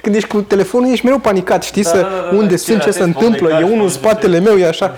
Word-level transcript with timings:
când 0.00 0.14
ești 0.14 0.28
cu 0.28 0.40
telefonul, 0.40 0.90
ești 0.90 1.04
mereu 1.04 1.18
panicat, 1.20 1.62
știi, 1.62 1.82
să, 1.84 1.96
da, 1.96 2.02
da, 2.02 2.08
da, 2.30 2.36
unde 2.36 2.56
știi, 2.56 2.58
sunt, 2.58 2.80
ce 2.80 2.86
la 2.86 2.92
se 2.92 2.98
telefon, 2.98 3.22
întâmplă, 3.22 3.48
de 3.48 3.54
e 3.54 3.60
caz, 3.60 3.70
unul 3.70 3.76
în 3.76 3.82
nu 3.82 3.88
știu 3.88 4.00
ce. 4.02 4.08
spatele 4.08 4.38
meu, 4.38 4.56
e 4.58 4.66
așa. 4.66 4.94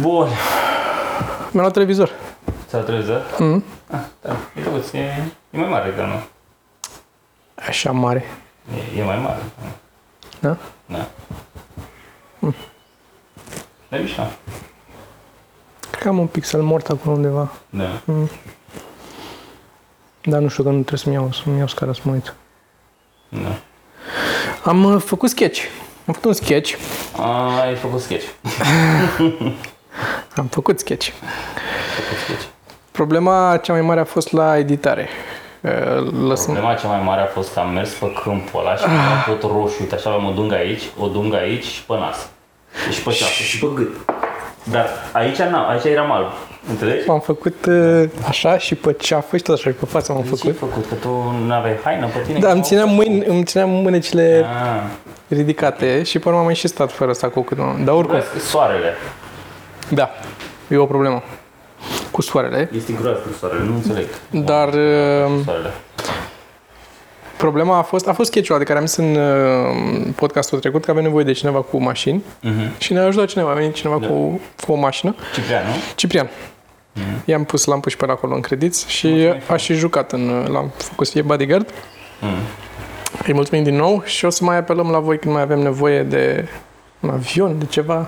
Bun. 0.00 0.28
Mi-am 1.52 1.64
luat 1.64 1.72
televizor. 1.72 2.10
S-a 2.66 2.78
trezit? 2.78 3.38
Mhm. 3.38 3.64
Ah, 3.90 4.00
da. 4.22 4.36
E 4.56 4.60
drăguț. 4.60 4.92
E, 4.92 4.98
e 5.50 5.58
mai 5.58 5.68
mare 5.68 5.84
decât 5.84 6.00
al 6.02 6.06
meu. 6.08 6.22
Așa 7.68 7.92
mare. 7.92 8.24
E, 8.96 9.00
e 9.00 9.04
mai 9.04 9.18
mare. 9.18 9.40
Da? 10.40 10.56
Da. 10.86 11.08
E 13.90 13.96
mișto. 13.98 14.22
Cred 15.90 16.02
că 16.02 16.08
am 16.08 16.18
un 16.18 16.26
pixel 16.26 16.62
mort 16.62 16.88
acolo 16.88 17.14
undeva. 17.16 17.52
Da. 17.70 18.00
Dar 20.22 20.40
nu 20.40 20.48
știu 20.48 20.62
că 20.62 20.68
nu 20.68 20.74
trebuie 20.82 20.98
să-mi 20.98 21.14
iau, 21.14 21.32
să-mi 21.32 21.58
iau 21.58 21.66
scara 21.66 21.92
să 21.92 22.00
mă 22.02 22.12
uit. 22.12 22.34
Da. 23.28 23.54
Am 24.64 24.84
uh, 24.84 25.02
făcut 25.04 25.28
sketch. 25.28 25.60
Am 26.06 26.12
făcut 26.14 26.24
un 26.24 26.32
sketch. 26.32 26.74
A, 27.16 27.60
ai 27.60 27.74
făcut 27.74 28.00
sketch. 28.00 28.26
Am 30.36 30.46
făcut 30.46 30.78
sketch. 30.78 31.08
Ai 31.08 32.02
făcut 32.04 32.18
sketch. 32.24 32.44
Problema 32.90 33.56
cea 33.62 33.72
mai 33.72 33.82
mare 33.82 34.00
a 34.00 34.04
fost 34.04 34.32
la 34.32 34.58
editare. 34.58 35.08
Uh, 35.60 35.70
Lăsând... 36.02 36.56
Problema 36.56 36.74
cea 36.74 36.88
mai 36.88 37.02
mare 37.02 37.20
a 37.20 37.26
fost 37.26 37.52
că 37.52 37.60
am 37.60 37.72
mers 37.72 37.92
pe 37.92 38.12
câmpul 38.22 38.60
ăla 38.60 38.76
și 38.76 38.84
am 38.84 39.36
tot 39.38 39.50
roșu. 39.50 39.76
Uite, 39.80 39.94
așa 39.94 40.10
aveam 40.10 40.30
o 40.30 40.32
dungă 40.32 40.54
aici, 40.54 40.82
o 40.98 41.06
dungă 41.06 41.36
aici 41.36 41.64
și 41.64 41.84
pe 41.84 41.94
nas. 41.98 42.28
Și 42.92 43.02
pe 43.02 43.10
ceafă 43.10 43.42
și 43.42 43.58
pe 43.58 43.66
gât. 43.74 43.88
Dar 44.70 44.86
aici, 45.12 45.36
n 45.38 45.54
aici 45.54 45.84
eram 45.84 46.12
alb. 46.12 46.26
Înțelegi? 46.68 47.06
M-am 47.08 47.20
făcut 47.20 47.64
uh, 47.68 48.04
așa 48.28 48.58
și 48.58 48.74
pe 48.74 48.92
ceafă 48.92 49.36
și 49.36 49.42
tot 49.42 49.54
așa 49.54 49.70
și 49.70 49.76
pe 49.76 49.84
față 49.86 50.12
m-am 50.12 50.24
De 50.30 50.36
ce 50.36 50.46
ai 50.46 50.52
făcut. 50.52 50.72
făcut? 50.72 50.88
Că 50.88 50.94
tu 50.94 51.08
nu 51.46 51.52
aveai 51.52 51.76
haină 51.84 52.06
pe 52.06 52.18
tine? 52.26 52.38
Da, 52.38 52.50
îmi 52.50 52.62
țineam, 52.62 52.88
mâini, 52.90 53.24
îmi 53.24 53.44
țineam 53.44 53.70
mânecile 53.70 54.44
Ah, 54.44 54.82
ridicate 55.28 56.02
și 56.02 56.18
pe 56.18 56.28
urmă 56.28 56.38
am 56.40 56.44
mai 56.44 56.54
și 56.54 56.68
stat 56.68 56.92
fără 56.92 57.10
asta 57.10 57.28
cu 57.28 57.40
cât 57.42 57.56
Dar 57.56 57.68
oricum, 57.94 58.02
groaznic, 58.04 58.42
soarele. 58.42 58.92
da, 59.88 60.10
e 60.68 60.76
o 60.76 60.86
problemă 60.86 61.22
cu 62.10 62.22
soarele. 62.22 62.70
Este 62.76 62.92
groaznic 63.00 63.36
soarele, 63.38 63.64
nu 63.64 63.74
înțeleg. 63.74 64.06
Dar 64.30 64.68
uh, 64.68 65.40
Soarele. 65.44 65.70
Problema 67.40 67.78
a 67.78 67.82
fost, 67.82 68.08
a 68.08 68.12
fost 68.12 68.30
sketch-ul 68.30 68.54
ăla 68.54 68.64
de 68.64 68.68
care 68.68 68.78
am 68.80 68.86
zis 68.86 68.96
în 68.96 69.14
uh, 69.16 70.12
podcastul 70.16 70.58
trecut 70.58 70.84
că 70.84 70.90
avem 70.90 71.02
nevoie 71.02 71.24
de 71.24 71.32
cineva 71.32 71.60
cu 71.60 71.82
mașini 71.82 72.22
Mhm. 72.40 72.72
și 72.78 72.92
ne-a 72.92 73.04
ajutat 73.06 73.26
cineva, 73.26 73.50
a 73.50 73.54
venit 73.54 73.74
cineva 73.74 73.98
Da. 73.98 74.06
cu, 74.06 74.40
cu 74.66 74.72
o 74.72 74.74
mașină. 74.74 75.14
Ciprian, 75.34 75.62
nu? 75.66 75.72
Ciprian. 75.94 76.30
I-am 77.24 77.44
pus, 77.44 77.64
l-am 77.64 77.80
pus 77.80 77.90
și 77.92 77.98
pe 77.98 78.04
el 78.04 78.10
acolo 78.10 78.34
în 78.34 78.40
credit 78.40 78.74
și 78.76 79.06
Mulțumim 79.08 79.42
a 79.48 79.56
și 79.56 79.74
jucat 79.74 80.12
în, 80.12 80.46
l-am 80.52 80.70
făcut 80.76 81.06
să 81.06 81.12
fie 81.12 81.22
bodyguard. 81.22 81.70
Mhm. 82.20 82.36
Îi 83.26 83.32
mulțumim 83.34 83.62
din 83.64 83.76
nou 83.76 84.02
și 84.04 84.24
o 84.24 84.30
să 84.30 84.44
mai 84.44 84.56
apelăm 84.56 84.90
la 84.90 84.98
voi 84.98 85.18
când 85.18 85.34
mai 85.34 85.42
avem 85.42 85.58
nevoie 85.58 86.02
de 86.02 86.48
un 87.00 87.10
avion, 87.10 87.58
de 87.58 87.64
ceva. 87.64 88.06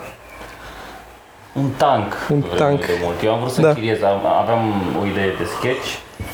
Un 1.53 1.69
tank. 1.77 2.13
Un 2.31 2.41
vrem 2.41 2.57
tank. 2.57 2.87
De 2.87 2.93
mult. 3.03 3.23
Eu 3.23 3.33
am 3.33 3.39
vrut 3.41 3.53
să 3.53 3.61
Da. 3.61 3.69
închiriez, 3.69 4.03
am- 4.03 4.27
aveam 4.41 4.61
o 5.03 5.07
idee 5.07 5.27
de 5.39 5.45
sketch 5.59 5.87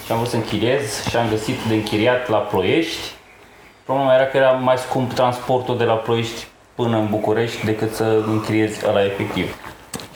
și 0.09 0.15
am 0.15 0.21
vrut 0.21 0.31
să 0.31 0.37
închiriez 0.37 1.05
și 1.09 1.17
am 1.17 1.29
găsit 1.29 1.55
de 1.69 1.75
închiriat 1.75 2.29
la 2.29 2.37
Ploiești. 2.37 3.13
Problema 3.85 4.15
era 4.15 4.25
că 4.27 4.37
era 4.37 4.51
mai 4.51 4.79
scump 4.79 5.13
transportul 5.13 5.77
de 5.79 5.85
la 5.85 5.95
Ploiești 5.95 6.47
până 6.75 6.97
în 6.97 7.07
București 7.11 7.65
decât 7.65 7.95
să 7.95 8.23
închiriezi 8.27 8.81
ăla 8.89 9.05
efectiv. 9.05 9.57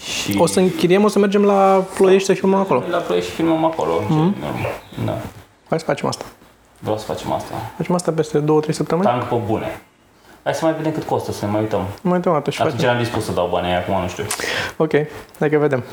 Și 0.04 0.36
O 0.38 0.46
să 0.46 0.60
închiriem, 0.60 1.04
o 1.04 1.08
să 1.08 1.18
mergem 1.18 1.44
la 1.44 1.84
Ploiești 1.94 2.26
să 2.26 2.32
filmăm 2.34 2.60
acolo. 2.60 2.82
la 2.90 2.98
Ploiești 2.98 3.30
și 3.30 3.36
filmăm 3.36 3.64
acolo. 3.64 3.92
Mm-hmm. 4.00 5.04
Da. 5.04 5.18
Hai 5.68 5.78
să 5.78 5.84
facem 5.84 6.08
asta. 6.08 6.24
Vreau 6.78 6.98
să 6.98 7.04
facem 7.04 7.32
asta. 7.32 7.54
Facem 7.76 7.94
asta 7.94 8.12
peste 8.12 8.38
2-3 8.40 8.44
săptămâni? 8.68 9.06
Tank 9.08 9.22
pe 9.24 9.34
bune. 9.46 9.80
Hai 10.42 10.54
să 10.54 10.64
mai 10.64 10.74
vedem 10.74 10.92
cât 10.92 11.02
costă, 11.04 11.32
să 11.32 11.44
ne 11.44 11.50
mai 11.50 11.60
uităm. 11.60 11.84
Mai 12.02 12.12
uităm 12.14 12.32
atunci 12.32 12.54
și 12.54 12.60
Atunci 12.60 12.74
facem. 12.76 12.88
eram 12.90 13.02
dispus 13.02 13.24
să 13.24 13.32
dau 13.32 13.48
banii, 13.52 13.72
acum 13.72 14.00
nu 14.00 14.08
știu. 14.08 14.24
Ok, 14.76 14.90
dacă 15.38 15.58
vedem. 15.58 15.84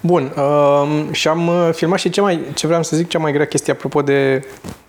Bun, 0.00 0.32
um, 0.36 1.12
și 1.12 1.28
am 1.28 1.48
uh, 1.48 1.68
filmat 1.72 1.98
și 1.98 2.10
ce, 2.10 2.20
mai, 2.20 2.40
ce 2.54 2.66
vreau 2.66 2.82
să 2.82 2.96
zic, 2.96 3.08
cea 3.08 3.18
mai 3.18 3.32
grea 3.32 3.46
chestie 3.46 3.72
apropo 3.72 4.02
de 4.02 4.44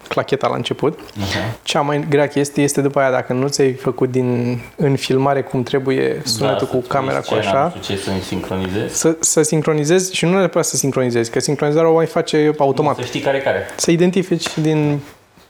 clacheta 0.08 0.48
la 0.48 0.56
început. 0.56 1.00
Așa. 1.22 1.40
Cea 1.64 1.82
mai 1.82 2.06
grea 2.10 2.28
chestie 2.28 2.64
este 2.64 2.82
după 2.82 3.00
aia 3.00 3.12
dacă 3.12 3.34
nu 3.34 3.48
ți-ai 3.48 3.74
făcut 3.74 4.12
din, 4.12 4.60
în 4.76 4.96
filmare 4.96 5.42
cum 5.42 5.64
trebuie 5.64 6.22
sunetul 6.26 6.68
Da, 6.72 6.78
cu 6.78 6.82
să 6.82 6.88
camera 6.88 7.18
cu 7.18 7.24
scena, 7.24 7.40
așa, 7.40 7.72
Nu 7.76 7.82
știu 7.82 7.96
ce 7.96 8.02
să 8.02 8.12
sincronizezi. 8.26 8.98
să, 8.98 9.16
să 9.20 9.42
sincronizezi 9.42 10.16
și 10.16 10.26
nu 10.26 10.38
neapărat 10.38 10.66
să 10.66 10.76
sincronizezi, 10.76 11.32
că 11.32 11.40
sincronizarea 11.40 11.90
o 11.90 11.94
mai 11.94 12.06
face 12.06 12.54
automat. 12.58 12.96
Să 12.96 13.02
știi 13.02 13.20
care 13.20 13.38
e 13.38 13.40
care. 13.40 13.66
Să 13.76 13.92
identifici 13.92 14.58
din 14.60 15.00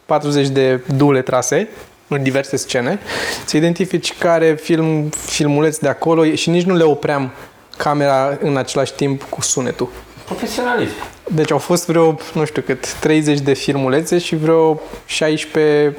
40 0.05 0.47
de 0.47 0.81
dule 0.97 1.22
trase 1.22 1.67
în 2.07 2.23
diverse 2.23 2.57
scene, 2.57 3.00
să 3.45 3.57
identifici 3.57 4.13
care 4.17 4.53
film, 4.61 5.09
filmuleț 5.09 5.78
de 5.78 5.88
acolo 5.88 6.25
și 6.34 6.50
nici 6.50 6.63
nu 6.63 6.75
le 6.75 6.84
opream 6.84 7.31
camera 7.78 8.38
în 8.41 8.57
același 8.57 8.94
timp 8.94 9.23
cu 9.23 9.41
sunetul. 9.41 9.89
Profesionalism. 10.25 10.94
Deci 11.28 11.51
au 11.51 11.57
fost 11.57 11.85
vreo, 11.88 12.17
nu 12.34 12.45
știu 12.45 12.61
cât, 12.61 12.94
30 12.94 13.39
de 13.39 13.53
filmulețe 13.53 14.17
și 14.17 14.35
vreo 14.35 14.79
16 15.06 15.97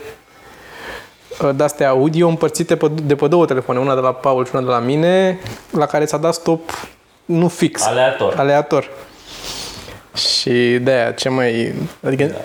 uh, 1.42 1.50
de-astea 1.54 1.88
audio 1.88 2.28
împărțite 2.28 2.76
pe, 2.76 2.90
de 3.02 3.14
pe 3.14 3.28
două 3.28 3.46
telefoane, 3.46 3.80
una 3.80 3.94
de 3.94 4.00
la 4.00 4.12
Paul 4.12 4.44
și 4.44 4.50
una 4.54 4.64
de 4.64 4.70
la 4.70 4.78
mine, 4.78 5.38
la 5.70 5.86
care 5.86 6.04
s-a 6.06 6.16
dat 6.16 6.34
stop 6.34 6.70
nu 7.24 7.48
fix, 7.48 7.82
Aleator. 7.82 8.34
aleator. 8.36 8.90
Și 10.14 10.78
de-aia, 10.82 11.12
ce 11.12 11.28
mai... 11.28 11.74
Adică 12.06 12.24
da. 12.24 12.36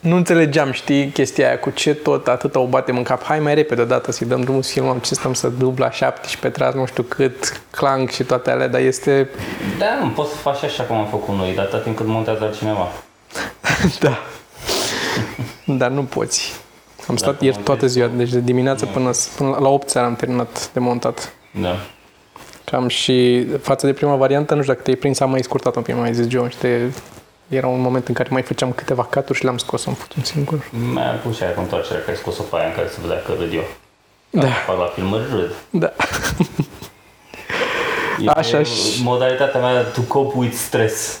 Nu 0.00 0.16
înțelegeam, 0.16 0.72
știi, 0.72 1.06
chestia 1.06 1.46
aia 1.46 1.58
cu 1.58 1.70
ce 1.70 1.94
tot 1.94 2.28
atâta 2.28 2.58
o 2.58 2.66
batem 2.66 2.96
în 2.96 3.02
cap. 3.02 3.22
Hai 3.22 3.38
mai 3.40 3.54
repede 3.54 3.80
odată 3.80 4.12
să-i 4.12 4.26
dăm 4.26 4.40
drumul 4.40 4.62
să 4.62 4.72
filmăm, 4.72 4.98
ce 4.98 5.14
stăm 5.14 5.34
să 5.34 5.48
dubla 5.48 5.90
17 5.90 6.60
tras, 6.60 6.74
nu 6.74 6.86
știu 6.86 7.02
cât, 7.02 7.62
clank 7.70 8.10
și 8.10 8.22
toate 8.22 8.50
alea, 8.50 8.68
dar 8.68 8.80
este... 8.80 9.28
Da, 9.78 9.98
nu, 10.02 10.08
poți 10.08 10.30
să 10.30 10.36
faci 10.36 10.62
așa 10.62 10.82
cum 10.82 10.96
am 10.96 11.06
făcut 11.06 11.34
noi, 11.34 11.54
dar 11.54 11.64
atâta 11.64 11.82
timp 11.82 11.96
cât 11.96 12.06
montează 12.06 12.44
altcineva. 12.44 12.88
Da. 14.00 14.18
Dar 15.64 15.90
nu 15.90 16.02
poți. 16.02 16.52
Am 17.08 17.16
stat 17.16 17.32
Dacă 17.32 17.44
ieri 17.44 17.56
montezi 17.56 17.76
toată 17.78 17.86
ziua, 17.86 18.10
deci 18.16 18.30
de 18.30 18.40
dimineață 18.40 18.86
până, 18.86 19.10
până 19.36 19.56
la 19.60 19.68
8 19.68 19.88
seara 19.88 20.06
am 20.06 20.16
terminat 20.16 20.70
de 20.72 20.80
montat. 20.80 21.34
Da. 21.60 21.76
Cam 22.64 22.88
și 22.88 23.46
față 23.60 23.86
de 23.86 23.92
prima 23.92 24.16
variantă, 24.16 24.54
nu 24.54 24.60
știu 24.60 24.72
dacă 24.72 24.84
te-ai 24.84 24.96
prins, 24.96 25.20
am 25.20 25.30
mai 25.30 25.42
scurtat 25.42 25.76
un 25.76 25.82
pic, 25.82 25.96
mai 25.96 26.14
zis 26.14 26.28
John, 26.28 26.48
și 26.48 26.56
te... 26.56 26.78
Era 27.48 27.66
un 27.66 27.80
moment 27.80 28.08
în 28.08 28.14
care 28.14 28.28
mai 28.32 28.42
făceam 28.42 28.72
câteva 28.72 29.04
caturi 29.04 29.38
și 29.38 29.44
le-am 29.44 29.58
scos, 29.58 29.86
am 29.86 29.94
făcut 29.94 30.16
un 30.16 30.22
singur. 30.22 30.70
Mai 30.92 31.04
pus 31.22 31.36
și 31.36 31.42
aia 31.42 31.52
cu 31.52 31.60
întoarcerea 31.60 31.98
care 31.98 32.10
ai 32.10 32.16
scos-o 32.16 32.42
pe 32.42 32.56
aia 32.56 32.66
în 32.66 32.74
care 32.74 32.88
se 32.88 32.98
vedea 33.00 33.22
că 33.22 33.32
râd 33.38 33.52
eu. 33.52 33.64
Da. 34.30 34.46
Fac 34.46 34.78
la 34.78 34.86
filmări 34.94 35.24
râd. 35.30 35.52
Da. 35.70 35.92
E 38.20 38.24
Așa 38.26 38.62
și- 38.62 39.02
modalitatea 39.02 39.60
mea 39.60 39.82
to 39.82 40.00
cope 40.00 40.38
with 40.38 40.54
stress. 40.54 41.20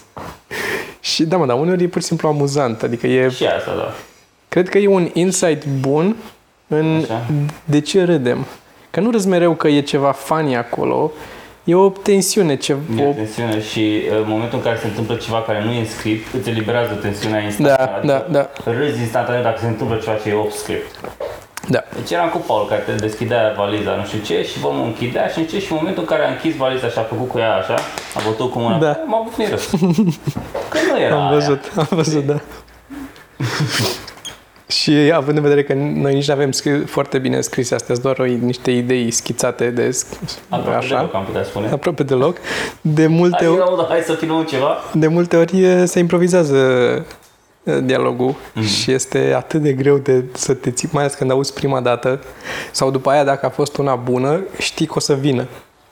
Și 1.00 1.24
da, 1.24 1.36
mă, 1.36 1.46
dar 1.46 1.58
uneori 1.58 1.82
e 1.82 1.88
pur 1.88 2.00
și 2.00 2.06
simplu 2.06 2.28
amuzant. 2.28 2.82
Adică 2.82 3.06
e, 3.06 3.28
Și 3.28 3.44
asta, 3.46 3.74
da. 3.76 3.94
cred 4.48 4.68
că 4.68 4.78
e 4.78 4.88
un 4.88 5.10
insight 5.12 5.64
bun 5.66 6.16
în 6.68 7.00
Așa. 7.04 7.22
de 7.64 7.80
ce 7.80 8.02
râdem. 8.04 8.44
Că 8.90 9.00
nu 9.00 9.10
râzi 9.10 9.28
mereu 9.28 9.54
că 9.54 9.68
e 9.68 9.80
ceva 9.80 10.12
funny 10.12 10.56
acolo, 10.56 11.12
e 11.64 11.74
o 11.74 11.88
tensiune, 11.88 12.56
ce, 12.56 12.76
E 12.98 13.06
o, 13.06 13.12
tensiune 13.12 13.60
și 13.62 14.02
uh, 14.10 14.16
în 14.16 14.24
momentul 14.28 14.58
în 14.58 14.64
care 14.64 14.78
se 14.80 14.86
întâmplă 14.86 15.14
ceva 15.14 15.42
care 15.42 15.64
nu 15.64 15.72
e 15.72 15.78
în 15.78 15.86
script, 15.86 16.34
îți 16.34 16.48
eliberează 16.48 16.92
tensiunea 16.94 17.40
instantaneu. 17.42 18.00
Da, 18.06 18.26
da, 18.30 18.48
da. 18.64 18.70
Râzi 18.72 19.00
instantaneu 19.00 19.42
dacă 19.42 19.58
se 19.60 19.66
întâmplă 19.66 19.96
ceva 19.96 20.16
ce 20.22 20.28
e 20.28 20.32
off 20.34 20.54
script. 20.56 21.00
da. 21.68 21.82
Deci 21.94 22.10
eram 22.10 22.28
cu 22.28 22.38
Paul 22.38 22.66
care 22.68 22.80
te 22.86 22.92
deschidea 22.92 23.54
valiza, 23.56 23.94
nu 23.94 24.04
știu 24.04 24.18
ce, 24.18 24.42
și 24.44 24.58
vom 24.58 24.82
închidea 24.82 25.26
și 25.28 25.38
încet 25.38 25.60
și 25.60 25.70
în 25.72 25.76
momentul 25.80 26.02
în 26.02 26.08
care 26.08 26.24
a 26.26 26.30
închis 26.30 26.56
valiza 26.56 26.88
și 26.88 26.98
a 26.98 27.02
făcut 27.02 27.28
cu 27.28 27.38
ea 27.38 27.54
așa, 27.54 27.74
a 28.14 28.20
bătut 28.26 28.50
cu 28.50 28.58
mâna, 28.58 28.78
Da. 28.78 28.98
m-a 29.06 29.20
bufnit 29.24 29.48
râs. 29.48 29.70
Că 30.72 30.78
nu 30.92 31.00
era 31.00 31.14
Am 31.14 31.20
aia. 31.26 31.30
văzut, 31.34 31.72
am 31.76 31.86
văzut, 31.90 32.24
da. 32.24 32.40
Și 34.80 35.12
având 35.14 35.36
în 35.36 35.42
vedere 35.42 35.62
că 35.62 35.72
noi 35.74 36.14
nici 36.14 36.26
nu 36.28 36.34
avem 36.34 36.52
scris, 36.52 36.72
foarte 36.86 37.18
bine 37.18 37.40
scrise 37.40 37.74
astea, 37.74 37.94
sunt 37.94 38.06
doar 38.06 38.18
o, 38.18 38.24
niște 38.24 38.70
idei 38.70 39.10
schițate 39.10 39.70
de 39.70 39.88
sc- 39.88 40.18
Aproape 40.48 40.76
așa, 40.78 40.96
deloc, 40.96 41.14
am 41.14 41.24
putea 41.24 41.42
spune. 41.44 41.68
aproape 41.68 42.02
deloc, 42.02 42.36
de 42.80 43.06
multe, 43.06 43.36
Hai, 43.38 43.46
ori, 43.46 43.58
Raul, 43.58 43.86
hai 43.88 44.00
să 44.00 44.12
filmăm 44.12 44.44
ceva. 44.44 44.76
de 44.92 45.06
multe 45.06 45.36
ori 45.36 45.62
e, 45.62 45.84
se 45.84 45.98
improvizează 45.98 46.56
e, 47.64 47.80
dialogul 47.80 48.34
și 48.80 48.92
este 48.92 49.32
atât 49.36 49.60
de 49.62 49.72
greu 49.72 49.96
de 49.98 50.24
să 50.32 50.54
te 50.54 50.70
ții, 50.70 50.88
mai 50.92 51.02
ales 51.02 51.14
când 51.14 51.30
auzi 51.30 51.52
prima 51.52 51.80
dată 51.80 52.20
sau 52.70 52.90
după 52.90 53.10
aia 53.10 53.24
dacă 53.24 53.46
a 53.46 53.50
fost 53.50 53.76
una 53.76 53.94
bună, 53.94 54.40
știi 54.58 54.86
că 54.86 54.92
o 54.96 55.00
să 55.00 55.14
vină. 55.14 55.46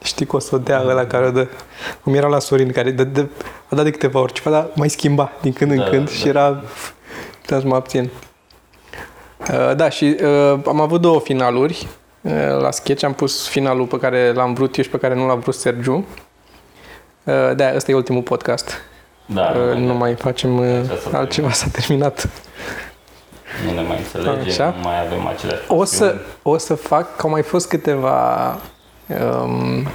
Știi 0.04 0.26
că 0.26 0.36
o 0.36 0.38
să 0.38 0.54
o 0.54 0.58
dea 0.58 0.82
ăla 0.88 1.04
care 1.06 1.26
o 1.26 1.30
dă. 1.30 1.46
Cum 2.02 2.14
era 2.14 2.26
la 2.28 2.38
Sorin, 2.38 2.72
care 2.72 2.90
de, 2.90 3.04
de, 3.04 3.26
a 3.68 3.74
dat 3.74 3.84
de 3.84 3.90
câteva 3.90 4.20
ori 4.20 4.32
ceva, 4.32 4.50
dar 4.50 4.68
mai 4.74 4.88
schimba 4.90 5.32
din 5.40 5.52
când 5.52 5.70
în 5.70 5.76
Da, 5.76 5.84
când 5.84 6.04
da. 6.06 6.12
și 6.12 6.28
era... 6.28 6.62
Puteam 7.40 7.60
să 7.60 7.66
mă 7.66 7.74
abțin. 7.74 8.10
Uh, 9.50 9.76
da, 9.76 9.88
și 9.88 10.16
uh, 10.22 10.58
am 10.66 10.80
avut 10.80 11.00
două 11.00 11.20
finaluri. 11.20 11.86
Uh, 12.20 12.32
La 12.60 12.70
sketch 12.70 13.04
am 13.04 13.12
pus 13.12 13.48
finalul 13.48 13.86
pe 13.86 13.98
care 13.98 14.32
l-am 14.32 14.54
vrut 14.54 14.76
eu 14.76 14.84
și 14.84 14.90
pe 14.90 14.96
care 14.98 15.14
nu 15.14 15.26
l-a 15.26 15.34
vrut 15.34 15.54
Sergiu. 15.54 16.04
Uh, 17.24 17.54
Da, 17.56 17.74
ăsta 17.74 17.90
e 17.90 17.94
ultimul 17.94 18.22
podcast. 18.22 18.70
Da, 19.26 19.52
Uh, 19.70 19.76
Nu 19.76 19.94
mai 19.94 20.14
facem 20.14 20.58
uh, 20.58 20.80
s-a 21.10 21.18
altceva, 21.18 21.50
s-a 21.50 21.66
terminat. 21.72 22.28
nu 23.66 23.74
ne 23.74 23.80
mai 23.80 23.98
înțelegem, 23.98 24.40
Așa. 24.48 24.74
nu 24.76 24.82
mai 24.82 25.06
avem 25.06 25.26
aceleași 25.26 25.62
O 25.68 25.84
să, 25.84 26.04
pasiuni. 26.04 26.20
o 26.42 26.56
să 26.58 26.74
fac, 26.74 27.16
că 27.16 27.22
au 27.22 27.30
mai 27.30 27.42
fost 27.42 27.68
câteva... 27.68 28.46
Um, 29.08 29.86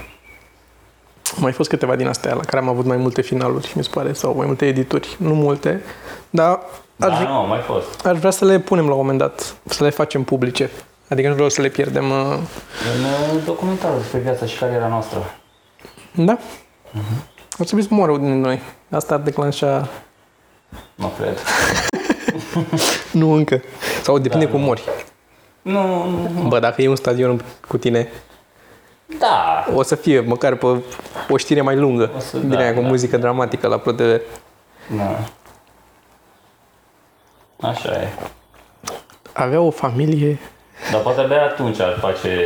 au 1.35 1.41
mai 1.43 1.51
fost 1.51 1.69
câteva 1.69 1.95
din 1.95 2.07
astea 2.07 2.33
la 2.33 2.39
care 2.41 2.57
am 2.57 2.69
avut 2.69 2.85
mai 2.85 2.97
multe 2.97 3.21
finaluri, 3.21 3.71
mi 3.75 3.83
se 3.83 3.89
pare, 3.93 4.13
sau 4.13 4.35
mai 4.35 4.45
multe 4.45 4.65
edituri. 4.65 5.15
Nu 5.19 5.33
multe, 5.33 5.81
dar 6.29 6.59
aș, 6.99 7.07
Da, 7.09 7.15
vrea, 7.15 7.27
nu, 7.29 7.33
a 7.35 7.41
mai 7.43 7.59
fost. 7.59 8.05
aș 8.05 8.17
vrea 8.17 8.31
să 8.31 8.45
le 8.45 8.59
punem 8.59 8.85
la 8.87 8.91
un 8.93 8.97
moment 8.99 9.17
dat, 9.17 9.55
să 9.65 9.83
le 9.83 9.89
facem 9.89 10.23
publice. 10.23 10.69
Adică 11.09 11.27
nu 11.27 11.33
vreau 11.33 11.49
să 11.49 11.61
le 11.61 11.67
pierdem. 11.69 12.09
uh, 12.09 12.17
În 12.95 13.03
uh, 13.37 13.43
documentarul 13.45 13.97
despre 13.97 14.19
viața 14.19 14.45
și 14.45 14.57
cariera 14.57 14.87
noastră. 14.87 15.17
Da? 16.11 16.37
Mhm. 16.91 17.23
O 17.59 17.63
să 17.63 17.63
trebui 17.63 17.83
să 17.83 17.89
moară 17.91 18.11
unul 18.11 18.25
din 18.25 18.39
noi. 18.41 18.61
Asta 18.91 19.13
ar 19.13 19.19
declanșa... 19.19 19.87
Nu 20.95 21.11
cred. 21.17 21.37
Nu 23.11 23.31
încă. 23.31 23.61
Sau 24.03 24.17
depinde 24.17 24.45
Da, 24.45 24.51
cum 24.51 24.59
nu. 24.59 24.65
mori. 24.65 24.83
Nu, 25.61 25.87
nu, 25.87 26.29
nu. 26.41 26.47
Bă, 26.47 26.59
dacă 26.59 26.81
e 26.81 26.87
un 26.89 26.95
stadion 26.95 27.43
cu 27.67 27.77
tine, 27.77 28.09
Da. 29.19 29.65
o 29.73 29.83
să 29.83 29.95
fie 29.95 30.19
măcar 30.19 30.55
pe 30.55 30.65
o 31.29 31.37
știre 31.37 31.61
mai 31.61 31.75
lungă. 31.75 32.09
O 32.17 32.19
să- 32.19 32.37
din 32.37 32.49
da, 32.49 32.57
aia 32.57 32.73
cu 32.73 32.81
da, 32.81 32.87
muzică 32.87 33.15
da. 33.15 33.21
dramatică 33.21 33.67
la 33.67 33.77
ProTV. 33.77 34.21
Da. 34.97 35.19
Așa 37.61 37.91
e. 38.01 38.07
Avea 39.33 39.61
o 39.61 39.71
familie... 39.71 40.39
Dar 40.91 41.01
poate 41.01 41.21
abia 41.21 41.43
atunci 41.43 41.79
ar 41.79 41.97
face, 41.99 42.39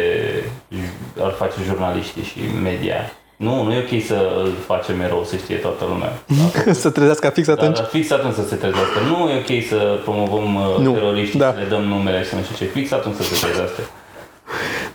ar 1.20 1.32
face 1.32 1.56
jurnaliștii 1.66 2.24
și 2.24 2.40
media. 2.64 2.96
Nu, 3.36 3.64
nu 3.64 3.74
e 3.74 3.80
ok 3.92 4.04
să 4.04 4.32
îl 4.44 4.52
facem 4.66 4.98
mereu, 4.98 5.24
să 5.24 5.36
știe 5.36 5.56
toată 5.56 5.86
lumea. 5.86 6.14
să 6.84 6.90
trezească 6.90 7.30
fix 7.30 7.48
Dar, 7.48 7.58
atunci. 7.58 7.76
dar 7.78 7.86
fix 7.86 8.12
atunci 8.12 8.34
să 8.34 8.48
se 8.48 8.56
trezească. 8.56 9.00
Nu 9.00 9.30
e 9.30 9.38
ok 9.38 9.64
să 9.68 10.00
promovăm 10.04 10.56
uh, 10.56 10.78
Nu, 10.78 10.94
teroriștii, 10.94 11.40
da. 11.40 11.52
să 11.52 11.60
le 11.60 11.66
dăm 11.66 11.82
numele 11.82 12.24
și 12.24 12.36
nu 12.36 12.42
știu 12.42 12.56
ce. 12.56 12.66
Fix 12.66 12.92
atunci 12.92 13.16
să 13.16 13.24
se 13.24 13.46
trezească. 13.46 13.82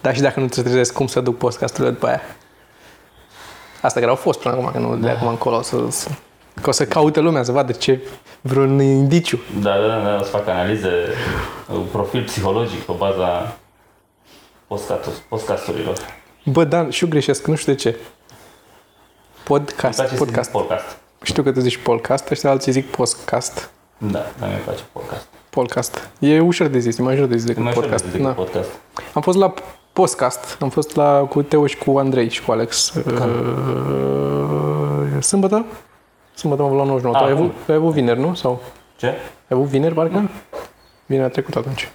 Dar 0.01 0.15
și 0.15 0.21
dacă 0.21 0.41
nu 0.41 0.47
te 0.47 0.63
trezesc, 0.63 0.93
cum 0.93 1.07
să 1.07 1.21
duc 1.21 1.37
podcasturile 1.37 1.93
după 1.93 2.07
aia? 2.07 2.23
Asta 3.81 3.99
care 3.99 4.11
au 4.11 4.17
fost 4.17 4.41
până 4.41 4.55
acum, 4.55 4.71
că 4.73 4.79
nu 4.79 4.97
de 4.97 5.09
acum 5.09 5.29
încolo. 5.29 5.63
Să, 5.63 5.77
să, 5.89 6.09
că 6.63 6.69
o 6.69 6.73
să 6.73 6.87
caute 6.87 7.21
lumea 7.21 7.43
să 7.43 7.53
vadă 7.53 7.73
ce 7.73 8.01
vreun 8.41 8.81
indiciu. 8.81 9.39
Da, 9.61 9.71
da, 9.79 9.87
da, 10.03 10.17
o 10.21 10.23
să 10.23 10.31
fac 10.31 10.49
analize, 10.49 10.89
un 11.73 11.85
profil 11.93 12.23
psihologic 12.25 12.81
pe 12.81 12.93
baza 12.99 13.57
podcastul- 14.67 15.13
podcasturilor. 15.29 15.97
Bă, 16.45 16.65
Dan, 16.65 16.91
și 16.91 17.05
eu 17.05 17.11
greșesc, 17.11 17.47
nu 17.47 17.55
știu 17.55 17.73
de 17.73 17.79
ce. 17.79 17.89
Îmi 17.89 17.99
Podcast, 19.45 19.97
place 19.97 20.09
să 20.11 20.17
zic 20.17 20.25
podcast. 20.25 20.51
podcast. 20.51 20.97
Știu 21.23 21.43
că 21.43 21.53
tu 21.53 21.61
zici 21.61 21.77
podcast, 21.77 22.31
ăștia 22.31 22.51
alții 22.51 22.73
zic 22.73 22.87
podcast. 22.91 23.71
Da, 23.99 24.27
dar 24.39 24.49
mi-e 24.49 24.59
place 24.65 24.83
podcast. 24.93 25.27
Podcast. 25.51 26.09
E 26.19 26.41
ușor 26.41 26.67
de 26.67 26.79
zis, 26.79 26.99
e 26.99 27.03
mai 27.03 27.15
ușor 27.15 27.27
de 27.27 27.37
zis 27.37 27.45
E 27.45 27.47
decât 27.47 27.63
mai 27.63 27.71
ușor 27.73 27.83
podcast. 27.83 28.05
să 28.05 28.11
zic 28.11 28.23
Da. 28.23 28.29
podcast. 28.31 28.69
Am 29.15 29.23
fost 29.23 29.39
la 29.39 29.55
podcast, 29.93 30.57
am 30.61 30.69
fost 30.69 30.97
la 30.97 31.19
cu 31.21 31.43
Teo 31.43 31.67
și 31.67 31.77
cu 31.77 31.99
Andrei 31.99 32.29
și 32.31 32.43
cu 32.43 32.53
Alex. 32.53 32.89
Uh, 32.95 33.03
sâmbătă? 35.21 35.65
Sâmbătă 36.37 36.63
am 36.63 36.69
avut 36.69 36.79
la 36.79 36.85
99. 36.85 37.15
Ah, 37.15 37.21
tu 37.21 37.27
ai 37.27 37.33
avut, 37.33 37.47
bun. 37.47 37.55
tu 37.65 37.73
ai 37.73 37.79
avut 37.79 37.93
vineri, 37.93 38.21
nu? 38.21 38.35
Sau 38.35 38.63
Ce? 38.97 39.07
ai 39.07 39.15
avut 39.49 39.67
vineri, 39.67 39.95
parcă? 39.95 40.31
Vinerea 41.07 41.31
trecută 41.31 41.59
atunci. 41.59 41.91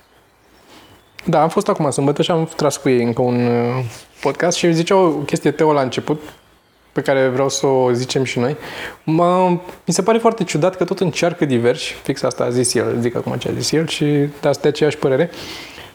Da, 1.25 1.41
am 1.41 1.49
fost 1.49 1.67
acum 1.67 1.91
sâmbătă 1.91 2.21
și 2.21 2.31
am 2.31 2.49
tras 2.55 2.77
cu 2.77 2.89
ei 2.89 3.03
încă 3.03 3.21
un 3.21 3.45
uh, 3.45 3.83
podcast 4.21 4.57
și 4.57 4.73
zicea 4.73 4.95
o 4.95 5.09
chestie 5.09 5.51
Teo 5.51 5.73
la 5.73 5.81
început 5.81 6.21
pe 6.91 7.01
care 7.01 7.27
vreau 7.27 7.49
să 7.49 7.65
o 7.65 7.91
zicem 7.91 8.23
și 8.23 8.39
noi. 8.39 8.57
Mă, 9.03 9.47
mi 9.85 9.93
se 9.93 10.01
pare 10.01 10.17
foarte 10.17 10.43
ciudat 10.43 10.75
că 10.75 10.83
tot 10.83 10.99
încearcă 10.99 11.45
diversi, 11.45 11.91
fix 11.91 12.23
asta 12.23 12.43
a 12.43 12.49
zis 12.49 12.73
el, 12.73 12.97
zic 12.99 13.15
acum 13.15 13.33
ce 13.33 13.49
a 13.49 13.51
zis 13.53 13.71
el 13.71 13.88
și 13.88 14.05
de 14.41 14.47
asta 14.47 14.67
e 14.67 14.69
aceeași 14.69 14.97
părere, 14.97 15.29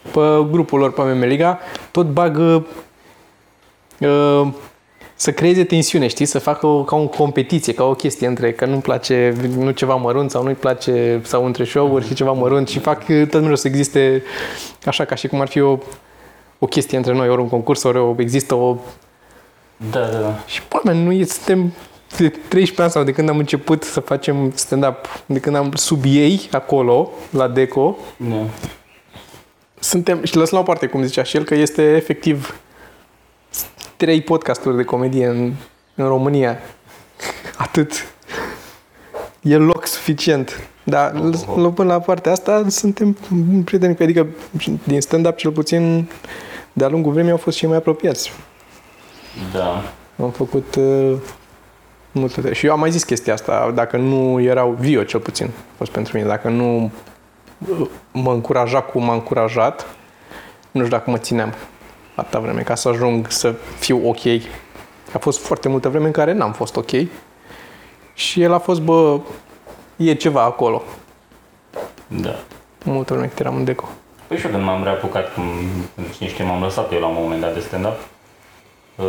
pe 0.01 0.45
grupul 0.51 0.79
lor 0.79 0.93
pe 0.93 1.01
Memeliga, 1.01 1.59
tot 1.91 2.05
bagă 2.05 2.67
uh, 3.99 4.47
să 5.19 5.31
creeze 5.31 5.63
tensiune, 5.63 6.07
știi? 6.07 6.25
Să 6.25 6.39
facă 6.39 6.65
o, 6.65 6.83
ca 6.83 6.95
o 6.95 7.07
competiție, 7.07 7.73
ca 7.73 7.83
o 7.83 7.93
chestie 7.93 8.27
între 8.27 8.51
că 8.51 8.65
nu-mi 8.65 8.81
place 8.81 9.35
nu 9.57 9.71
ceva 9.71 9.95
mărunt 9.95 10.31
sau 10.31 10.43
nu-i 10.43 10.53
place 10.53 11.21
sau 11.23 11.45
între 11.45 11.63
show-uri 11.63 12.07
și 12.07 12.13
ceva 12.13 12.31
mărunt 12.31 12.67
și 12.67 12.79
fac 12.79 13.01
uh, 13.09 13.27
tot 13.29 13.41
mereu 13.41 13.55
să 13.55 13.67
existe 13.67 14.23
așa 14.85 15.05
ca 15.05 15.15
și 15.15 15.27
cum 15.27 15.41
ar 15.41 15.47
fi 15.47 15.59
o, 15.59 15.77
o 16.59 16.65
chestie 16.65 16.97
între 16.97 17.13
noi, 17.13 17.29
ori 17.29 17.41
un 17.41 17.49
concurs, 17.49 17.83
ori 17.83 17.97
o, 17.97 18.15
există 18.17 18.55
o... 18.55 18.77
Da, 19.91 19.99
da, 19.99 20.17
da. 20.17 20.39
Și, 20.45 20.61
oameni, 20.71 21.03
noi 21.03 21.25
suntem 21.25 21.73
de 22.17 22.29
13 22.29 22.81
ani 22.81 22.91
sau 22.91 23.03
de 23.03 23.11
când 23.11 23.29
am 23.29 23.37
început 23.37 23.83
să 23.83 23.99
facem 23.99 24.51
stand-up, 24.55 25.23
de 25.25 25.39
când 25.39 25.55
am 25.55 25.71
sub 25.75 26.03
ei 26.05 26.47
acolo, 26.51 27.11
la 27.29 27.47
Deco, 27.47 27.97
da. 28.17 28.45
suntem, 29.79 30.23
și 30.23 30.35
lăsăm 30.35 30.57
la 30.57 30.63
o 30.63 30.67
parte, 30.67 30.87
cum 30.87 31.03
zicea 31.03 31.23
și 31.23 31.37
el, 31.37 31.43
că 31.43 31.55
este 31.55 31.95
efectiv 31.95 32.59
trei 33.97 34.21
podcasturi 34.21 34.75
de 34.75 34.83
comedie 34.83 35.25
în, 35.25 35.53
în 35.95 36.07
România. 36.07 36.57
Atât. 37.57 38.13
E 39.41 39.57
loc 39.57 39.85
suficient. 39.85 40.69
Dar 40.83 41.13
oh, 41.47 41.71
până 41.75 41.93
la 41.93 41.99
partea 41.99 42.31
asta 42.31 42.65
suntem 42.69 43.17
prieteni, 43.65 43.97
adică 43.99 44.27
din 44.83 45.01
stand-up 45.01 45.35
cel 45.35 45.51
puțin 45.51 46.09
de-a 46.73 46.87
lungul 46.87 47.11
vremii 47.11 47.31
au 47.31 47.37
fost 47.37 47.57
și 47.57 47.67
mai 47.67 47.77
apropiați. 47.77 48.31
Da. 49.53 49.83
Am 50.23 50.29
făcut 50.29 50.75
uh, 50.75 51.13
multe. 52.11 52.53
Și 52.53 52.65
eu 52.65 52.71
am 52.71 52.79
mai 52.79 52.91
zis 52.91 53.03
chestia 53.03 53.33
asta, 53.33 53.71
dacă 53.75 53.97
nu 53.97 54.41
erau 54.41 54.77
Vio 54.79 55.03
cel 55.03 55.19
puțin, 55.19 55.45
a 55.45 55.73
fost 55.77 55.91
pentru 55.91 56.17
mine, 56.17 56.27
dacă 56.29 56.49
nu 56.49 56.91
uh, 57.69 57.87
mă 58.11 58.31
încuraja 58.31 58.81
cum 58.81 59.03
m-a 59.03 59.13
încurajat, 59.13 59.85
nu 60.71 60.83
știu 60.83 60.97
dacă 60.97 61.09
mă 61.09 61.17
țineam 61.17 61.53
atâta 62.17 62.39
vreme 62.39 62.61
ca 62.61 62.75
să 62.75 62.87
ajung 62.89 63.31
să 63.31 63.53
fiu 63.79 64.07
ok. 64.09 64.25
A 65.13 65.17
fost 65.19 65.39
foarte 65.45 65.69
multă 65.69 65.89
vreme 65.89 66.05
în 66.05 66.11
care 66.11 66.33
n-am 66.33 66.51
fost 66.53 66.75
ok. 66.75 66.89
Și 68.13 68.41
el 68.41 68.53
a 68.53 68.59
fost, 68.59 68.81
bă, 68.81 69.19
e 69.95 70.13
ceva 70.13 70.41
acolo. 70.41 70.83
Da. 72.07 72.35
Multă 72.83 73.13
vreme 73.13 73.27
cât 73.27 73.39
eram 73.39 73.55
în 73.55 73.63
deco. 73.63 73.87
Păi 74.27 74.37
și 74.37 74.45
eu 74.45 74.51
când 74.51 74.63
m-am 74.63 74.83
reapucat, 74.83 75.33
cum, 75.33 75.43
cine 76.17 76.29
știe, 76.29 76.45
m-am 76.45 76.61
lăsat 76.61 76.91
eu 76.93 76.99
la 76.99 77.07
un 77.07 77.15
moment 77.19 77.41
dat 77.41 77.53
de 77.53 77.59
stand-up, 77.59 77.97
uh, 78.95 79.05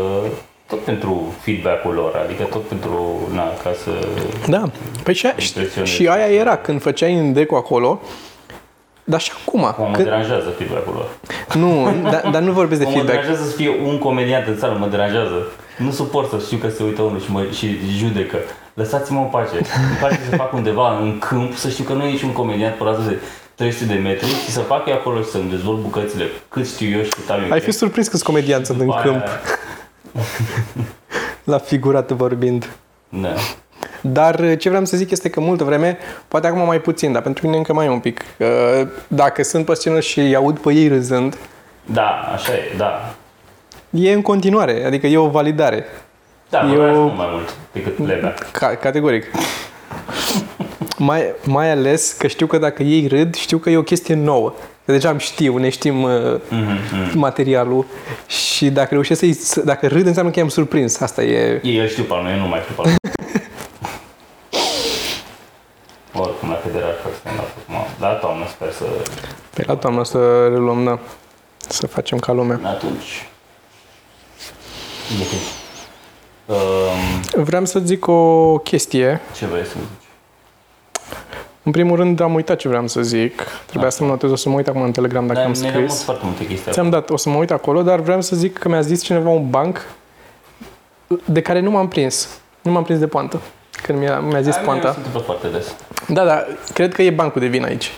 tot 0.67 0.79
pentru 0.79 1.35
feedback-ul 1.41 1.95
lor, 1.95 2.17
adică 2.25 2.43
tot 2.43 2.63
pentru, 2.63 3.19
na, 3.33 3.43
ca 3.63 3.73
să... 3.83 3.91
Da. 4.49 4.63
Păi 5.03 5.15
și, 5.15 5.27
aia- 5.27 5.37
Impresionez. 5.47 5.89
și 5.91 6.09
aia 6.09 6.27
era, 6.35 6.57
când 6.57 6.83
făceai 6.83 7.15
în 7.19 7.33
deco 7.33 7.57
acolo, 7.57 8.01
dar 9.09 9.21
și 9.21 9.33
acum. 9.41 9.65
Acum 9.65 9.85
mă 9.85 9.91
când, 9.93 10.05
deranjează 10.05 10.49
feedback-ul 10.59 10.95
lor. 10.95 11.09
nu, 11.63 11.95
dar, 12.11 12.29
dar 12.33 12.43
nu 12.43 12.53
vorbesc 12.53 12.81
de 12.81 12.87
Mă 12.87 12.93
feedback. 12.93 13.19
deranjează 13.19 13.51
să 13.51 13.57
fie 13.57 13.71
un 13.85 13.99
comediant 13.99 14.47
în 14.47 14.57
țară, 14.59 14.77
mă 14.79 14.87
deranjează. 14.87 15.47
Nu 15.79 15.91
suport 15.91 16.31
să 16.31 16.37
știu 16.45 16.57
că 16.57 16.69
se 16.69 16.83
uită 16.83 17.03
unul 17.03 17.21
și, 17.21 17.31
mă, 17.31 17.45
și 17.53 17.79
judecă. 17.97 18.37
Lăsați-mă 18.75 19.19
în 19.21 19.27
pace. 19.27 19.55
Îmi 19.57 19.97
place 19.99 20.21
să 20.31 20.37
fac 20.37 20.53
undeva 20.53 20.99
în 20.99 21.19
câmp, 21.19 21.55
să 21.57 21.69
știu 21.69 21.85
că 21.85 21.93
nu 21.93 22.05
e 22.05 22.11
niciun 22.11 22.33
comediant 22.33 22.75
pe 22.75 22.85
rază 22.85 23.03
de 23.09 23.19
300 23.55 23.85
de 23.85 23.99
metri 23.99 24.27
și 24.27 24.51
să 24.51 24.61
fac 24.61 24.89
eu 24.89 24.95
acolo 24.95 25.21
și 25.23 25.29
să-mi 25.29 25.51
dezvolt 25.51 25.79
bucățile 25.81 26.25
cât 26.49 26.67
știu 26.69 26.97
eu 26.99 27.03
și 27.03 27.11
cât 27.11 27.31
am 27.31 27.43
eu. 27.45 27.53
Ai 27.53 27.61
fi 27.61 27.71
surprins 27.71 28.09
câți 28.09 28.25
comedianți 28.25 28.67
sunt 28.67 28.81
în 28.81 28.87
După 28.87 29.01
câmp, 29.05 29.23
aia- 29.23 29.41
la 31.45 31.59
figurat 31.59 32.11
vorbind. 32.11 32.71
Da. 33.09 33.29
Dar 34.01 34.39
uh, 34.41 34.59
ce 34.59 34.69
vreau 34.69 34.85
să 34.85 34.97
zic 34.97 35.11
este 35.11 35.31
că 35.31 35.41
multă 35.41 35.65
vreme, 35.65 35.99
poate 36.29 36.47
acum 36.47 36.67
mai 36.67 36.81
puțin, 36.81 37.13
dar 37.13 37.23
pentru 37.23 37.45
mine 37.47 37.57
încă 37.59 37.73
mai 37.73 37.87
e 37.87 37.91
un 37.91 37.99
pic. 38.01 38.21
Uh, 38.39 38.47
Dacă 39.09 39.43
sunt 39.43 39.65
pe 39.65 39.75
scenă 39.75 40.01
și 40.01 40.21
îi 40.21 40.35
aud 40.37 40.59
pe 40.59 40.73
ei 40.73 40.89
râzând, 40.89 41.37
Da, 41.85 42.09
așa 42.35 42.53
e, 42.53 42.75
da. 42.77 43.15
e 43.91 44.13
în 44.13 44.23
continuare, 44.23 44.85
adică 44.87 45.07
e 45.07 45.17
o 45.17 45.29
validare. 45.29 45.85
Da, 46.51 46.71
Eu- 46.73 46.83
eu... 46.83 46.95
mult 47.01 47.17
mai 47.17 47.27
mult 47.31 47.55
decât 47.73 47.95
plebea. 47.97 48.35
Ca, 48.53 48.67
categoric. 48.75 49.25
mai, 50.99 51.23
mai 51.45 51.71
ales 51.71 52.13
că 52.13 52.27
știu 52.27 52.47
că 52.47 52.59
dacă 52.59 52.83
ei 52.83 53.07
râd, 53.07 53.35
știu 53.35 53.59
că 53.59 53.71
e 53.71 53.77
o 53.77 53.83
chestie 53.83 54.15
nouă. 54.15 54.53
Că 54.85 54.93
deja 54.93 55.09
am 55.09 55.19
știu, 55.19 55.57
ne 55.57 55.69
știm 55.69 56.03
uh, 56.03 56.11
Mm-hmm. 56.51 57.13
materialul 57.15 57.87
și 58.27 58.71
dacă 58.71 58.89
reușesc 58.91 59.19
să-i, 59.21 59.33
să- 59.33 59.61
dacă 59.65 59.87
râd 59.87 60.07
înseamnă 60.07 60.31
că 60.33 60.39
i-am 60.39 60.49
surprins. 60.49 61.01
Asta 61.01 61.23
e... 61.23 61.61
Ei 61.65 61.79
îl 61.79 61.87
știu 61.89 62.03
pe 62.03 62.13
al 62.15 62.23
meu, 62.23 62.33
eu 62.35 62.39
nu 62.41 62.47
mai 62.49 62.61
știu 62.61 62.75
pe 62.75 62.81
al 62.89 62.89
meu. 62.89 62.97
Oricum, 66.25 66.49
la 66.49 66.55
cât 66.63 66.73
de 66.73 66.79
rar 66.79 66.95
fac 67.03 67.13
stand-up 67.21 67.49
acum. 67.69 67.88
La 68.01 68.09
toamnă 68.09 68.47
sper 68.49 68.73
să... 68.73 68.85
Pe 69.55 69.65
la 69.67 69.77
toamnă 69.77 70.05
să 70.05 70.49
reluăm, 70.49 70.85
da. 70.85 70.99
Să 71.59 71.87
facem 71.87 72.19
ca 72.19 72.33
lumea. 72.33 72.61
Atunci... 72.65 73.29
Ok. 75.21 75.33
Um, 76.47 77.43
Vreau 77.45 77.65
să 77.65 77.79
zic 77.79 78.07
o 78.07 78.59
chestie. 78.59 79.21
ce 79.37 79.47
vrei 79.47 79.65
să 79.65 79.71
zici? 79.79 80.07
În 81.63 81.73
primul 81.73 81.97
rând 81.97 82.21
am 82.21 82.35
uitat 82.35 82.57
ce 82.59 82.69
vreau 82.69 82.87
să 82.87 83.03
zic. 83.03 83.43
Trebuia 83.67 83.91
să 83.91 84.03
mă 84.03 84.09
notez, 84.09 84.31
o 84.31 84.37
să 84.37 84.49
mă 84.49 84.55
uit 84.55 84.69
acum 84.69 84.83
în 84.83 84.93
Telegram 84.93 85.27
dacă 85.27 85.39
Dar 85.39 85.49
am 85.49 85.55
ne 85.61 85.71
rămân 85.71 85.89
scris. 85.89 86.03
foarte 86.05 86.25
multe 86.25 86.47
chestii 86.47 86.73
Ți-am 86.73 86.91
dat, 86.91 87.11
o 87.11 87.17
să 87.17 87.29
mă 87.29 87.37
uit 87.37 87.51
acolo, 87.51 87.83
dar 87.83 88.01
vreau 88.01 88.21
să 88.21 88.37
zic 88.37 88.59
că 88.59 88.69
mi-a 88.69 88.81
zis 88.81 89.03
cineva 89.03 89.29
un 89.29 89.51
banc 89.51 89.87
de 91.25 91.41
care 91.43 91.61
nu 91.61 91.71
m-am 91.71 91.89
prins. 91.89 92.29
Nu 92.63 92.71
m-am 92.73 92.83
prins 92.85 92.99
de 92.99 93.07
poantă. 93.07 93.41
Când 93.83 93.99
mi-a, 93.99 94.19
mi-a 94.21 94.41
zis 94.41 94.55
Ai, 94.55 94.61
mie 94.63 94.71
poanta. 94.71 94.91
Se 94.91 94.97
întâmplă 94.97 95.21
foarte 95.21 95.49
des. 95.49 95.75
Da, 96.09 96.25
da, 96.25 96.45
cred 96.73 96.95
că 96.95 97.03
e 97.03 97.11
bancul 97.11 97.41
de 97.41 97.47
vin 97.47 97.65
aici. 97.65 97.91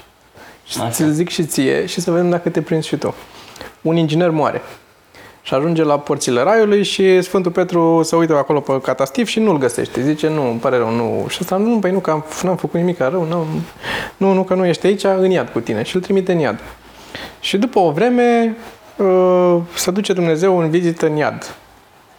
Așa. 0.66 0.90
Ți-l 0.90 1.10
zic 1.10 1.28
și 1.28 1.44
ție 1.44 1.86
și 1.86 2.00
să 2.00 2.10
vedem 2.10 2.30
dacă 2.30 2.48
te 2.48 2.62
prinzi 2.62 2.88
și 2.88 2.96
tu. 2.96 3.14
Un 3.82 3.96
inginer 3.96 4.30
moare 4.30 4.62
și 5.42 5.54
ajunge 5.54 5.82
la 5.82 5.98
porțile 5.98 6.42
raiului 6.42 6.82
și 6.82 7.22
Sfântul 7.22 7.52
Petru 7.52 8.02
se 8.02 8.16
uită 8.16 8.36
acolo 8.36 8.60
pe 8.60 8.80
catastif 8.80 9.28
și 9.28 9.40
nu-l 9.40 9.58
găsește. 9.58 10.02
Zice, 10.02 10.28
nu, 10.28 10.48
îmi 10.48 10.58
pare 10.58 10.76
rău, 10.76 10.90
nu. 10.90 11.26
Și 11.28 11.38
ăsta, 11.40 11.56
nu, 11.56 11.78
păi 11.78 11.90
nu, 11.90 11.98
că 11.98 12.10
am, 12.10 12.24
n-am 12.42 12.56
făcut 12.56 12.80
nimic 12.80 12.98
rău, 12.98 13.24
nu, 13.24 13.46
nu, 14.16 14.32
nu, 14.32 14.42
că 14.42 14.54
nu 14.54 14.66
ești 14.66 14.86
aici, 14.86 15.04
în 15.04 15.30
iad 15.30 15.48
cu 15.48 15.60
tine. 15.60 15.82
Și 15.82 15.96
îl 15.96 16.02
trimite 16.02 16.32
în 16.32 16.38
iad. 16.38 16.60
Și 17.40 17.58
după 17.58 17.78
o 17.78 17.90
vreme 17.90 18.56
uh, 18.96 19.56
se 19.74 19.90
duce 19.90 20.12
Dumnezeu 20.12 20.58
în 20.58 20.70
vizită 20.70 21.06
în 21.06 21.16
iad. 21.16 21.54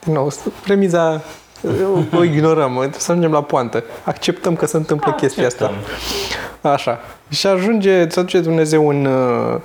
Din 0.03 0.13
nou, 0.13 0.31
premiza 0.63 1.23
uh, 1.61 2.03
o 2.17 2.23
ignorăm, 2.23 2.89
să 2.97 3.11
ajungem 3.11 3.31
la 3.31 3.43
poantă. 3.43 3.83
Acceptăm 4.03 4.55
că 4.55 4.65
se 4.65 4.77
întâmplă 4.77 5.11
chestia 5.11 5.45
asta. 5.45 5.65
Acceptăm. 5.65 6.71
Așa. 6.71 6.99
Și 7.29 7.47
ajunge, 7.47 8.09
se 8.09 8.21
duce 8.21 8.39
Dumnezeu 8.39 8.87
în, 8.89 9.05
uh, 9.05 9.59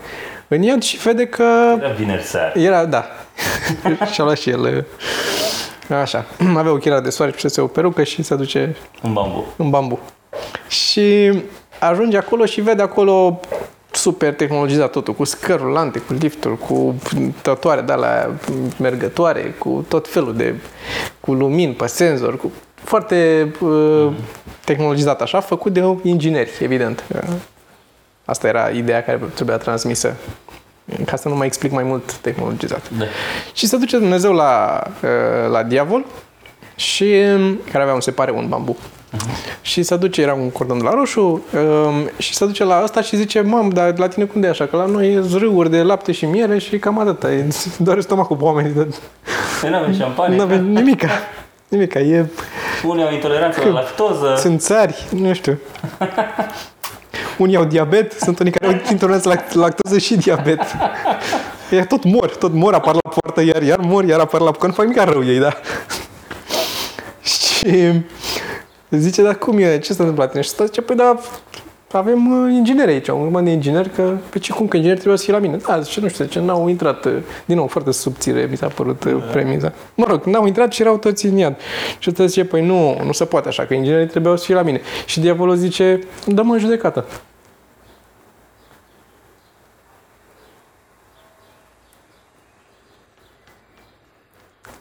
în 0.48 0.62
iad 0.62 0.82
și 0.82 0.96
vede 0.96 1.26
că 1.26 1.44
Era 1.78 1.88
vineri 1.92 2.22
seara. 2.22 2.52
era, 2.60 2.84
da. 2.84 3.04
și-a 4.12 4.24
luat 4.24 4.38
și 4.38 4.50
el. 4.50 4.86
uh, 5.90 5.96
Așa. 5.96 6.24
Avea 6.56 6.72
ochelari 6.72 7.02
de 7.02 7.10
soare 7.10 7.32
și 7.36 7.48
se 7.48 7.60
o 7.60 7.66
perucă 7.66 8.02
și 8.02 8.22
se 8.22 8.34
duce 8.34 8.76
În 9.02 9.12
bambu. 9.12 9.44
în 9.56 9.70
bambu. 9.70 9.98
Și 10.68 11.32
ajunge 11.80 12.16
acolo 12.16 12.44
și 12.44 12.60
vede 12.60 12.82
acolo 12.82 13.40
super 13.96 14.34
tehnologizat 14.34 14.90
totul, 14.90 15.14
cu 15.14 15.24
scări 15.24 15.62
rulante, 15.62 15.98
cu 15.98 16.12
lifturi, 16.12 16.58
cu 16.58 16.94
tătoare 17.42 17.80
de 17.80 17.92
alea 17.92 18.30
mergătoare, 18.78 19.54
cu 19.58 19.84
tot 19.88 20.08
felul 20.08 20.36
de, 20.36 20.54
cu 21.20 21.32
lumini 21.32 21.74
pe 21.74 21.86
senzor, 21.86 22.36
cu 22.36 22.52
foarte 22.74 23.50
uh, 23.60 24.12
tehnologizat 24.64 25.22
așa, 25.22 25.40
făcut 25.40 25.72
de 25.72 25.82
ingineri, 26.02 26.50
evident. 26.60 27.04
Asta 28.24 28.48
era 28.48 28.68
ideea 28.68 29.04
care 29.04 29.20
trebuia 29.34 29.56
transmisă. 29.56 30.16
Ca 31.04 31.16
să 31.16 31.28
nu 31.28 31.36
mai 31.36 31.46
explic 31.46 31.72
mai 31.72 31.82
mult 31.82 32.12
tehnologizat. 32.14 32.90
Da. 32.98 33.04
Și 33.52 33.66
se 33.66 33.76
duce 33.76 33.98
Dumnezeu 33.98 34.32
la, 34.32 34.82
uh, 35.02 35.50
la 35.50 35.62
diavol 35.62 36.04
și 36.76 37.24
care 37.70 37.82
avea 37.82 37.94
un 37.94 38.00
se 38.00 38.10
pare 38.10 38.30
un 38.30 38.48
bambu. 38.48 38.76
Și 39.62 39.82
se 39.82 39.96
duce, 39.96 40.22
era 40.22 40.34
un 40.34 40.50
cordon 40.50 40.78
de 40.78 40.84
la 40.84 40.90
roșu 40.90 41.20
um, 41.20 42.10
și 42.18 42.34
se 42.34 42.46
duce 42.46 42.64
la 42.64 42.80
ăsta 42.82 43.02
și 43.02 43.16
zice, 43.16 43.40
mam, 43.40 43.68
dar 43.68 43.98
la 43.98 44.08
tine 44.08 44.24
cum 44.24 44.40
de 44.40 44.46
e 44.46 44.50
așa? 44.50 44.66
Că 44.66 44.76
la 44.76 44.86
noi 44.86 45.12
e 45.12 45.24
râuri 45.38 45.70
de 45.70 45.82
lapte 45.82 46.12
și 46.12 46.24
miere 46.24 46.58
și 46.58 46.78
cam 46.78 46.98
atâta. 46.98 47.32
E 47.32 47.48
doar 47.78 48.00
stomacul 48.00 48.36
pe 48.36 48.44
oamenii. 48.44 48.72
dar 48.72 48.86
Păi 49.60 49.70
nu 49.70 49.76
avem 49.76 49.94
șampanie. 49.94 50.36
Nu 50.36 50.42
avem 50.42 50.64
nimica. 50.64 51.08
Nimica. 51.68 51.98
E, 52.00 52.26
Unii 52.84 53.04
au 53.04 53.12
intoleranță 53.12 53.60
la 53.64 53.70
lactoză. 53.70 54.34
sunt 54.38 54.60
țari, 54.60 55.06
nu 55.10 55.32
știu. 55.32 55.58
Unii 57.38 57.56
au 57.56 57.64
diabet, 57.64 58.12
sunt 58.12 58.38
unii 58.38 58.52
care 58.52 58.72
au 58.72 58.80
intoleranță 58.90 59.28
la 59.28 59.60
lactoză 59.60 59.98
și 59.98 60.16
diabet. 60.16 60.60
Ei 61.70 61.86
tot 61.86 62.04
mor, 62.04 62.36
tot 62.36 62.52
mor, 62.52 62.74
apar 62.74 62.94
la 62.94 63.10
poartă, 63.10 63.42
iar, 63.42 63.62
iar 63.62 63.78
mor, 63.78 64.04
iar 64.04 64.20
apar 64.20 64.40
la... 64.40 64.50
Că 64.50 64.66
nu 64.66 64.72
fac 64.72 64.86
nimic 64.86 65.02
rău 65.02 65.24
ei, 65.24 65.38
da? 65.38 65.52
Și 67.22 67.92
zice, 68.90 69.22
dar 69.22 69.38
cum 69.38 69.58
e? 69.58 69.78
Ce 69.78 69.92
s-a 69.92 70.02
întâmplat? 70.02 70.32
Și 70.32 70.38
ăsta 70.38 70.64
zice, 70.64 70.80
păi 70.80 70.96
da, 70.96 71.18
avem 71.92 72.42
uh, 72.42 72.52
ingineri 72.52 72.90
aici, 72.90 73.08
un 73.08 73.20
urmă 73.20 73.40
de 73.40 73.50
inginer, 73.50 73.88
că, 73.88 74.16
pe 74.30 74.38
ce 74.38 74.52
cum, 74.52 74.68
că 74.68 74.76
inginer 74.76 74.96
trebuie 74.96 75.18
să 75.18 75.24
fie 75.24 75.32
la 75.32 75.38
mine? 75.38 75.56
Da, 75.56 75.80
zice, 75.80 76.00
nu 76.00 76.08
știu, 76.08 76.24
zice, 76.24 76.40
n-au 76.40 76.68
intrat, 76.68 77.04
uh, 77.04 77.12
din 77.44 77.56
nou, 77.56 77.66
foarte 77.66 77.90
subțire 77.90 78.46
mi 78.50 78.56
s-a 78.56 78.66
părut 78.66 79.04
uh, 79.04 79.28
premiza. 79.32 79.72
Mă 79.94 80.04
rog, 80.08 80.24
n-au 80.24 80.46
intrat 80.46 80.72
și 80.72 80.80
erau 80.82 80.98
toți 80.98 81.26
în 81.26 81.36
iad. 81.36 81.56
Și 81.98 82.10
ăsta 82.10 82.26
zice, 82.26 82.44
păi 82.44 82.66
nu, 82.66 83.02
nu 83.04 83.12
se 83.12 83.24
poate 83.24 83.48
așa, 83.48 83.66
că 83.66 83.74
inginerii 83.74 84.06
trebuiau 84.06 84.36
să 84.36 84.44
fie 84.44 84.54
la 84.54 84.62
mine. 84.62 84.80
Și 85.06 85.20
diavolul 85.20 85.56
zice, 85.56 86.00
dă-mă 86.26 86.52
în 86.52 86.58
judecată. 86.58 87.04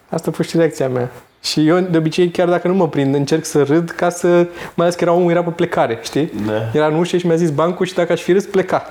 Asta 0.09 0.29
a 0.29 0.33
fost 0.33 0.49
și 0.49 0.57
reacția 0.57 0.89
mea. 0.89 1.11
Și 1.45 1.67
eu, 1.67 1.79
de 1.79 1.97
obicei, 1.97 2.29
chiar 2.29 2.49
dacă 2.49 2.67
nu 2.67 2.73
mă 2.73 2.89
prind, 2.89 3.15
încerc 3.15 3.45
să 3.45 3.63
râd 3.63 3.89
ca 3.89 4.09
să... 4.09 4.27
Mai 4.73 4.85
ales 4.85 4.95
că 4.95 5.03
era 5.03 5.11
omul 5.13 5.31
era 5.31 5.43
pe 5.43 5.49
plecare, 5.49 5.99
știi? 6.03 6.31
Da. 6.45 6.69
Era 6.73 6.87
în 6.87 6.95
ușă 6.95 7.17
și 7.17 7.25
mi-a 7.25 7.35
zis 7.35 7.49
bancul 7.49 7.85
și 7.85 7.93
dacă 7.93 8.11
aș 8.11 8.21
fi 8.21 8.31
râs, 8.31 8.45
pleca. 8.45 8.85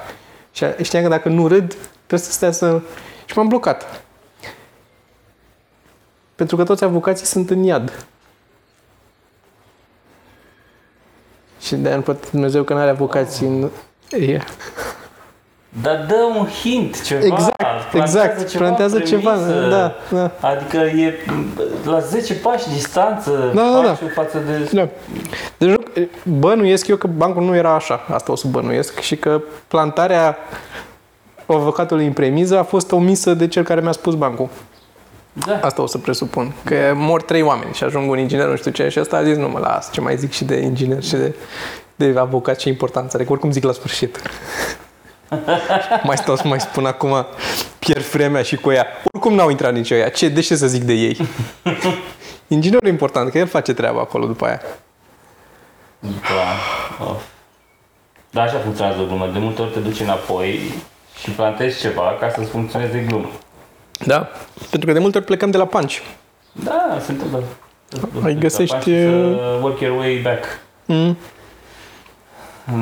Și 0.52 0.64
a- 0.64 0.74
știam 0.82 1.02
că 1.02 1.08
dacă 1.08 1.28
nu 1.28 1.48
râd, 1.48 1.68
trebuie 2.06 2.18
să 2.18 2.30
stea 2.32 2.50
să... 2.50 2.80
Și 3.24 3.36
m-am 3.36 3.48
blocat. 3.48 4.02
Pentru 6.34 6.56
că 6.56 6.64
toți 6.64 6.84
avocații 6.84 7.26
sunt 7.26 7.50
în 7.50 7.62
iad. 7.62 8.06
Și 11.60 11.74
de-aia 11.74 11.96
nu 11.96 12.02
poate 12.02 12.26
Dumnezeu 12.30 12.62
că 12.62 12.72
nu 12.72 12.78
are 12.78 12.90
avocații 12.90 13.46
în... 13.46 13.70
E. 14.10 14.40
Dar 15.82 16.04
dă 16.08 16.16
un 16.38 16.46
hint, 16.46 17.02
ceva. 17.02 17.24
Exact, 17.24 17.56
plantează 17.90 18.18
exact. 18.18 18.48
Ceva 18.48 18.64
Plantează 18.64 19.00
ceva. 19.00 19.30
premisă. 19.30 19.68
Da, 19.68 19.94
da. 20.16 20.48
Adică 20.48 20.76
e 20.76 21.14
la 21.84 21.98
10 21.98 22.34
pași 22.34 22.68
distanță 22.68 23.30
Da, 23.54 23.62
da, 23.62 23.80
da. 23.82 23.88
pașul 23.88 24.10
față 24.14 24.38
de... 24.46 24.68
Da. 24.72 24.88
Deci 25.58 25.68
nu, 25.68 25.76
bănuiesc 26.38 26.86
eu 26.86 26.96
că 26.96 27.06
bancul 27.06 27.42
nu 27.42 27.54
era 27.56 27.74
așa. 27.74 28.00
Asta 28.12 28.32
o 28.32 28.36
să 28.36 28.46
bănuiesc. 28.48 28.98
Și 29.00 29.16
că 29.16 29.40
plantarea 29.68 30.36
avocatului 31.46 32.06
în 32.06 32.12
premiză 32.12 32.58
a 32.58 32.62
fost 32.62 32.92
omisă 32.92 33.34
de 33.34 33.48
cel 33.48 33.62
care 33.62 33.80
mi-a 33.80 33.92
spus 33.92 34.14
bancul. 34.14 34.48
Da. 35.32 35.58
Asta 35.62 35.82
o 35.82 35.86
să 35.86 35.98
presupun. 35.98 36.52
Că 36.64 36.74
mor 36.94 37.22
trei 37.22 37.42
oameni 37.42 37.74
și 37.74 37.84
ajung 37.84 38.10
un 38.10 38.18
inginer, 38.18 38.46
nu 38.46 38.56
știu 38.56 38.70
ce, 38.70 38.88
și 38.88 38.98
asta 38.98 39.16
a 39.16 39.22
zis, 39.22 39.36
nu 39.36 39.48
mă 39.48 39.58
las, 39.58 39.90
ce 39.92 40.00
mai 40.00 40.16
zic 40.16 40.32
și 40.32 40.44
de 40.44 40.56
inginer 40.56 41.02
și 41.02 41.14
de, 41.16 41.34
de 41.96 42.14
avocat, 42.18 42.56
ce 42.56 42.68
importanță 42.68 43.16
are, 43.16 43.24
că 43.24 43.32
oricum 43.32 43.50
zic 43.50 43.64
la 43.64 43.72
sfârșit. 43.72 44.22
mai 46.08 46.16
stau 46.16 46.36
să 46.36 46.46
mai 46.46 46.60
spun 46.60 46.86
acum, 46.86 47.26
pierd 47.78 48.04
vremea 48.04 48.42
și 48.42 48.56
cu 48.56 48.70
ea. 48.70 48.86
Oricum 49.12 49.34
n-au 49.34 49.50
intrat 49.50 49.72
nici 49.72 49.90
ăia. 49.90 50.08
Ce, 50.08 50.28
de 50.28 50.40
ce 50.40 50.56
să 50.56 50.66
zic 50.66 50.82
de 50.82 50.92
ei? 50.92 51.16
Inginerul 52.46 52.88
e 52.88 52.90
important, 52.90 53.30
că 53.30 53.38
el 53.38 53.46
face 53.46 53.72
treaba 53.72 54.00
acolo 54.00 54.26
după 54.26 54.44
aia. 54.44 54.60
Da. 55.98 57.04
Of. 57.04 57.22
Da, 58.30 58.42
așa 58.42 58.58
funcționează 58.58 59.04
gluma. 59.06 59.26
De 59.26 59.38
multe 59.38 59.62
ori 59.62 59.72
te 59.72 59.78
duci 59.78 60.00
înapoi 60.00 60.60
și 61.20 61.30
plantezi 61.30 61.80
ceva 61.80 62.16
ca 62.20 62.30
să-ți 62.30 62.50
funcționeze 62.50 63.04
gluma. 63.08 63.28
Da. 64.06 64.28
Pentru 64.70 64.88
că 64.88 64.92
de 64.92 64.98
multe 64.98 65.16
ori 65.18 65.26
plecăm 65.26 65.50
de 65.50 65.56
la 65.56 65.66
panci. 65.66 66.02
Da, 66.52 66.98
se 67.00 67.12
întâmplă. 67.12 67.42
Mai 68.20 68.34
găsești, 68.34 68.82
Să 68.82 69.58
work 69.62 69.80
your 69.80 69.98
way 69.98 70.20
back. 70.22 70.44
Mm. 70.84 71.16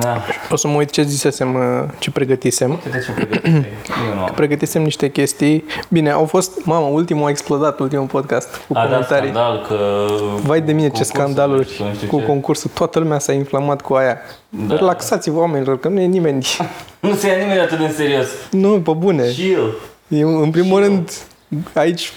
Da. 0.00 0.22
O 0.50 0.56
să 0.56 0.68
mă 0.68 0.74
uit 0.76 0.90
ce 0.90 1.02
zisesem, 1.02 1.54
uh, 1.54 1.88
ce 1.98 2.10
pregătisem. 2.10 2.70
Uite 2.70 2.88
de 2.88 2.98
ce 3.06 3.10
pregătești. 3.12 3.56
Eu 4.08 4.14
nu 4.14 4.20
am. 4.20 4.30
Pregătisem 4.34 4.82
niște 4.82 5.10
chestii. 5.10 5.64
Bine, 5.88 6.10
au 6.10 6.24
fost, 6.24 6.64
mamă, 6.64 6.86
ultimul 6.86 7.26
a 7.26 7.30
explodat, 7.30 7.80
ultimul 7.80 8.06
podcast 8.06 8.48
cu 8.68 8.74
A, 8.76 8.82
da, 8.82 8.82
comentarii. 8.82 9.30
scandal 9.30 9.64
că... 9.66 10.06
Vai 10.46 10.60
de 10.60 10.72
mine 10.72 10.86
ce 10.86 10.92
concursul, 10.92 11.14
scandaluri 11.20 11.74
și 11.74 11.82
nu 11.82 11.94
știu 11.94 12.06
cu 12.08 12.18
ce. 12.18 12.24
concursul. 12.26 12.70
Toată 12.74 12.98
lumea 12.98 13.18
s-a 13.18 13.32
inflamat 13.32 13.80
cu 13.80 13.94
aia. 13.94 14.18
Da. 14.48 14.74
Relaxați-vă 14.76 15.38
oamenilor, 15.38 15.78
că 15.78 15.88
nu 15.88 16.00
e 16.00 16.04
nimeni. 16.06 16.46
Nu 17.00 17.14
se 17.14 17.26
ia 17.26 17.36
nimeni 17.36 17.60
atât 17.60 17.78
de 17.78 17.84
în 17.84 17.92
serios. 17.92 18.26
nu, 18.50 18.80
pe 18.80 18.92
bune. 18.92 19.24
Chill. 19.28 19.74
Eu, 20.08 20.42
în 20.42 20.50
primul 20.50 20.82
Și 20.82 20.88
eu. 20.88 20.94
rând, 20.94 21.10
aici, 21.74 22.12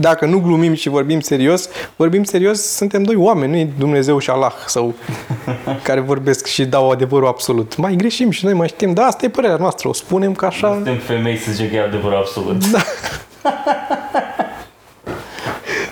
dacă 0.00 0.26
nu 0.26 0.40
glumim 0.40 0.74
și 0.74 0.88
vorbim 0.88 1.20
serios, 1.20 1.68
vorbim 1.96 2.24
serios, 2.24 2.60
suntem 2.62 3.02
doi 3.02 3.14
oameni, 3.16 3.52
nu 3.52 3.58
e 3.58 3.72
Dumnezeu 3.78 4.18
și 4.18 4.30
Allah 4.30 4.52
sau 4.66 4.94
care 5.82 6.00
vorbesc 6.00 6.46
și 6.46 6.64
dau 6.64 6.90
adevărul 6.90 7.28
absolut. 7.28 7.76
Mai 7.76 7.94
greșim 7.96 8.30
și 8.30 8.44
noi 8.44 8.54
mai 8.54 8.68
știm, 8.68 8.92
da, 8.92 9.02
asta 9.02 9.24
e 9.24 9.28
părerea 9.28 9.56
noastră, 9.56 9.88
o 9.88 9.92
spunem 9.92 10.32
ca 10.34 10.46
așa. 10.46 10.72
Suntem 10.72 10.96
femei 10.96 11.36
să 11.36 11.50
zicem 11.52 11.68
că 11.68 11.74
e 11.74 11.80
adevăr 11.82 12.12
absolut. 12.14 12.66
Da. 12.70 12.78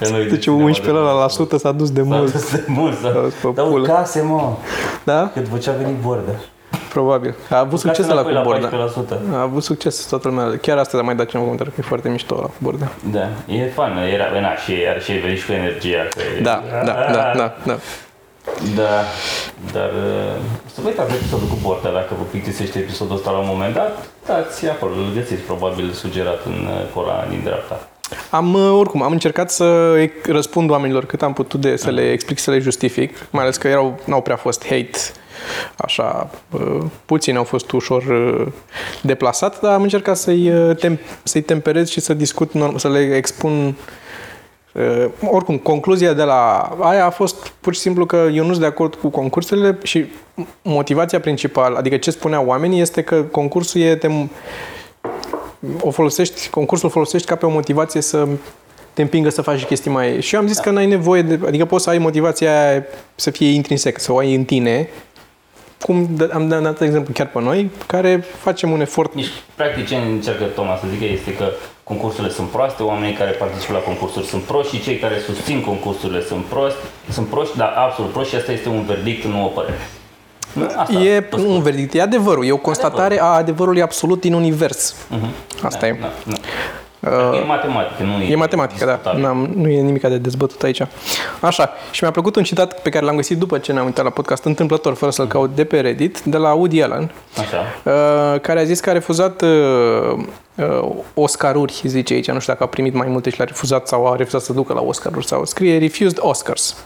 Că 0.00 0.08
noi 0.08 0.20
Deci 0.22 0.30
deținem 0.30 0.60
11 0.62 0.90
la, 0.92 0.98
adevărul 0.98 1.20
la 1.20 1.28
sută 1.28 1.58
s-a 1.58 1.72
dus 1.72 1.90
de 1.90 2.00
absolut. 2.00 2.18
mult. 2.20 2.30
S-a 2.32 2.38
dus 2.38 2.50
de 2.60 2.64
mult. 2.66 2.98
s-a- 2.98 3.12
S-a 3.12 3.20
dus 3.20 3.32
pe 3.32 3.48
Dar 3.54 3.64
pulă. 3.66 3.80
urcase, 3.80 4.20
mă. 4.20 4.52
Da? 5.04 5.30
Că 5.34 5.40
după 5.40 5.58
ce 5.58 5.70
a 5.70 5.72
venit 5.72 5.94
Bordă. 6.02 6.40
Probabil. 6.88 7.34
A 7.50 7.58
avut 7.58 7.78
succes 7.78 8.06
la 8.06 8.22
cu 8.22 8.30
Borda. 8.42 8.68
La 8.76 8.88
14%. 9.30 9.32
A 9.32 9.40
avut 9.40 9.62
succes 9.62 10.04
toată 10.06 10.28
lumea. 10.28 10.58
Chiar 10.62 10.78
astăzi 10.78 10.98
am 11.00 11.04
mai 11.06 11.14
dat 11.16 11.26
cineva 11.26 11.44
comentariu 11.44 11.72
că 11.76 11.80
e 11.84 11.88
foarte 11.88 12.08
mișto 12.08 12.34
la 12.34 12.46
cu 12.46 12.54
Borda. 12.58 12.88
Da, 13.10 13.28
e 13.46 13.66
fan, 13.66 13.96
era, 13.96 14.24
na, 14.40 14.56
și 14.56 14.72
are 14.88 15.00
și 15.00 15.12
venit 15.12 15.38
și 15.38 15.46
cu 15.46 15.52
energia. 15.52 16.02
Că 16.10 16.20
e- 16.38 16.42
Da, 16.42 16.62
da, 16.70 16.92
da, 17.12 17.32
da, 17.36 17.54
da. 17.66 17.78
Da, 18.76 18.90
dar 19.72 19.88
uh, 19.88 20.40
să 20.74 20.80
vă 20.80 20.88
uitați 20.88 21.14
episodul 21.14 21.46
cu 21.48 21.56
Borda, 21.62 21.88
dacă 21.88 22.14
vă 22.18 22.22
plictisește 22.30 22.78
episodul 22.78 23.16
ăsta 23.16 23.30
la 23.30 23.38
un 23.38 23.46
moment 23.48 23.74
dat, 23.74 24.06
dați 24.26 24.66
acolo, 24.68 24.92
îl 24.94 25.12
găsiți 25.14 25.40
probabil 25.42 25.90
sugerat 25.90 26.44
în 26.46 26.52
uh, 26.70 26.92
cora 26.94 27.26
din 27.28 27.40
dreapta. 27.44 27.88
Am, 28.30 28.54
uh, 28.54 28.70
oricum, 28.78 29.02
am 29.02 29.12
încercat 29.12 29.50
să 29.50 29.94
ec- 30.06 30.26
răspund 30.26 30.70
oamenilor 30.70 31.04
cât 31.04 31.22
am 31.22 31.32
putut 31.32 31.60
de 31.60 31.76
să 31.76 31.90
le 31.90 32.10
explic, 32.10 32.38
să 32.38 32.50
le 32.50 32.58
justific, 32.58 33.16
mai 33.30 33.42
ales 33.42 33.56
că 33.56 33.68
erau, 33.68 33.98
n-au 34.04 34.20
prea 34.22 34.36
fost 34.36 34.62
hate, 34.64 34.98
așa, 35.76 36.30
uh, 36.50 36.84
puțini 37.04 37.36
au 37.36 37.44
fost 37.44 37.70
ușor 37.70 38.02
uh, 38.02 38.46
deplasat, 39.02 39.60
dar 39.60 39.72
am 39.72 39.82
încercat 39.82 40.16
să-i, 40.16 40.50
uh, 40.50 40.76
tem- 40.76 41.00
să-i 41.22 41.40
temperez 41.40 41.88
și 41.88 42.00
să 42.00 42.14
discut, 42.14 42.50
norm- 42.50 42.76
să 42.76 42.88
le 42.88 43.16
expun 43.16 43.76
Uh, 44.72 45.06
oricum, 45.30 45.56
concluzia 45.58 46.12
de 46.12 46.22
la 46.22 46.70
aia 46.80 47.04
a 47.04 47.10
fost 47.10 47.52
pur 47.60 47.74
și 47.74 47.80
simplu 47.80 48.06
că 48.06 48.28
eu 48.32 48.44
nu 48.44 48.50
sunt 48.50 48.60
de 48.60 48.66
acord 48.66 48.94
cu 48.94 49.08
concursurile 49.08 49.78
și 49.82 50.04
motivația 50.62 51.20
principală, 51.20 51.78
adică 51.78 51.96
ce 51.96 52.10
spuneau 52.10 52.46
oamenii, 52.46 52.80
este 52.80 53.02
că 53.02 53.22
concursul 53.22 53.80
e 53.80 53.96
te, 53.96 54.08
o 55.80 55.90
folosești, 55.90 56.48
concursul 56.48 56.90
folosești 56.90 57.26
ca 57.26 57.34
pe 57.34 57.46
o 57.46 57.50
motivație 57.50 58.00
să 58.00 58.26
te 58.92 59.02
împingă 59.02 59.28
să 59.28 59.42
faci 59.42 59.64
chestii 59.64 59.90
mai... 59.90 60.20
Și 60.20 60.34
eu 60.34 60.40
am 60.40 60.46
zis 60.46 60.56
da. 60.56 60.62
că 60.62 60.70
n-ai 60.70 60.86
nevoie 60.86 61.22
de... 61.22 61.40
Adică 61.46 61.64
poți 61.64 61.84
să 61.84 61.90
ai 61.90 61.98
motivația 61.98 62.68
aia 62.68 62.84
să 63.14 63.30
fie 63.30 63.48
intrinsec, 63.48 63.98
să 63.98 64.12
o 64.12 64.18
ai 64.18 64.34
în 64.34 64.44
tine, 64.44 64.88
cum 65.80 66.08
d- 66.16 66.30
am 66.32 66.48
dat 66.48 66.80
exemplu 66.80 67.12
chiar 67.12 67.26
pe 67.26 67.40
noi, 67.40 67.70
care 67.86 68.24
facem 68.40 68.70
un 68.70 68.80
efort 68.80 69.14
Nici, 69.14 69.26
practic, 69.54 69.86
ce 69.86 69.94
încearcă 69.96 70.44
Toma 70.44 70.76
să 70.76 70.84
zică 70.92 71.04
este 71.04 71.34
că 71.34 71.44
concursurile 71.84 72.32
sunt 72.32 72.48
proaste, 72.48 72.82
oamenii 72.82 73.14
care 73.14 73.30
participă 73.30 73.72
la 73.72 73.78
concursuri 73.78 74.26
sunt 74.26 74.42
proști 74.42 74.76
și 74.76 74.82
cei 74.82 74.96
care 74.96 75.14
susțin 75.26 75.60
concursurile 75.60 76.22
sunt 76.22 76.44
proști, 76.44 76.78
sunt 77.10 77.26
proști, 77.26 77.56
dar 77.56 77.72
absolut 77.76 78.10
proști 78.12 78.30
și 78.32 78.36
asta 78.38 78.52
este 78.52 78.68
un 78.68 78.84
verdict, 78.84 79.24
nu 79.24 79.44
o 79.44 79.46
părere. 79.48 79.78
Asta, 80.76 80.98
E 81.00 81.20
tot 81.20 81.38
spun. 81.40 81.52
un 81.52 81.62
verdict, 81.62 81.94
e 81.94 82.00
adevărul, 82.02 82.44
e 82.46 82.52
o 82.52 82.56
constatare 82.56 83.20
a 83.20 83.24
adevărului 83.24 83.82
absolut 83.82 84.20
din 84.20 84.32
univers. 84.32 84.94
Mhm. 85.08 85.28
Asta 85.62 85.78
Da, 85.80 85.86
e. 85.86 85.96
Da, 86.00 86.12
da. 86.26 86.36
E 87.34 87.44
matematică, 87.46 88.02
nu 88.02 88.22
e 88.22 88.30
E 88.32 88.34
matematică, 88.36 88.84
da. 88.84 88.90
discutabil. 88.92 89.22
N-am, 89.22 89.50
nu 89.56 89.68
e 89.68 89.80
nimic 89.80 90.02
de 90.02 90.18
dezbătut 90.18 90.62
aici. 90.62 90.82
Așa, 91.40 91.70
și 91.90 92.02
mi-a 92.02 92.12
plăcut 92.12 92.36
un 92.36 92.42
citat 92.42 92.82
pe 92.82 92.90
care 92.90 93.04
l-am 93.04 93.16
găsit 93.16 93.38
după 93.38 93.58
ce 93.58 93.72
ne-am 93.72 93.84
uitat 93.84 94.04
la 94.04 94.10
podcast, 94.10 94.44
întâmplător, 94.44 94.94
fără 94.94 95.10
să-l 95.10 95.26
caut 95.26 95.54
de 95.54 95.64
pe 95.64 95.80
Reddit, 95.80 96.20
de 96.20 96.36
la 96.36 96.52
Woody 96.52 96.82
Allen, 96.82 97.10
Așa. 97.38 97.56
uh, 97.84 98.40
care 98.40 98.60
a 98.60 98.64
zis 98.64 98.80
că 98.80 98.90
a 98.90 98.92
refuzat 98.92 99.42
uh, 99.42 99.48
uh, 100.54 100.88
Oscaruri, 101.14 101.80
zice 101.84 102.14
aici, 102.14 102.30
nu 102.30 102.38
știu 102.40 102.52
dacă 102.52 102.64
a 102.64 102.68
primit 102.68 102.94
mai 102.94 103.06
multe 103.08 103.30
și 103.30 103.36
le-a 103.36 103.46
refuzat 103.46 103.88
sau 103.88 104.12
a 104.12 104.16
refuzat 104.16 104.40
să 104.40 104.52
ducă 104.52 104.72
la 104.72 104.80
Oscaruri 104.80 105.26
sau 105.26 105.44
scrie 105.44 105.78
refused 105.78 106.16
Oscars, 106.20 106.76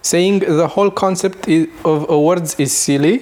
saying 0.00 0.44
the 0.44 0.64
whole 0.74 0.90
concept 0.90 1.44
is, 1.44 1.64
of 1.82 2.08
awards 2.08 2.54
is 2.56 2.72
silly 2.72 3.20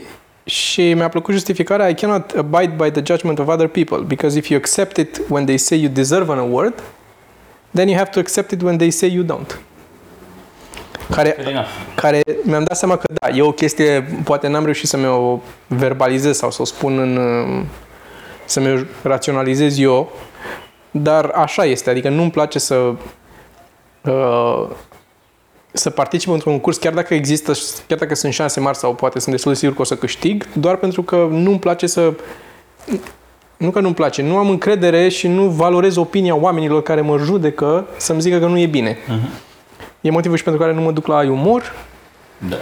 și 0.48 0.94
mi-a 0.94 1.08
plăcut 1.08 1.34
justificarea 1.34 1.88
I 1.88 1.94
cannot 1.94 2.30
abide 2.30 2.72
by 2.76 2.90
the 2.90 3.02
judgment 3.04 3.38
of 3.38 3.48
other 3.48 3.66
people 3.66 3.98
because 3.98 4.38
if 4.38 4.48
you 4.48 4.58
accept 4.58 4.96
it 4.96 5.20
when 5.28 5.44
they 5.44 5.56
say 5.56 5.78
you 5.78 5.90
deserve 5.92 6.32
an 6.32 6.38
award, 6.38 6.74
then 7.74 7.88
you 7.88 7.96
have 7.96 8.10
to 8.10 8.18
accept 8.18 8.50
it 8.50 8.62
when 8.62 8.76
they 8.76 8.90
say 8.90 9.08
you 9.08 9.24
don't. 9.24 9.58
Care, 11.10 11.34
Fair 11.36 11.48
enough. 11.48 11.66
care 11.94 12.20
mi-am 12.42 12.64
dat 12.64 12.76
seama 12.76 12.96
că 12.96 13.12
da, 13.20 13.28
e 13.28 13.42
o 13.42 13.52
chestie, 13.52 14.20
poate 14.24 14.48
n-am 14.48 14.64
reușit 14.64 14.88
să 14.88 14.96
mi-o 14.96 15.40
verbalizez 15.66 16.36
sau 16.36 16.50
să 16.50 16.62
o 16.62 16.64
spun 16.64 16.98
în, 16.98 17.16
uh, 17.16 17.64
să 18.44 18.60
mi-o 18.60 18.78
raționalizez 19.02 19.78
eu, 19.78 20.12
dar 20.90 21.24
așa 21.24 21.64
este, 21.64 21.90
adică 21.90 22.08
nu-mi 22.08 22.30
place 22.30 22.58
să 22.58 22.74
uh, 24.02 24.68
să 25.72 25.90
particip 25.90 26.30
într-un 26.30 26.52
concurs, 26.52 26.76
chiar 26.76 26.92
dacă 26.92 27.14
există, 27.14 27.52
chiar 27.86 27.98
dacă 27.98 28.14
sunt 28.14 28.32
șanse 28.32 28.60
mari 28.60 28.76
sau 28.76 28.94
poate 28.94 29.18
sunt 29.18 29.34
destul 29.34 29.52
de 29.52 29.58
sigur 29.58 29.74
că 29.74 29.80
o 29.80 29.84
să 29.84 29.96
câștig, 29.96 30.46
doar 30.52 30.76
pentru 30.76 31.02
că 31.02 31.28
nu-mi 31.30 31.58
place 31.58 31.86
să 31.86 32.12
nu 33.56 33.70
că 33.70 33.80
nu-mi 33.80 33.94
place, 33.94 34.22
nu 34.22 34.36
am 34.36 34.50
încredere 34.50 35.08
și 35.08 35.28
nu 35.28 35.48
valorez 35.48 35.96
opinia 35.96 36.36
oamenilor 36.36 36.82
care 36.82 37.00
mă 37.00 37.18
judecă 37.18 37.86
să-mi 37.96 38.20
zică 38.20 38.38
că 38.38 38.46
nu 38.46 38.58
e 38.58 38.66
bine. 38.66 38.98
Mhm. 39.08 39.28
E 40.00 40.10
motivul 40.10 40.36
și 40.36 40.42
pentru 40.42 40.62
care 40.62 40.74
nu 40.74 40.80
mă 40.80 40.92
duc 40.92 41.06
la 41.06 41.16
ai 41.16 41.28
umor, 41.28 41.74
Da. 42.48 42.56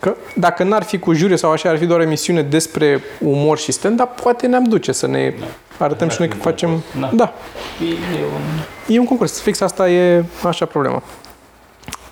Că 0.00 0.16
dacă 0.34 0.62
n-ar 0.64 0.82
fi 0.82 0.98
cu 0.98 1.12
juriu 1.12 1.36
sau 1.36 1.50
așa, 1.50 1.68
ar 1.68 1.78
fi 1.78 1.86
doar 1.86 2.00
o 2.00 2.02
emisiune 2.02 2.42
despre 2.42 3.02
umor 3.20 3.58
și 3.58 3.72
stand-up, 3.72 4.08
poate 4.20 4.46
ne-am 4.46 4.64
duce 4.64 4.92
să 4.92 5.06
ne 5.06 5.34
arătăm 5.78 6.08
și 6.08 6.16
noi 6.18 6.28
că 6.28 6.34
un 6.36 6.40
facem... 6.40 6.68
concurs. 6.68 7.00
Da. 7.00 7.10
Da, 7.16 7.34
E, 7.80 8.18
e 8.18 8.24
un... 8.34 8.94
e 8.94 8.98
un 8.98 9.06
concurs. 9.06 9.40
Fix 9.40 9.60
asta 9.60 9.90
e 9.90 10.24
așa 10.44 10.64
problema. 10.64 11.02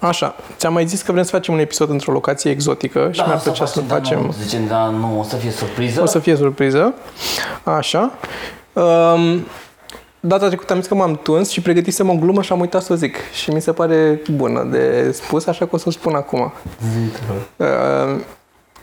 Așa, 0.00 0.34
ți-am 0.56 0.72
mai 0.72 0.86
zis 0.86 1.02
că 1.02 1.12
vrem 1.12 1.24
să 1.24 1.30
facem 1.30 1.54
un 1.54 1.60
episod 1.60 1.90
într-o 1.90 2.12
locație 2.12 2.50
exotică 2.50 3.08
și 3.12 3.22
mi-ar 3.26 3.40
plăcea 3.40 3.66
să 3.66 3.80
da, 3.80 3.94
facem... 3.94 4.22
Nu, 4.22 4.34
zicem, 4.42 4.66
da, 4.66 4.88
nu, 4.88 5.18
o 5.20 5.22
să 5.22 5.36
fie 5.36 5.50
surpriză. 5.50 6.02
O 6.02 6.06
să 6.06 6.18
fie 6.18 6.36
surpriză. 6.36 6.94
Așa. 7.62 8.12
Um, 8.72 9.46
data 10.20 10.46
trecută 10.46 10.72
am 10.72 10.78
zis 10.78 10.88
că 10.88 10.94
m-am 10.94 11.16
tuns 11.22 11.50
și 11.50 11.60
pregătisem 11.60 12.08
o 12.08 12.14
glumă 12.14 12.42
și 12.42 12.52
am 12.52 12.60
uitat 12.60 12.82
să 12.82 12.92
o 12.92 12.96
zic. 12.96 13.16
Și 13.32 13.50
mi 13.50 13.60
se 13.60 13.72
pare 13.72 14.20
bună 14.30 14.64
de 14.64 15.12
spus, 15.12 15.46
așa 15.46 15.66
că 15.66 15.74
o 15.74 15.78
să 15.78 15.84
o 15.88 15.90
spun 15.90 16.14
acum. 16.14 16.52
Uh, 17.56 17.66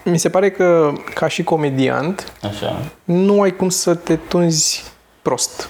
mi 0.04 0.18
se 0.18 0.30
pare 0.30 0.52
că, 0.52 0.94
ca 1.14 1.28
și 1.28 1.44
comediant, 1.44 2.34
Așa. 2.42 2.82
nu 3.04 3.42
ai 3.42 3.56
cum 3.56 3.70
să 3.70 3.96
te 3.96 4.16
tunzi 4.16 4.84
prost. 5.22 5.70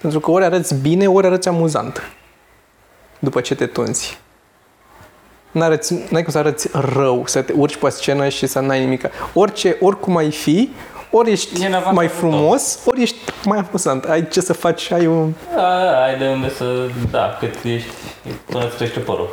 Pentru 0.00 0.20
că 0.20 0.30
ori 0.30 0.44
arăți 0.44 0.74
bine, 0.74 1.06
ori 1.06 1.26
arăți 1.26 1.48
amuzant. 1.48 2.02
După 3.18 3.40
ce 3.40 3.54
te 3.54 3.66
tunzi. 3.66 4.18
N-arăți, 5.50 5.94
n-ai 6.10 6.22
cum 6.22 6.32
să 6.32 6.38
arăți 6.38 6.68
rău, 6.72 7.22
să 7.26 7.42
te 7.42 7.52
urci 7.56 7.76
pe 7.76 7.88
scenă 7.88 8.28
și 8.28 8.46
să 8.46 8.60
n-ai 8.60 8.80
nimic. 8.80 9.04
Orice, 9.34 9.76
oricum 9.80 10.16
ai 10.16 10.30
fi, 10.30 10.70
ori 11.10 11.30
ești 11.30 11.62
E 11.62 11.66
în 11.66 11.72
avantajul 11.72 11.94
mai 11.96 12.08
frumos, 12.08 12.78
ori 12.84 13.02
ești 13.02 13.16
mai 13.44 13.58
amuzant. 13.58 14.04
Ai 14.04 14.28
ce 14.28 14.40
să 14.40 14.52
faci, 14.52 14.90
ai 14.90 15.06
un... 15.06 15.32
Da, 15.54 16.02
ai 16.04 16.18
de 16.18 16.26
unde 16.26 16.50
să, 16.50 16.88
da, 17.10 17.36
cât 17.40 17.54
ești, 17.64 17.88
până 18.44 18.66
îți 18.66 18.76
crește 18.76 18.98
părul. 18.98 19.28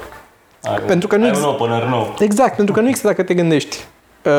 Ai, 0.63 0.79
Pentru 0.85 1.07
că 1.07 1.15
nu 1.15 1.23
ai 1.23 1.29
ex- 1.29 1.39
un 1.39 1.45
opener 1.45 1.83
nou. 1.83 2.15
Exact, 2.19 2.55
pentru 2.55 2.73
că 2.73 2.79
nu 2.81 2.87
există 2.87 3.07
dacă 3.07 3.23
te 3.23 3.33
gândești. 3.33 3.77
Uh, 4.25 4.31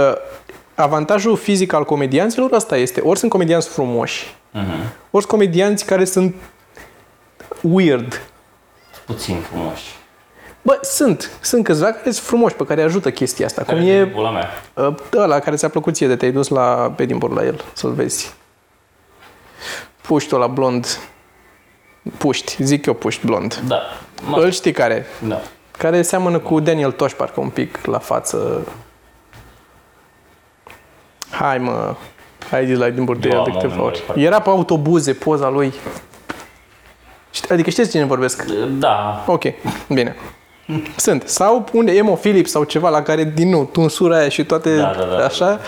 avantajul 0.74 1.36
fizic 1.36 1.72
al 1.72 1.84
comedianților 1.84 2.52
asta 2.52 2.76
este. 2.76 3.00
Ori 3.00 3.18
sunt 3.18 3.30
comedianți 3.30 3.68
frumoși, 3.68 4.34
Mhm. 4.50 4.70
ori 5.10 5.24
sunt 5.24 5.26
comedianți 5.26 5.84
care 5.84 6.04
sunt 6.04 6.34
weird. 7.62 8.20
Puțin 9.06 9.36
frumoși. 9.50 9.96
Bă, 10.68 10.78
sunt. 10.82 11.30
Sunt 11.40 11.64
câțiva 11.64 11.86
care 11.86 12.00
sunt 12.10 12.26
frumoși, 12.26 12.54
pe 12.54 12.64
care 12.64 12.82
ajută 12.82 13.10
chestia 13.10 13.46
asta. 13.46 13.62
Care 13.62 13.78
Cum 13.78 13.88
e 13.88 13.92
e 13.92 14.06
pula 14.06 14.30
mea. 14.30 14.48
uh, 14.74 14.94
ăla 15.16 15.38
care 15.38 15.56
ți-a 15.56 15.68
plăcut 15.68 15.94
ție 15.94 16.06
de 16.06 16.16
te-ai 16.16 16.30
dus 16.32 16.48
la 16.48 16.94
Edinburgh 16.98 17.36
la 17.36 17.44
el, 17.44 17.64
să-l 17.72 17.90
vezi. 17.92 18.34
Puști 20.00 20.32
la 20.34 20.46
blond. 20.46 20.98
Puști, 22.16 22.56
zic 22.64 22.86
eu 22.86 22.94
puști 22.94 23.26
blond. 23.26 23.54
Da. 23.66 23.78
Mă, 24.26 24.36
Îl 24.42 24.50
știi 24.50 24.72
care? 24.72 25.06
da. 25.28 25.40
Care 25.78 26.02
seamănă 26.02 26.38
cu 26.38 26.60
Daniel 26.60 26.90
Tosh, 26.92 27.14
parcă 27.14 27.40
un 27.40 27.48
pic 27.48 27.84
la 27.86 27.98
față. 27.98 28.66
Hai 31.30 31.58
mă, 31.58 31.94
ai 32.50 32.66
zis 32.66 32.78
la 32.78 32.86
Edinburgh 32.86 33.20
de 33.20 33.28
el 33.28 33.32
de 33.44 33.50
Mamă, 33.50 33.60
câteva 33.60 33.74
nu, 33.74 33.84
ori. 33.84 34.00
parcă- 34.06 34.20
Era 34.22 34.40
pe 34.40 34.48
autobuze 34.48 35.12
poza 35.12 35.48
lui. 35.48 35.72
Ști- 37.30 37.52
Adică 37.52 37.70
știți 37.70 37.90
cine 37.90 38.04
vorbesc? 38.04 38.44
Da. 38.78 39.24
Ok, 39.26 39.42
bine. 39.88 40.16
Sunt. 40.96 41.28
Sau 41.28 41.64
unde 41.72 41.92
Emo 41.92 42.14
Phillips 42.14 42.50
sau 42.50 42.64
ceva 42.64 42.88
la 42.88 43.02
care, 43.02 43.24
din 43.24 43.48
nou, 43.48 43.64
tunsura 43.64 44.16
aia 44.16 44.28
și 44.28 44.44
toate 44.44 44.76
Da, 44.76 44.94
da, 44.98 45.04
da, 45.04 45.24
așa, 45.24 45.60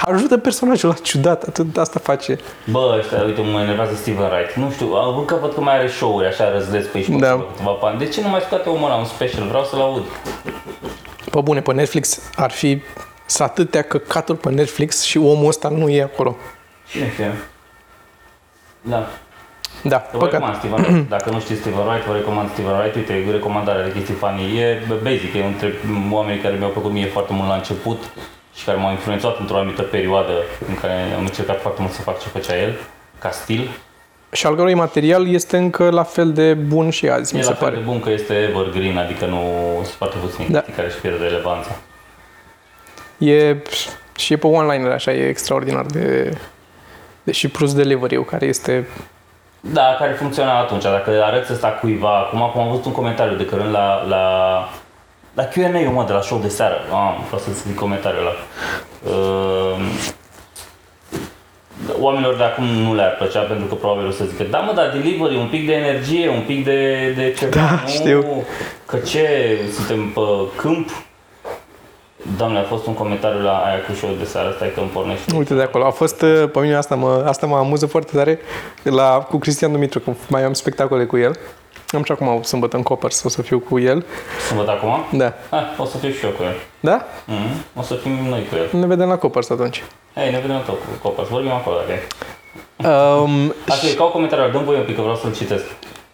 ajută 0.00 0.38
personajul 0.38 0.88
ăla 0.88 0.98
ciudat, 1.02 1.42
atât 1.42 1.76
asta 1.76 2.00
face. 2.02 2.38
Bă, 2.70 2.96
ăștia, 2.98 3.22
uite, 3.22 3.40
mă 3.40 3.60
enervează 3.60 3.94
Steven 3.94 4.30
Wright. 4.30 4.54
Nu 4.54 4.70
știu, 4.70 4.86
încă 5.18 5.38
văd 5.40 5.54
că 5.54 5.60
mai 5.60 5.78
are 5.78 5.88
show-uri 5.88 6.26
așa 6.26 6.52
răzleț 6.52 6.86
pe 6.86 6.96
aici 6.96 7.06
pe 7.06 7.16
Da. 7.16 7.30
acolo, 7.30 7.46
câteva 7.46 7.76
bani. 7.80 7.98
De 7.98 8.06
ce 8.06 8.20
nu 8.22 8.28
mai 8.28 8.40
scoate 8.40 8.68
omul 8.68 8.84
ăla 8.90 8.98
un 8.98 9.04
special? 9.04 9.46
Vreau 9.48 9.64
să-l 9.64 9.80
aud. 9.80 10.02
Pe 11.30 11.40
bune, 11.40 11.60
pe 11.60 11.72
Netflix 11.72 12.20
ar 12.36 12.50
fi 12.50 12.82
să 13.26 13.42
atâtea 13.42 13.82
căcaturi 13.82 14.38
pe 14.38 14.50
Netflix 14.50 15.02
și 15.02 15.18
omul 15.18 15.46
ăsta 15.48 15.68
nu 15.68 15.88
e 15.88 16.02
acolo. 16.02 16.36
Cine 16.90 17.10
știe? 17.12 17.32
Da. 18.80 19.08
Da, 19.82 20.08
Vă 20.12 20.18
păcat. 20.18 20.32
recomand 20.32 20.56
Steven 20.58 20.78
Wright. 20.84 21.08
Dacă 21.16 21.30
nu 21.30 21.40
știți 21.40 21.60
Steven 21.60 21.86
Wright, 21.86 22.06
vă 22.06 22.14
recomand 22.14 22.50
Steven 22.52 22.74
Wright. 22.78 22.94
Uite, 22.94 23.24
recomandarea 23.30 23.84
de 23.84 23.92
chestii 23.92 24.14
funny. 24.14 24.58
E 24.60 24.82
basic, 25.02 25.34
e 25.34 25.42
între 25.44 25.72
oamenii 26.10 26.40
care 26.42 26.54
mi-au 26.58 26.70
plăcut 26.70 26.90
mie 26.92 27.06
foarte 27.06 27.32
mult 27.32 27.48
la 27.48 27.54
început 27.54 28.02
și 28.54 28.64
care 28.64 28.78
m-au 28.78 28.90
influențat 28.90 29.38
într-o 29.38 29.56
anumită 29.56 29.82
perioadă 29.82 30.32
în 30.68 30.74
care 30.74 30.92
am 31.16 31.20
încercat 31.24 31.60
foarte 31.60 31.80
mult 31.82 31.92
să 31.92 32.00
fac 32.02 32.20
ce 32.22 32.28
făcea 32.28 32.56
el, 32.62 32.74
ca 33.18 33.30
stil. 33.30 33.68
Și 34.32 34.46
al 34.46 34.56
cărui 34.56 34.74
material 34.74 35.28
este 35.28 35.56
încă 35.56 35.90
la 35.90 36.02
fel 36.02 36.32
de 36.32 36.54
bun 36.54 36.90
și 36.90 37.08
azi, 37.08 37.34
E 37.34 37.38
mi 37.38 37.44
la 37.44 37.50
se 37.50 37.54
fel 37.56 37.68
pare. 37.68 37.80
de 37.80 37.86
bun 37.88 38.00
că 38.00 38.10
este 38.10 38.34
evergreen, 38.34 38.96
adică 38.96 39.26
nu 39.26 39.40
sunt 39.82 39.94
foarte 39.96 40.16
puțini 40.20 40.46
Da. 40.48 40.58
chestii 40.58 40.74
care 40.74 40.86
își 40.88 40.96
pierd 41.00 41.20
relevanța. 41.20 41.70
E, 43.18 43.56
și 44.16 44.32
e 44.32 44.36
pe 44.36 44.46
one-liner 44.46 44.90
așa, 44.92 45.12
e 45.12 45.28
extraordinar 45.28 45.84
de, 45.86 46.36
de 47.22 47.32
și 47.32 47.48
plus 47.48 47.74
delivery 47.74 48.16
care 48.24 48.46
este... 48.46 48.86
Da, 49.72 49.96
care 49.98 50.12
funcționa 50.12 50.58
atunci. 50.58 50.82
Dacă 50.82 51.22
arăți 51.24 51.52
ăsta 51.52 51.68
cuiva, 51.68 52.16
acum, 52.18 52.42
acum 52.42 52.60
am 52.60 52.68
văzut 52.68 52.84
un 52.84 52.92
comentariu 52.92 53.36
de 53.36 53.44
curând 53.44 53.72
la, 53.72 54.04
la, 54.08 54.24
la 55.34 55.44
Q&A-ul, 55.44 55.92
mă, 55.92 56.04
de 56.06 56.12
la 56.12 56.20
show 56.20 56.38
de 56.38 56.48
seară. 56.48 56.76
Am, 56.92 57.24
vreau 57.26 57.40
să 57.40 57.50
zic 57.50 57.74
comentariul 57.74 58.20
ăla. 58.20 58.34
Uh, 59.14 59.80
oamenilor 62.00 62.36
de 62.36 62.42
acum 62.42 62.64
nu 62.64 62.94
le-ar 62.94 63.14
plăcea 63.16 63.40
pentru 63.40 63.66
că 63.66 63.74
probabil 63.74 64.06
o 64.06 64.10
să 64.10 64.24
zică 64.24 64.42
da 64.50 64.58
mă, 64.58 64.72
dar 64.72 64.90
delivery, 64.90 65.36
un 65.36 65.48
pic 65.48 65.66
de 65.66 65.72
energie, 65.72 66.28
un 66.28 66.42
pic 66.46 66.64
de, 66.64 67.12
de 67.16 67.34
ceva. 67.38 67.56
Da, 67.56 67.80
nu, 67.84 67.88
știu. 67.88 68.44
Că 68.86 68.96
ce, 68.96 69.58
suntem 69.72 70.08
pe 70.08 70.20
câmp? 70.56 70.90
Doamne, 72.36 72.58
a 72.58 72.62
fost 72.62 72.86
un 72.86 72.94
comentariu 72.94 73.40
la 73.40 73.56
aia 73.56 73.80
cu 73.88 73.92
show 73.94 74.10
de 74.18 74.24
seară, 74.24 74.52
stai 74.56 74.72
că 74.74 74.80
îmi 74.80 74.88
pornește. 74.88 75.36
Uite 75.36 75.54
de 75.54 75.62
acolo. 75.62 75.86
A 75.86 75.90
fost, 75.90 76.22
uh, 76.22 76.48
pe 76.52 76.60
mine 76.60 76.74
asta 76.74 76.94
mă, 76.94 77.24
asta 77.26 77.46
mă 77.46 77.56
amuză 77.56 77.86
foarte 77.86 78.16
tare 78.16 78.38
la, 78.82 79.26
cu 79.30 79.38
Cristian 79.38 79.72
Dumitru, 79.72 80.00
când 80.00 80.16
mai 80.28 80.42
am 80.44 80.52
spectacole 80.52 81.04
cu 81.04 81.16
el. 81.16 81.38
Am 81.90 82.02
și 82.02 82.12
acum 82.12 82.42
sâmbătă 82.42 82.76
în 82.76 82.82
Coppers, 82.82 83.22
o 83.22 83.28
să 83.28 83.42
fiu 83.42 83.58
cu 83.58 83.78
el. 83.78 84.04
Să 84.48 84.54
văd 84.54 84.68
acum? 84.68 85.18
Da. 85.18 85.32
Ah, 85.50 85.62
o 85.78 85.84
să 85.84 85.96
fiu 85.96 86.10
și 86.10 86.24
eu 86.24 86.30
cu 86.30 86.42
el. 86.42 86.54
Da? 86.80 87.04
Mm-hmm. 87.04 87.78
O 87.78 87.82
să 87.82 87.94
fim 87.94 88.12
noi 88.28 88.46
cu 88.50 88.56
el. 88.56 88.80
Ne 88.80 88.86
vedem 88.86 89.08
la 89.08 89.16
Coppers 89.16 89.50
atunci. 89.50 89.84
Hai, 90.14 90.30
ne 90.30 90.38
vedem 90.38 90.62
tot 90.66 90.74
cu 90.74 91.08
Copas. 91.08 91.28
Vorbim 91.28 91.50
acolo, 91.52 91.76
dacă 91.76 91.90
e. 91.92 92.06
Um, 92.88 93.54
Așa, 93.68 93.86
e 93.86 93.92
ca 93.92 94.04
o 94.04 94.08
comentariu, 94.08 94.52
dăm 94.52 94.64
voi 94.64 94.76
un 94.76 94.84
pic, 94.84 94.94
că 94.94 95.00
vreau 95.00 95.16
să-l 95.16 95.34
citesc. 95.34 95.64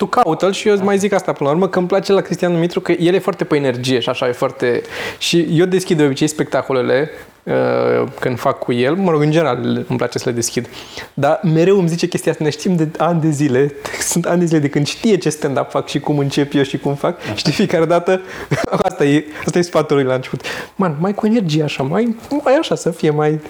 Tu 0.03 0.09
caută-l 0.09 0.53
și 0.53 0.69
eu 0.69 0.75
îți 0.75 0.83
mai 0.83 0.99
zic 0.99 1.13
asta 1.13 1.33
până 1.33 1.49
la 1.49 1.55
urmă, 1.55 1.69
că 1.69 1.79
îmi 1.79 1.89
place 1.89 2.13
la 2.13 2.21
Cristian 2.21 2.53
Dumitru 2.53 2.81
că 2.81 2.93
el 2.93 3.15
e 3.15 3.19
foarte 3.19 3.45
pe 3.45 3.57
energie 3.57 4.01
și 4.01 4.09
așa 4.09 4.29
e 4.29 4.33
foarte... 4.33 4.83
Și 5.19 5.47
eu 5.51 5.67
deschid 5.67 5.97
de 5.97 6.05
obicei 6.05 6.27
spectacolele 6.27 7.11
uh, 7.43 8.09
când 8.21 8.39
fac 8.39 8.59
cu 8.59 8.73
el, 8.73 8.95
mă 8.95 9.11
rog, 9.11 9.23
în 9.23 9.31
general 9.31 9.85
îmi 9.89 9.99
place 9.99 10.19
să 10.19 10.29
le 10.29 10.35
deschid. 10.35 10.69
Dar 11.15 11.41
mereu 11.43 11.79
îmi 11.79 11.89
zice 11.89 12.07
chestia 12.07 12.33
asta, 12.33 12.45
ne 12.45 12.51
știm 12.51 12.77
de 12.77 12.89
ani 12.99 13.21
de 13.21 13.31
zile, 13.31 13.75
sunt 14.11 14.27
ani 14.27 14.39
de 14.39 14.45
zile 14.45 14.59
de 14.59 14.69
când 14.69 14.87
știe 14.87 15.17
ce 15.17 15.29
stand-up 15.29 15.71
fac 15.71 15.89
și 15.89 16.01
cum 16.01 16.19
încep 16.19 16.55
eu 16.55 16.63
și 16.63 16.79
cum 16.79 16.95
fac 16.95 17.21
și 17.35 17.45
de 17.45 17.51
fiecare 17.51 17.85
dată, 17.85 18.21
asta 18.83 19.05
e, 19.05 19.25
asta 19.47 19.59
e 19.59 19.63
sfatul 19.63 19.97
lui 19.97 20.05
la 20.05 20.15
început. 20.15 20.41
Man, 20.77 20.97
mai 21.01 21.15
cu 21.15 21.27
energie 21.27 21.63
așa, 21.63 21.83
mai, 21.83 22.17
mai 22.45 22.55
așa 22.55 22.75
să 22.75 22.91
fie, 22.91 23.11
mai... 23.11 23.41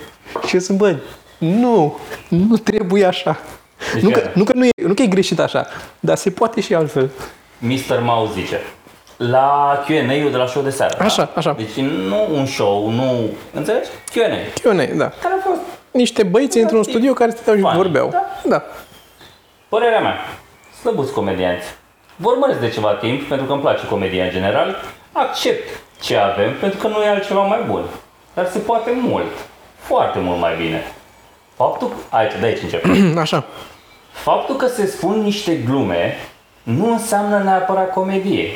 Și 0.47 0.55
eu 0.55 0.61
sunt, 0.61 0.79
bă, 0.79 0.97
nu, 1.39 1.99
nu 2.29 2.57
trebuie 2.57 3.05
așa. 3.05 3.41
Deci 3.95 4.03
nu, 4.03 4.11
că, 4.11 4.19
care? 4.19 4.33
nu, 4.35 4.45
că 4.45 4.53
nu, 4.55 4.65
e, 4.65 4.71
nu 4.87 4.95
că 4.95 5.03
e 5.03 5.07
greșit 5.07 5.39
așa, 5.41 5.67
dar 6.01 6.17
se 6.17 6.31
poate 6.31 6.61
și 6.61 6.75
altfel. 6.75 7.11
Mr. 7.59 8.01
Mouse 8.03 8.33
zice, 8.33 8.61
la 9.17 9.83
Q&A-ul 9.87 10.31
de 10.31 10.37
la 10.37 10.47
show 10.47 10.63
de 10.63 10.71
seară. 10.71 10.97
Așa, 10.99 11.23
da? 11.25 11.31
așa. 11.35 11.53
Deci 11.53 11.85
nu 11.85 12.29
un 12.33 12.47
show, 12.47 12.91
nu... 12.91 13.31
Înțelegi? 13.55 13.89
Q&A. 13.89 14.61
Q&A, 14.61 14.97
da. 14.97 15.09
Care 15.09 15.35
a 15.39 15.49
fost 15.49 15.61
Niște 15.93 16.23
băieți 16.23 16.59
într-un 16.59 16.83
studio 16.83 17.13
care 17.13 17.31
stăteau 17.31 17.57
și 17.57 17.63
Fani, 17.63 17.77
vorbeau. 17.77 18.09
da. 18.09 18.23
da. 18.45 18.63
Părerea 19.69 20.01
mea, 20.01 20.17
slăbuți 20.81 21.13
comedianți. 21.13 21.67
Vă 22.17 22.29
urmăresc 22.29 22.61
de 22.61 22.69
ceva 22.69 22.93
timp, 22.93 23.29
pentru 23.29 23.47
că 23.47 23.53
îmi 23.53 23.61
place 23.61 23.87
comedia 23.87 24.25
în 24.25 24.31
general. 24.31 24.77
Accept 25.13 25.69
ce 26.01 26.17
avem, 26.17 26.53
pentru 26.61 26.79
că 26.79 26.89
nu 26.89 27.03
e 27.03 27.09
altceva 27.09 27.43
mai 27.43 27.61
bun. 27.69 27.83
Dar 28.35 28.49
se 28.49 28.59
poate 28.59 28.91
mult. 29.01 29.33
Foarte 29.77 30.19
mult 30.19 30.41
mai 30.41 30.57
bine. 30.57 30.93
Faptul... 31.55 31.93
Aici, 32.09 32.33
de 32.41 32.47
aici 32.47 32.63
încep. 32.63 32.85
Așa. 33.25 33.45
Faptul 34.13 34.57
că 34.57 34.67
se 34.67 34.87
spun 34.87 35.23
niște 35.23 35.55
glume 35.55 36.17
nu 36.63 36.93
înseamnă 36.93 37.39
neapărat 37.39 37.93
comedie. 37.93 38.51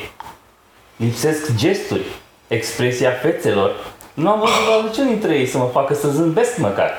Lipsesc 0.97 1.55
gesturi, 1.55 2.05
expresia 2.49 3.11
fețelor. 3.11 3.95
Nu 4.15 4.29
am 4.29 4.39
văzut 4.39 4.67
la 4.69 4.89
niciun 4.89 5.07
dintre 5.07 5.35
ei 5.35 5.47
să 5.47 5.59
mă 5.59 5.69
facă 5.73 5.95
să 5.95 6.09
zâmbesc 6.09 6.59
măcar. 6.59 6.91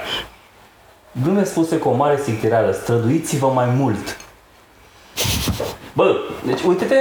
Glume 1.23 1.43
spuse 1.43 1.77
cu 1.77 1.89
o 1.89 1.95
mare 1.95 2.19
sictirală, 2.23 2.71
străduiți-vă 2.71 3.47
mai 3.47 3.65
mult. 3.65 4.17
Bă, 5.93 6.15
deci 6.45 6.61
uite-te, 6.61 6.95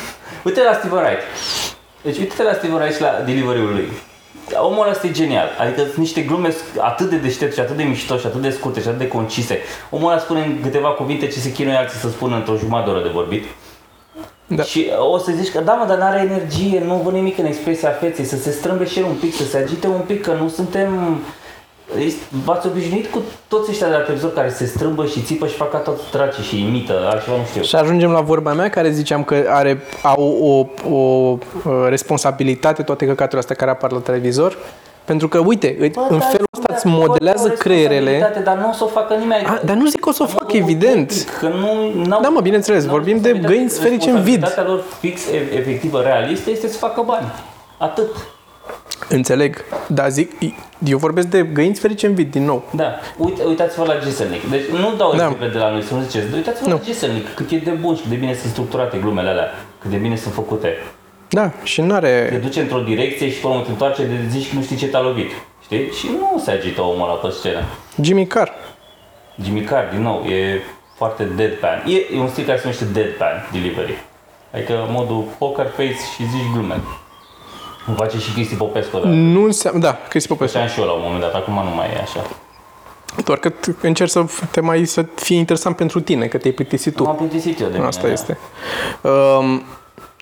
uite 0.46 0.62
la 0.62 0.72
Steven 0.72 0.98
Wright. 0.98 1.22
Deci 2.02 2.18
uite-te 2.18 2.42
la 2.42 2.52
Steven 2.52 2.76
Wright 2.76 2.94
și 2.94 3.00
la 3.00 3.22
delivery-ul 3.24 3.72
lui. 3.72 3.88
Omul 4.56 4.88
ăsta 4.90 5.06
e 5.06 5.10
genial. 5.10 5.48
Adică 5.58 5.80
sunt 5.82 5.96
niște 5.96 6.20
glume 6.20 6.54
atât 6.78 7.10
de 7.10 7.16
deștepte 7.16 7.54
și 7.54 7.60
atât 7.60 7.76
de 7.76 7.82
mișto 7.82 8.16
și 8.16 8.26
atât 8.26 8.40
de 8.40 8.50
scurte 8.50 8.80
și 8.80 8.86
atât 8.86 8.98
de 8.98 9.08
concise. 9.08 9.58
Omul 9.90 10.10
ăla 10.10 10.20
spune 10.20 10.40
în 10.40 10.58
câteva 10.62 10.88
cuvinte 10.88 11.26
ce 11.26 11.38
se 11.38 11.52
chinuie 11.52 11.76
alții 11.76 11.98
să 11.98 12.08
spună 12.08 12.36
într-o 12.36 12.56
jumătate 12.56 12.90
de 12.90 12.96
oră 12.96 13.02
de 13.02 13.12
vorbit. 13.12 13.44
Da. 14.46 14.62
Și 14.62 14.86
o 15.12 15.18
să 15.18 15.32
zici 15.32 15.52
că 15.52 15.60
da, 15.60 15.72
mă, 15.72 15.84
dar 15.86 15.98
n-are 15.98 16.20
energie, 16.20 16.82
nu 16.86 16.94
văd 16.94 17.12
nimic 17.12 17.38
în 17.38 17.44
expresia 17.44 17.90
feței, 17.90 18.24
să 18.24 18.36
se 18.36 18.50
strâmbe 18.50 18.86
și 18.86 18.98
el 18.98 19.04
un 19.04 19.14
pic, 19.20 19.34
să 19.34 19.44
se 19.44 19.56
agite 19.56 19.86
un 19.86 20.00
pic, 20.06 20.22
că 20.22 20.32
nu 20.32 20.48
suntem... 20.48 21.20
Este- 21.98 22.22
V-ați 22.44 22.66
obișnuit 22.66 23.06
cu 23.10 23.22
toți 23.48 23.70
ăștia 23.70 23.86
de 23.88 23.92
la 23.92 23.98
televizor 24.00 24.32
care 24.32 24.48
se 24.50 24.64
strâmbă 24.66 25.06
și 25.06 25.20
țipă 25.22 25.46
și 25.46 25.54
fac 25.54 25.70
ca 25.70 25.78
toți 25.78 26.02
dracii 26.12 26.42
și 26.42 26.60
imită, 26.60 26.92
altceva 27.10 27.36
nu 27.36 27.44
știu. 27.50 27.62
Și 27.62 27.76
ajungem 27.76 28.10
la 28.10 28.20
vorba 28.20 28.52
mea 28.52 28.68
care 28.70 28.90
ziceam 28.90 29.24
că 29.24 29.44
are, 29.48 29.80
au 30.02 30.22
o, 30.40 30.66
o, 30.94 30.94
o 30.94 31.38
responsabilitate 31.88 32.82
toate 32.82 33.04
căcaturile 33.06 33.38
astea 33.38 33.56
care 33.56 33.70
apar 33.70 33.92
la 33.92 33.98
televizor. 33.98 34.56
Pentru 35.04 35.28
că, 35.28 35.38
uite, 35.38 35.76
Bă, 35.78 35.84
în 36.08 36.18
da, 36.18 36.24
felul 36.24 36.46
ăsta 36.56 36.66
da, 36.68 36.74
îți 36.74 36.82
poate 36.88 36.98
modelează 37.06 37.48
au 37.48 37.54
creierele. 37.58 38.10
responsabilitate, 38.10 38.44
Dar 38.50 38.56
nu 38.64 38.68
o 38.68 38.72
să 38.72 38.84
o 38.84 38.86
facă 38.86 39.14
nimeni. 39.14 39.44
A, 39.44 39.60
dar 39.64 39.76
nu 39.76 39.86
zic 39.86 40.00
că 40.00 40.08
o 40.08 40.12
să 40.12 40.22
o 40.22 40.24
În 40.24 40.30
fac, 40.32 40.42
modul 40.42 40.58
evident. 40.60 41.06
public, 41.08 41.36
Că 41.38 41.46
nu, 41.48 42.02
n-au, 42.04 42.20
Da, 42.20 42.28
mă, 42.28 42.40
bineînțeles, 42.40 42.82
n-au 42.84 42.92
vorbim 42.94 43.20
de 43.20 43.28
responsabilitate- 43.28 43.54
găini 43.54 43.70
sferice 43.70 44.10
în 44.10 44.22
vid. 44.22 44.40
Responsabilitatea 44.42 44.72
lor 44.72 44.82
fix, 45.00 45.26
e- 45.26 45.56
efectivă, 45.58 46.00
realistă, 46.00 46.50
este 46.50 46.68
să 46.68 46.78
facă 46.78 47.02
bani. 47.06 47.26
Atât. 47.78 48.10
Înțeleg. 49.08 49.64
Dar 49.86 50.08
zic, 50.10 50.32
eu 50.84 50.98
vorbesc 50.98 51.26
de 51.26 51.42
găinți 51.42 51.78
sferice 51.78 52.06
în 52.06 52.14
vid, 52.14 52.30
din 52.30 52.44
nou. 52.44 52.64
Da. 52.70 52.94
Uite, 53.16 53.42
uitați-vă 53.44 53.84
la 53.84 53.94
Giselnic. 54.04 54.50
Deci 54.50 54.64
nu 54.66 54.94
dau 54.96 55.10
Da. 55.10 55.14
exemple 55.16 55.48
de 55.48 55.58
la 55.58 55.70
noi, 55.70 55.82
să 55.82 55.94
nu 55.94 56.00
ziceți. 56.02 56.34
Uitați-vă 56.34 56.68
Nu. 56.68 56.74
la 56.74 56.80
Giselnic, 56.84 57.34
cât 57.34 57.50
e 57.50 57.56
de 57.56 57.70
bun 57.70 57.94
și 57.94 58.00
cât 58.00 58.10
de 58.10 58.16
bine 58.16 58.34
sunt 58.34 58.52
structurate 58.52 58.98
glumele 58.98 59.28
alea. 59.28 59.48
Cât 59.80 59.90
de 59.90 59.96
bine 59.96 60.16
sunt 60.16 60.34
făcute. 60.34 60.76
Da, 61.30 61.52
și 61.62 61.80
Te 61.80 61.86
n-are... 61.86 62.38
duce 62.42 62.60
într-o 62.60 62.78
direcție 62.80 63.30
și 63.30 63.38
până 63.40 63.60
te 63.64 63.70
întoarce 63.70 64.02
de 64.04 64.14
zici 64.30 64.48
că 64.48 64.54
nu 64.54 64.62
știi 64.62 64.76
ce 64.76 64.86
te-a 64.86 65.00
lovit. 65.00 65.30
Știi? 65.62 65.90
Și 65.98 66.06
nu 66.18 66.42
se 66.44 66.50
agită 66.50 66.82
omul 66.82 67.08
ăla 67.08 67.14
pe 67.18 67.28
scenă. 67.38 67.60
Jimmy 68.02 68.26
Carr. 68.26 68.50
Jimmy 69.42 69.60
Carr, 69.62 69.92
din 69.92 70.02
nou, 70.02 70.22
e 70.24 70.62
foarte 70.96 71.24
deadpan. 71.36 71.82
E, 71.86 72.14
e 72.16 72.20
un 72.20 72.28
stil 72.28 72.44
care 72.44 72.56
se 72.56 72.62
numește 72.64 72.84
deadpan 72.92 73.48
delivery. 73.52 73.94
Adică 74.54 74.86
modul 74.90 75.24
poker 75.38 75.66
face 75.76 75.88
și 76.14 76.22
zici 76.22 76.52
glume. 76.54 76.80
Îmi 77.88 77.96
face 77.96 78.18
și 78.18 78.32
Cristi 78.32 78.54
Popescu, 78.54 78.96
dar 78.98 79.04
Nu 79.12 79.44
înseamnă... 79.44 79.80
Da, 79.80 79.98
Cristi 80.08 80.28
Popescu. 80.28 80.56
făceam 80.56 80.72
și 80.72 80.80
eu 80.80 80.86
la 80.86 80.92
un 80.92 81.00
moment 81.04 81.20
dat, 81.20 81.34
acum 81.34 81.54
nu 81.54 81.74
mai 81.74 81.86
e 81.86 82.00
așa. 82.02 82.20
Doar 83.24 83.38
că 83.38 83.50
t- 83.50 83.80
încerci 83.80 84.10
să 84.10 84.24
te 84.50 84.60
mai 84.60 84.84
să 84.84 85.04
fie 85.14 85.36
interesant 85.36 85.76
pentru 85.76 86.00
tine, 86.00 86.26
că 86.26 86.38
te-ai 86.38 86.52
plictisit 86.52 86.94
tu. 86.94 87.02
M-am 87.02 87.16
plictisit 87.16 87.60
eu 87.60 87.66
de 87.68 87.74
mine, 87.74 87.86
Asta 87.86 88.06
da. 88.06 88.12
este. 88.12 88.38
Um, 89.00 89.62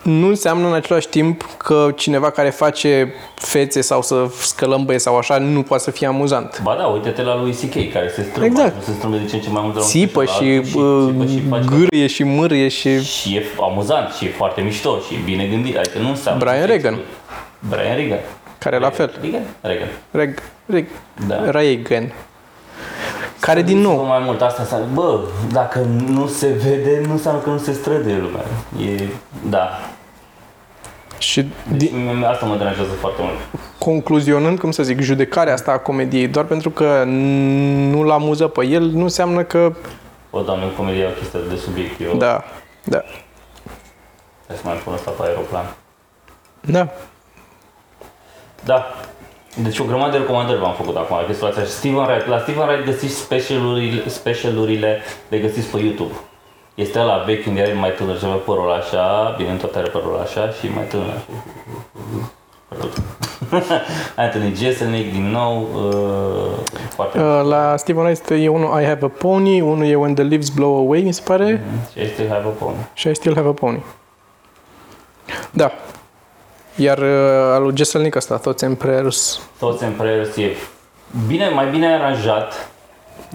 nu 0.02 0.26
înseamnă 0.26 0.66
în 0.66 0.72
același 0.74 1.09
timp 1.09 1.42
că 1.57 1.88
cineva 1.96 2.31
care 2.31 2.50
face 2.50 3.14
fețe 3.35 3.81
sau 3.81 4.02
să 4.02 4.26
scălămbăie 4.40 4.98
sau 4.98 5.16
așa 5.16 5.38
nu 5.38 5.62
poate 5.62 5.83
să 5.83 5.90
fie 5.90 6.07
amuzant. 6.07 6.61
Ba 6.62 6.74
da, 6.79 6.85
uite-te 6.87 7.22
la 7.22 7.40
lui 7.40 7.52
C.K. 7.52 7.92
care 7.92 8.09
se 8.14 8.22
strâmbă, 8.31 8.44
Exact. 8.61 8.85
se 8.85 8.92
strâmbă 8.92 9.16
de 9.16 9.24
ce 9.24 9.35
în 9.35 9.40
ce 9.40 9.50
mai 9.50 9.61
mult 9.62 9.72
de 9.74 9.79
la 9.79 9.85
un 9.85 9.90
Țipă 9.90 10.24
special 10.24 10.64
și, 10.64 10.76
la 10.76 10.83
altul 10.83 11.20
uh, 11.20 11.26
țipă 11.29 11.33
și 11.33 11.48
face 11.48 11.76
gârie 11.76 12.07
și 12.07 12.22
mârie 12.22 12.68
și... 12.68 13.02
și 13.05 13.35
e 13.37 13.44
amuzant 13.61 14.12
și 14.12 14.24
e 14.24 14.29
foarte 14.37 14.61
mișto 14.61 14.98
și 15.09 15.14
e 15.14 15.18
bine 15.24 15.44
gândit, 15.46 15.76
adică 15.76 15.98
nu 15.98 16.09
înseamnă... 16.09 16.44
Brian 16.44 16.66
Regan. 16.66 16.98
Brian 17.59 17.97
Regan. 17.97 18.19
Care 18.59 18.79
la 18.79 18.90
fel. 18.90 19.12
Regan? 19.23 19.42
Regan. 19.61 19.88
Reg, 20.11 20.38
reg, 20.66 20.87
Da. 21.29 21.51
Reagan. 21.51 22.12
Care 23.40 23.62
din 23.62 23.77
Străduiți-vă 23.79 24.03
nou, 24.03 24.05
mai 24.05 24.23
mult 24.25 24.40
asta 24.40 24.62
înseamnă, 24.62 24.87
bă, 24.95 25.21
dacă 25.53 25.79
nu 26.09 26.27
se 26.27 26.47
vede, 26.49 27.01
nu 27.07 27.12
înseamnă 27.12 27.40
că 27.40 27.51
nu 27.51 27.59
se 27.59 27.73
străduie 27.73 28.16
lumea. 28.16 28.42
E, 28.97 29.03
da. 29.49 29.69
și 31.19 31.49
Deci, 31.71 31.90
din, 31.90 32.16
mie- 32.16 32.27
asta 32.27 32.47
mă 32.47 32.57
deranjează 32.57 32.90
foarte 32.90 33.21
mult. 33.23 33.35
concluzionând, 33.79 34.59
cum 34.59 34.71
să 34.71 34.83
zic, 34.83 35.01
judecarea 35.01 35.53
asta 35.53 35.73
a 35.73 35.79
comediei, 35.79 36.29
doar 36.29 36.45
pentru 36.45 36.71
că 36.71 37.03
nu-l 37.90 38.11
amuză 38.11 38.47
pe 38.47 38.66
el, 38.66 38.83
nu 38.83 39.03
înseamnă 39.03 39.42
că... 39.42 39.73
O, 40.31 40.40
doamne, 40.40 40.64
în 40.64 40.71
comedie 40.77 41.03
e 41.03 41.07
o 41.07 41.11
chestie 41.11 41.40
de 41.49 41.57
subiect. 41.57 42.01
Eu 42.01 42.16
Da, 42.16 42.45
da, 42.85 43.03
Hai 44.47 44.57
să 44.57 44.62
mai 44.64 44.75
pun 44.85 44.92
asta 44.92 45.11
pe 45.11 45.23
aeroplan. 45.27 45.64
da. 46.61 46.88
Da. 48.66 48.87
Deci 49.62 49.79
o 49.79 49.85
grămadă 49.85 50.11
de 50.11 50.16
recomandări 50.16 50.59
v-am 50.59 50.74
făcut 50.74 50.96
acum. 50.96 51.16
Aveți 51.16 51.35
situația. 51.35 51.64
Steven 51.64 51.98
Wright. 51.98 52.26
La 52.26 52.38
Steven 52.38 52.68
Wright 52.68 52.85
găsiți 52.85 53.14
specialurile, 53.14 54.09
specialurile 54.09 55.00
le 55.29 55.38
găsiți 55.38 55.68
pe 55.68 55.79
YouTube. 55.79 56.12
Este 56.74 56.98
la 56.98 57.22
vechi 57.26 57.46
unde 57.46 57.61
are 57.61 57.72
mai 57.72 57.92
tânăr 57.92 58.18
și 58.18 58.24
avea 58.24 58.37
părul 58.37 58.72
așa, 58.72 59.35
bine, 59.37 59.55
tot 59.55 59.74
are 59.74 59.88
părul 59.88 60.18
așa 60.22 60.48
și 60.50 60.68
mai 60.74 60.85
tânăr. 60.85 61.20
Părul. 62.68 62.90
Anthony 64.16 64.55
Jeselnik 64.55 65.12
din 65.12 65.31
nou, 65.31 65.68
uh, 65.74 66.74
foarte 66.94 67.18
Uh, 67.18 67.40
La 67.48 67.76
Steven 67.76 68.05
Wright 68.05 68.31
e 68.31 68.48
unul 68.48 68.81
I 68.81 68.85
have 68.85 69.05
a 69.05 69.09
pony, 69.09 69.61
unul 69.61 69.87
e 69.87 69.94
When 69.94 70.14
the 70.14 70.24
Leaves 70.24 70.48
Blow 70.48 70.76
Away, 70.76 71.00
mi 71.02 71.12
se 71.12 71.22
pare, 71.24 71.64
și 71.92 72.00
este 72.00 72.29
Have 72.29 72.46
a 72.46 72.64
Pony. 72.64 72.76
și 72.94 73.09
I 73.09 73.14
Still 73.14 73.35
Have 73.35 73.48
a 73.48 73.52
Pony. 73.52 73.83
Da. 75.50 75.72
Iar 76.77 76.99
uh, 76.99 77.09
al 77.55 77.62
lui 77.62 77.77
Jesselnik 77.77 78.15
ăsta, 78.15 78.37
Thoughts 78.37 78.62
and 78.62 78.77
Prayers, 78.77 79.41
Toți 79.59 79.85
în 79.85 79.93
prayers 79.93 80.37
e 80.37 80.57
bine, 81.27 81.49
mai 81.49 81.71
bine 81.71 81.95
aranjat, 81.95 82.71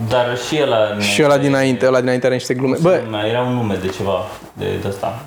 dar 0.07 0.37
și 0.37 0.55
el 0.55 0.73
a... 0.73 0.99
și 0.99 1.23
ăla 1.23 1.37
dinainte, 1.37 1.85
ăla 1.87 1.99
dinainte 1.99 2.25
are 2.25 2.35
niște 2.35 2.53
glume. 2.53 2.77
Bă, 2.81 3.01
Bă, 3.09 3.17
era 3.17 3.41
un 3.41 3.53
nume 3.53 3.75
de 3.75 3.87
ceva 3.87 4.25
de, 4.53 4.65
de 4.81 4.87
asta. 4.87 5.25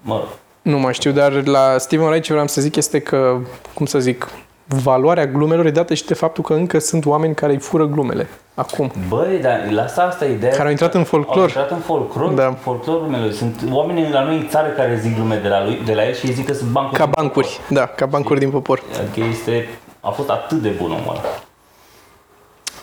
Mă 0.00 0.14
rog. 0.14 0.28
nu 0.62 0.78
mai 0.78 0.94
știu, 0.94 1.12
dar 1.12 1.46
la 1.46 1.78
Steven 1.78 2.06
Wright 2.06 2.24
ce 2.24 2.32
vreau 2.32 2.46
să 2.46 2.60
zic 2.60 2.76
este 2.76 2.98
că, 2.98 3.38
cum 3.74 3.86
să 3.86 3.98
zic, 3.98 4.28
valoarea 4.66 5.26
glumelor 5.26 5.66
e 5.66 5.70
dată 5.70 5.94
și 5.94 6.04
de 6.04 6.14
faptul 6.14 6.44
că 6.44 6.54
încă 6.54 6.78
sunt 6.78 7.06
oameni 7.06 7.34
care 7.34 7.52
îi 7.52 7.58
fură 7.58 7.86
glumele. 7.86 8.28
Acum. 8.54 8.92
Băi, 9.08 9.38
dar 9.42 9.66
la 9.70 9.82
asta, 9.82 10.02
asta 10.02 10.24
e 10.24 10.32
ideea. 10.32 10.52
Care 10.52 10.62
au 10.64 10.70
intrat 10.70 10.94
în 10.94 11.04
folclor. 11.04 11.36
Au 11.38 11.42
intrat 11.42 11.70
în 11.70 11.78
folclor, 11.78 12.32
Da. 12.32 12.42
da. 12.42 12.52
folclorul 12.52 13.06
meu. 13.06 13.30
Sunt 13.30 13.62
oameni 13.70 14.10
la 14.10 14.22
noi 14.24 14.36
în 14.36 14.48
țară 14.48 14.68
care 14.68 14.98
zic 15.02 15.14
glume 15.14 15.36
de 15.42 15.48
la, 15.48 15.64
lui, 15.64 15.82
de 15.84 15.94
la 15.94 16.06
el 16.06 16.14
și 16.14 16.26
îi 16.26 16.32
zic 16.32 16.46
că 16.46 16.52
sunt 16.52 16.70
bancuri. 16.70 16.98
Ca 16.98 17.04
din 17.04 17.12
bancuri. 17.16 17.60
Da, 17.68 17.86
ca 17.86 18.06
bancuri 18.06 18.38
din 18.38 18.50
popor. 18.50 18.78
popor. 18.80 19.00
Adică 19.00 19.26
este, 19.30 19.68
a 20.00 20.10
fost 20.10 20.28
atât 20.28 20.58
de 20.58 20.68
bun 20.68 20.90
omul 20.90 21.08
ăla. 21.10 21.20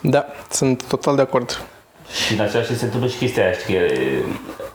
Da, 0.02 0.26
sunt 0.50 0.84
total 0.88 1.16
de 1.16 1.22
acord. 1.22 1.62
Și 2.14 2.34
în 2.34 2.40
același 2.40 2.68
timp 2.68 2.80
se 2.80 2.86
întâmplă 2.86 3.10
și 3.10 3.18
chestia 3.18 3.44
aia, 3.44 3.52
știi, 3.54 3.74
că 3.74 3.80
e, 3.82 4.24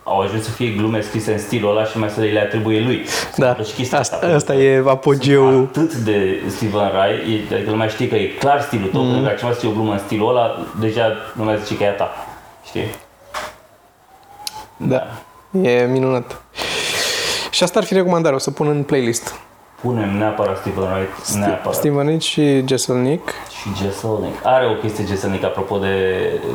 au 0.02 0.20
ajuns 0.20 0.44
să 0.44 0.50
fie 0.50 0.68
glume 0.68 1.00
scrise 1.00 1.32
în 1.32 1.38
stilul 1.38 1.70
ăla 1.70 1.84
și 1.84 1.98
mai 1.98 2.08
să 2.10 2.20
le 2.20 2.40
atribuie 2.40 2.80
lui. 2.80 3.06
Se 3.06 3.26
Da, 3.36 3.48
întâmplă 3.48 3.64
și 3.64 3.74
chestia 3.78 3.98
asta, 3.98 4.16
pentru 4.16 4.36
asta 4.36 4.52
că 4.52 4.58
e 4.58 4.82
apogeul. 4.86 5.68
atât 5.68 5.94
de 5.94 6.42
Steven 6.48 6.90
Rai, 6.92 7.10
e, 7.50 7.54
adică 7.54 7.70
lumea 7.70 7.88
știe 7.88 8.08
că 8.08 8.14
e 8.14 8.26
clar 8.26 8.60
stilul 8.62 8.88
tău, 8.88 9.00
mm. 9.02 9.06
pentru 9.06 9.22
că 9.22 9.28
dacă 9.28 9.38
cineva 9.38 9.54
zice 9.54 9.66
o 9.66 9.70
glumă 9.70 9.92
în 9.92 9.98
stilul 9.98 10.28
ăla, 10.28 10.66
deja 10.80 11.16
lumea 11.36 11.56
zice 11.56 11.76
că 11.76 11.82
e 11.82 11.88
a 11.88 11.92
ta. 11.92 12.26
Știi? 12.66 12.94
Da, 14.76 15.06
e 15.62 15.86
minunat. 15.86 16.42
Și 17.50 17.62
asta 17.62 17.78
ar 17.78 17.84
fi 17.84 17.94
recomandarea, 17.94 18.36
o 18.36 18.40
să 18.40 18.50
pun 18.50 18.68
în 18.68 18.82
playlist. 18.82 19.34
Punem 19.80 20.16
neapărat 20.16 20.58
Steven 20.58 20.92
Wright, 20.92 21.28
neapărat. 21.34 21.74
Steven 21.74 22.06
Rich 22.06 22.24
și 22.24 22.66
Jesselnick. 22.66 23.28
Și 23.60 23.82
Jesselnick. 23.82 24.34
Are 24.46 24.66
o 24.66 24.74
chestie 24.74 25.04
Jesselnick 25.06 25.44
apropo 25.44 25.78
de 25.78 25.94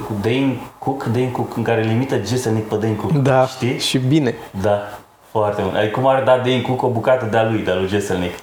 cu 0.05 0.13
Dane 0.21 0.57
Cook, 0.79 1.03
Dane 1.03 1.29
Cook, 1.31 1.55
în 1.57 1.63
care 1.63 1.83
îl 1.83 1.89
imită 1.89 2.21
Jesselnick 2.25 2.67
pe 2.67 2.75
Dane 2.75 2.95
Cook. 2.95 3.11
Da, 3.11 3.45
Știi? 3.47 3.79
și 3.79 3.97
bine. 3.97 4.35
Da, 4.61 4.99
foarte 5.31 5.61
mult. 5.61 5.75
Adică 5.75 5.99
cum 5.99 6.07
ar 6.07 6.23
da 6.23 6.37
Dane 6.37 6.61
Cook 6.61 6.81
o 6.81 6.89
bucată 6.89 7.25
de-a 7.25 7.43
lui, 7.43 7.59
de-a 7.59 7.75
lui 7.75 7.87
Jesselnick. 7.87 8.39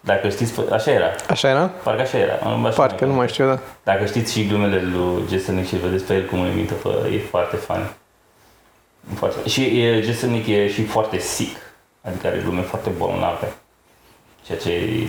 Dacă 0.00 0.28
știți, 0.28 0.60
așa 0.72 0.90
era. 0.90 1.06
Așa 1.28 1.48
era? 1.48 1.70
Parcă 1.82 2.00
așa 2.00 2.18
era. 2.18 2.32
Așa 2.66 2.76
Parcă, 2.76 3.04
nu 3.04 3.12
mai 3.14 3.28
știu, 3.28 3.46
da. 3.46 3.58
Dacă 3.82 4.04
știți 4.04 4.32
și 4.32 4.46
glumele 4.46 4.82
lui 4.82 5.24
Jesselnick 5.28 5.68
și 5.68 5.74
îl 5.74 5.80
vedeți 5.80 6.04
pe 6.04 6.14
el 6.14 6.24
cum 6.26 6.40
îl 6.40 6.46
imită, 6.46 6.72
pe, 6.74 6.88
e 7.14 7.18
foarte 7.18 7.56
funny. 7.56 7.90
Foarte. 9.14 9.48
Și 9.48 9.62
e, 9.80 10.00
Jesselnick 10.00 10.46
e 10.48 10.68
și 10.68 10.84
foarte 10.84 11.18
sick. 11.18 11.56
Adică 12.02 12.26
are 12.26 12.40
glume 12.44 12.60
foarte 12.60 12.90
bolnave. 12.98 13.52
Ceea 14.46 14.58
ce 14.58 14.70
e 14.70 15.08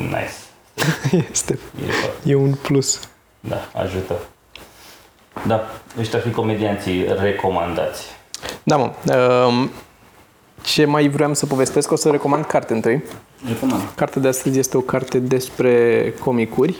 nice. 0.00 0.34
Este. 1.32 1.58
E 1.88 1.90
foarte 1.90 2.30
E 2.30 2.34
un 2.34 2.54
plus. 2.54 3.00
Da, 3.40 3.68
ajută. 3.74 4.18
Da, 5.46 5.70
ăștia 5.98 6.18
ar 6.18 6.24
fi 6.24 6.30
comedianții 6.30 7.06
recomandați. 7.20 8.04
Da, 8.62 8.76
mă. 8.76 8.92
Um, 9.46 9.70
ce 10.62 10.84
mai 10.84 11.08
vreau 11.08 11.34
să 11.34 11.46
povestesc, 11.46 11.90
o 11.90 11.96
să 11.96 12.10
recomand 12.10 12.44
carte 12.44 12.72
întâi. 12.72 13.02
Recomand. 13.48 13.82
Cartea 13.94 14.22
de 14.22 14.28
astăzi 14.28 14.58
este 14.58 14.76
o 14.76 14.80
carte 14.80 15.18
despre 15.18 16.14
comicuri, 16.18 16.76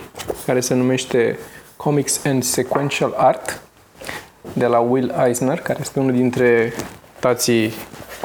care 0.46 0.60
se 0.60 0.74
numește 0.74 1.38
Comics 1.76 2.24
and 2.24 2.42
Sequential 2.42 3.14
Art, 3.16 3.60
de 4.52 4.66
la 4.66 4.78
Will 4.78 5.14
Eisner, 5.26 5.58
care 5.58 5.78
este 5.80 6.00
unul 6.00 6.12
dintre 6.12 6.72
tații 7.18 7.72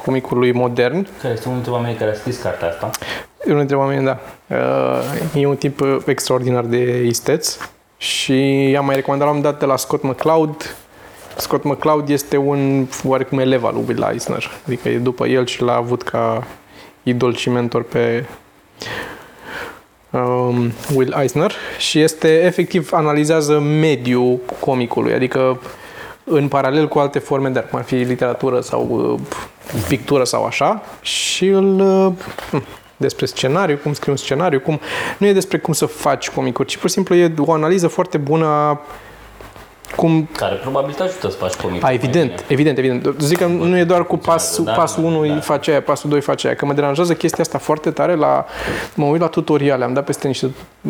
comicului 0.05 0.51
modern. 0.51 1.07
Care 1.21 1.33
este 1.33 1.47
unul 1.47 1.61
dintre 1.61 1.79
oamenii 1.79 1.97
care 1.97 2.11
a 2.11 2.13
scris 2.13 2.41
cartea 2.41 2.67
asta. 2.67 2.89
E 3.39 3.45
unul 3.45 3.57
dintre 3.57 3.75
oameni, 3.75 4.05
da. 4.05 4.19
Uh, 4.47 5.41
E 5.41 5.47
un 5.47 5.55
tip 5.55 5.81
uh, 5.81 5.97
extraordinar 6.05 6.63
de 6.63 7.03
isteț 7.05 7.57
și 7.97 8.33
am 8.77 8.85
mai 8.85 8.95
recomandat 8.95 9.27
la 9.27 9.33
un 9.33 9.37
moment 9.37 9.43
dat 9.43 9.59
de 9.59 9.65
la 9.65 9.77
Scott 9.77 10.03
McCloud. 10.03 10.75
Scott 11.37 11.63
McCloud 11.63 12.09
este 12.09 12.37
un 12.37 12.87
oarecum 13.03 13.39
elev 13.39 13.63
al 13.63 13.73
lui 13.73 13.83
Will 13.87 14.07
Eisner, 14.11 14.51
adică 14.65 14.89
e 14.89 14.97
după 14.97 15.27
el 15.27 15.45
și 15.45 15.61
l-a 15.61 15.75
avut 15.75 16.01
ca 16.01 16.47
idol 17.03 17.35
și 17.35 17.49
mentor 17.49 17.83
pe 17.83 18.25
um, 20.09 20.71
Will 20.95 21.15
Eisner 21.19 21.51
și 21.77 21.99
este 21.99 22.41
efectiv 22.43 22.93
analizează 22.93 23.59
mediul 23.59 24.39
comicului, 24.59 25.13
adică 25.13 25.59
în 26.23 26.47
paralel 26.47 26.87
cu 26.87 26.99
alte 26.99 27.19
forme 27.19 27.49
de 27.49 27.59
art, 27.59 27.69
cum 27.69 27.79
ar 27.79 27.85
fi 27.85 27.95
literatură 27.95 28.61
sau 28.61 28.87
uh, 28.89 29.19
pictură 29.87 30.23
sau 30.23 30.45
așa 30.45 30.81
și 31.01 31.47
îl 31.47 31.79
uh, 31.79 32.13
hm, 32.51 32.63
despre 32.97 33.25
scenariu, 33.25 33.77
cum 33.77 33.93
scrii 33.93 34.11
un 34.11 34.17
scenariu, 34.17 34.59
cum 34.59 34.79
nu 35.17 35.27
e 35.27 35.33
despre 35.33 35.57
cum 35.57 35.73
să 35.73 35.85
faci 35.85 36.29
comicuri, 36.29 36.67
ci 36.67 36.77
pur 36.77 36.87
și 36.89 36.95
simplu 36.95 37.15
e 37.15 37.33
o 37.37 37.51
analiză 37.51 37.87
foarte 37.87 38.17
bună 38.17 38.45
a 38.45 38.81
cum 39.95 40.29
Care 40.37 40.55
probabil 40.55 40.93
te 40.93 41.03
ajută 41.03 41.29
să 41.29 41.37
faci 41.37 41.53
comic. 41.53 41.83
a, 41.83 41.91
evident, 41.91 42.45
evident, 42.47 42.77
evident. 42.77 43.15
Zic 43.19 43.37
că 43.37 43.45
nu 43.45 43.77
e 43.77 43.83
doar 43.83 44.05
cu 44.05 44.17
pasul, 44.17 44.63
Da, 44.63 44.71
pasul 44.71 45.03
1 45.03 45.25
da. 45.25 45.39
face 45.39 45.71
aia, 45.71 45.81
pasul 45.81 46.09
2 46.09 46.21
face 46.21 46.47
aia, 46.47 46.55
că 46.55 46.65
mă 46.65 46.73
deranjează 46.73 47.13
chestia 47.13 47.43
asta 47.43 47.57
foarte 47.57 47.91
tare 47.91 48.15
la... 48.15 48.45
Mă 48.95 49.05
uit 49.05 49.21
la 49.21 49.27
tutoriale, 49.27 49.83
am 49.83 49.93
dat 49.93 50.03
peste 50.05 50.27
niște... 50.27 50.49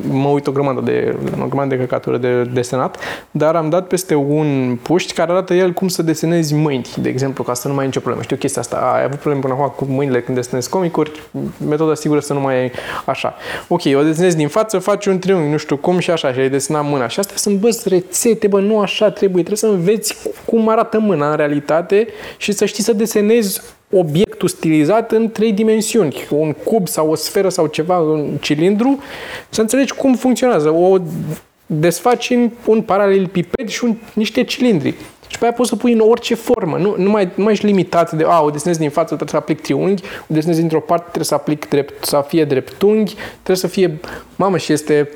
Mă 0.09 0.27
uit 0.27 0.47
o 0.47 0.51
grămadă 0.51 0.81
de, 0.81 1.15
o 1.41 1.45
grămadă 1.45 1.75
de 1.75 1.81
căcaturi 1.81 2.21
de 2.21 2.43
desenat, 2.43 2.97
dar 3.31 3.55
am 3.55 3.69
dat 3.69 3.87
peste 3.87 4.15
un 4.15 4.77
puști 4.81 5.13
care 5.13 5.31
arată 5.31 5.53
el 5.53 5.71
cum 5.71 5.87
să 5.87 6.01
desenezi 6.01 6.53
mâini, 6.53 6.87
de 6.97 7.09
exemplu, 7.09 7.43
ca 7.43 7.53
să 7.53 7.67
nu 7.67 7.73
mai 7.73 7.81
ai 7.81 7.87
nicio 7.87 7.99
problemă. 7.99 8.23
Știu 8.23 8.35
chestia 8.35 8.61
asta, 8.61 8.77
a, 8.77 8.95
ai 8.95 9.03
avut 9.03 9.19
probleme 9.19 9.41
până 9.41 9.53
acum 9.53 9.87
cu 9.87 9.93
mâinile 9.93 10.21
când 10.21 10.37
desenezi 10.37 10.69
comicuri, 10.69 11.11
metoda 11.67 11.93
sigură 11.95 12.19
să 12.19 12.33
nu 12.33 12.39
mai 12.39 12.59
ai 12.59 12.71
așa. 13.05 13.35
Ok, 13.67 13.81
o 13.95 14.03
desenezi 14.03 14.35
din 14.35 14.47
față, 14.47 14.79
faci 14.79 15.05
un 15.05 15.19
triunghi, 15.19 15.49
nu 15.49 15.57
știu 15.57 15.77
cum 15.77 15.99
și 15.99 16.11
așa, 16.11 16.33
și 16.33 16.39
ai 16.39 16.49
desenat 16.49 16.85
mâna. 16.85 17.07
Și 17.07 17.19
astea 17.19 17.37
sunt, 17.37 17.59
bă, 17.59 17.69
rețete, 17.85 18.47
bă, 18.47 18.59
nu 18.59 18.79
așa 18.79 18.90
trebuie, 18.99 19.43
trebuie 19.43 19.57
să 19.57 19.67
înveți 19.67 20.17
cum 20.45 20.69
arată 20.69 20.99
mâna 20.99 21.29
în 21.29 21.35
realitate 21.35 22.07
și 22.37 22.51
să 22.51 22.65
știi 22.65 22.83
să 22.83 22.93
desenezi 22.93 23.61
obiectul 23.91 24.47
stilizat 24.47 25.11
în 25.11 25.31
trei 25.31 25.53
dimensiuni, 25.53 26.27
un 26.29 26.53
cub 26.53 26.87
sau 26.87 27.09
o 27.09 27.15
sferă 27.15 27.49
sau 27.49 27.67
ceva, 27.67 27.99
un 27.99 28.37
cilindru, 28.41 28.99
să 29.49 29.61
înțelegi 29.61 29.93
cum 29.93 30.15
funcționează. 30.15 30.69
O 30.69 30.97
desfaci 31.65 32.29
în 32.29 32.51
un 32.65 32.81
paralelipiped 32.81 33.67
și 33.67 33.83
un, 33.83 33.95
niște 34.13 34.43
cilindri. 34.43 34.95
Și 35.27 35.37
pe 35.37 35.43
aia 35.43 35.53
poți 35.53 35.69
să 35.69 35.75
pui 35.75 35.93
în 35.93 35.99
orice 35.99 36.35
formă. 36.35 36.77
Nu, 36.77 36.95
nu, 36.97 37.09
mai, 37.09 37.29
nu 37.35 37.43
mai 37.43 37.53
ești 37.53 37.65
limitat 37.65 38.11
de, 38.11 38.23
a, 38.27 38.41
o 38.41 38.49
desenezi 38.49 38.79
din 38.79 38.89
față, 38.89 39.05
trebuie 39.05 39.29
să 39.29 39.37
aplic 39.37 39.61
triunghi, 39.61 40.03
o 40.03 40.33
desenezi 40.33 40.59
dintr-o 40.59 40.79
parte, 40.79 41.03
trebuie 41.03 41.25
să 41.25 41.33
aplic 41.33 41.69
drept, 41.69 42.05
să 42.05 42.25
fie 42.27 42.45
dreptunghi, 42.45 43.13
trebuie 43.31 43.55
să 43.55 43.67
fie, 43.67 43.99
mamă, 44.35 44.57
și 44.57 44.73
este 44.73 45.09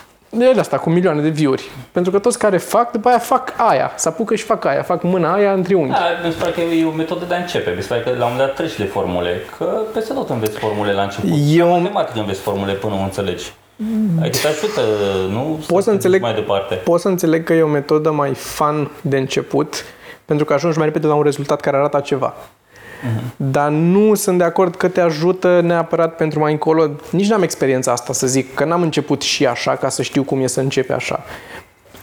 el 0.39 0.59
asta, 0.59 0.77
cu 0.77 0.89
milioane 0.89 1.21
de 1.21 1.29
view-uri. 1.29 1.69
Pentru 1.91 2.11
că 2.11 2.19
toți 2.19 2.37
care 2.37 2.57
fac, 2.57 2.91
după 2.91 3.07
aia 3.07 3.17
fac 3.17 3.53
aia, 3.57 3.91
se 3.95 4.07
apucă 4.07 4.35
și 4.35 4.43
fac 4.43 4.65
aia, 4.65 4.81
fac 4.81 5.03
mâna 5.03 5.33
aia 5.33 5.53
în 5.53 5.63
triunghi. 5.63 5.91
Da, 5.91 5.99
mi 6.25 6.31
se 6.31 6.37
pare 6.39 6.51
că 6.51 6.61
e 6.61 6.85
o 6.85 6.91
metodă 6.91 7.25
de 7.27 7.33
a 7.33 7.37
începe. 7.37 7.73
Mi 7.75 7.81
se 7.81 7.87
pare 7.87 8.01
că 8.01 8.09
la 8.09 8.15
un 8.25 8.31
moment 8.31 8.37
dat 8.37 8.53
treci 8.55 8.77
de 8.77 8.83
formule. 8.83 9.41
Că 9.57 9.65
peste 9.93 10.13
tot 10.13 10.29
înveți 10.29 10.57
formule 10.57 10.93
la 10.93 11.01
început. 11.01 11.29
Eu- 11.49 11.67
La 11.67 11.77
matematică 11.77 12.19
înveți 12.19 12.39
formule 12.39 12.73
până 12.73 12.93
o 12.93 12.97
înțelegi. 13.03 13.53
Adică 14.19 14.37
te 14.41 14.47
ajută, 14.47 14.81
nu? 15.29 15.59
Pot 15.67 15.83
să 15.83 15.89
te 15.89 15.95
înțeleg- 15.95 16.21
duci 16.21 16.29
mai 16.31 16.39
departe. 16.39 16.75
Pot 16.75 16.99
să 16.99 17.07
înțeleg 17.07 17.43
că 17.43 17.53
e 17.53 17.61
o 17.61 17.67
metodă 17.67 18.11
mai 18.11 18.33
fun 18.33 18.91
de 19.01 19.17
început, 19.17 19.83
pentru 20.25 20.45
că 20.45 20.53
ajungi 20.53 20.77
mai 20.77 20.85
repede 20.87 21.07
la 21.07 21.13
un 21.13 21.23
rezultat 21.23 21.59
care 21.61 21.77
arată 21.77 21.99
ceva. 21.99 22.33
Dar 23.35 23.69
nu 23.69 24.15
sunt 24.15 24.37
de 24.37 24.43
acord 24.43 24.75
că 24.75 24.87
te 24.87 25.01
ajută 25.01 25.61
neapărat 25.63 26.15
pentru 26.15 26.39
mai 26.39 26.51
încolo. 26.51 26.89
Nici 27.09 27.27
n-am 27.27 27.43
experiența 27.43 27.91
asta 27.91 28.13
să 28.13 28.27
zic, 28.27 28.53
că 28.53 28.65
n-am 28.65 28.81
început 28.81 29.21
și 29.21 29.45
așa 29.45 29.75
ca 29.75 29.89
să 29.89 30.01
știu 30.01 30.23
cum 30.23 30.41
e 30.41 30.47
să 30.47 30.59
începe 30.59 30.93
așa. 30.93 31.23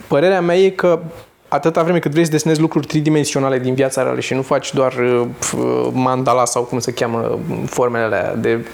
Părerea 0.06 0.40
mea 0.40 0.56
e 0.56 0.68
că 0.68 1.00
atâta 1.48 1.82
vreme 1.82 1.98
cât 1.98 2.10
vrei 2.10 2.24
să 2.24 2.30
desenezi 2.30 2.60
lucruri 2.60 2.86
tridimensionale 2.86 3.58
din 3.58 3.74
viața 3.74 4.02
reală 4.02 4.20
și 4.20 4.34
nu 4.34 4.42
faci 4.42 4.74
doar 4.74 4.92
uh, 4.92 5.26
f- 5.46 5.58
uh, 5.58 5.88
mandala 5.92 6.44
sau 6.44 6.62
cum 6.62 6.78
se 6.78 6.92
cheamă 6.92 7.38
formele 7.66 8.04
alea 8.04 8.34
de 8.34 8.66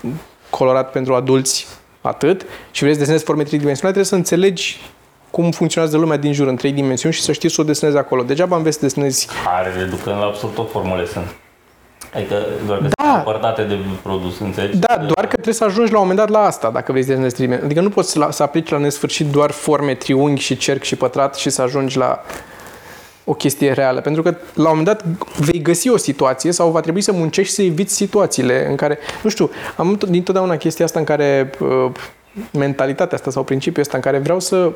Nu. 0.00 0.10
colorat 0.50 0.90
pentru 0.90 1.14
adulți, 1.14 1.66
atât, 2.00 2.46
și 2.70 2.80
vrei 2.80 2.92
să 2.92 2.98
desenezi 2.98 3.24
forme 3.24 3.42
tridimensionale, 3.42 3.94
trebuie 3.94 4.04
să 4.04 4.14
înțelegi 4.14 4.80
cum 5.36 5.50
funcționează 5.50 5.96
lumea 5.96 6.16
din 6.16 6.32
jur 6.32 6.46
în 6.46 6.56
trei 6.56 6.72
dimensiuni 6.72 7.14
și 7.14 7.20
să 7.22 7.32
știi 7.32 7.50
să 7.50 7.60
o 7.60 7.64
desenezi 7.64 7.98
acolo. 7.98 8.22
Degeaba 8.22 8.56
înveți 8.56 8.78
să 8.78 8.82
desenezi 8.82 9.28
Care 9.44 9.72
reducând 9.78 10.16
la 10.16 10.24
absurd 10.24 10.54
tot 10.54 10.70
formule 10.70 11.06
sunt. 11.06 11.24
Adică 12.14 12.34
doar 12.66 12.78
că 12.78 12.84
Da. 12.96 13.04
sunt 13.04 13.16
împărtate 13.16 13.62
de 13.62 13.76
produs, 14.02 14.38
înțelegi? 14.40 14.76
Da, 14.76 14.96
doar 14.96 15.26
că 15.26 15.32
trebuie 15.32 15.54
să 15.54 15.64
ajungi 15.64 15.92
la 15.92 15.98
un 16.00 16.06
moment 16.08 16.18
dat 16.28 16.38
la 16.40 16.46
asta, 16.46 16.70
dacă 16.70 16.90
vrei 16.92 17.02
să 17.04 17.08
desenezi 17.08 17.34
tridimensional. 17.34 17.70
Adică 17.72 17.88
nu 17.88 17.94
poți 17.94 18.10
să, 18.10 18.18
la, 18.18 18.30
să 18.30 18.42
aplici 18.42 18.68
la 18.68 18.78
nesfârșit 18.78 19.26
doar 19.26 19.50
forme, 19.50 19.94
triunghi 19.94 20.40
și 20.42 20.56
cerc 20.56 20.82
și 20.82 20.96
pătrat 20.96 21.34
și 21.34 21.50
să 21.50 21.62
ajungi 21.62 21.96
la 21.96 22.22
o 23.24 23.34
chestie 23.34 23.72
reală. 23.72 24.00
Pentru 24.00 24.22
că 24.22 24.28
la 24.54 24.70
un 24.70 24.76
moment 24.76 24.86
dat 24.86 25.04
vei 25.38 25.62
găsi 25.62 25.88
o 25.88 25.96
situație 25.96 26.52
sau 26.52 26.70
va 26.70 26.80
trebui 26.80 27.00
să 27.00 27.12
muncești 27.12 27.54
să 27.54 27.62
eviți 27.62 27.94
situațiile 27.94 28.66
în 28.68 28.76
care, 28.76 28.98
nu 29.22 29.30
știu, 29.30 29.50
am 29.76 29.96
tot- 29.96 30.08
dintotdeauna 30.08 30.56
chestia 30.56 30.84
asta 30.84 30.98
în 30.98 31.04
care 31.04 31.50
uh, 31.60 31.90
mentalitatea 32.52 33.16
asta 33.16 33.30
sau 33.30 33.42
principiul 33.42 33.82
ăsta 33.82 33.96
în 33.96 34.02
care 34.02 34.18
vreau 34.18 34.40
să 34.40 34.70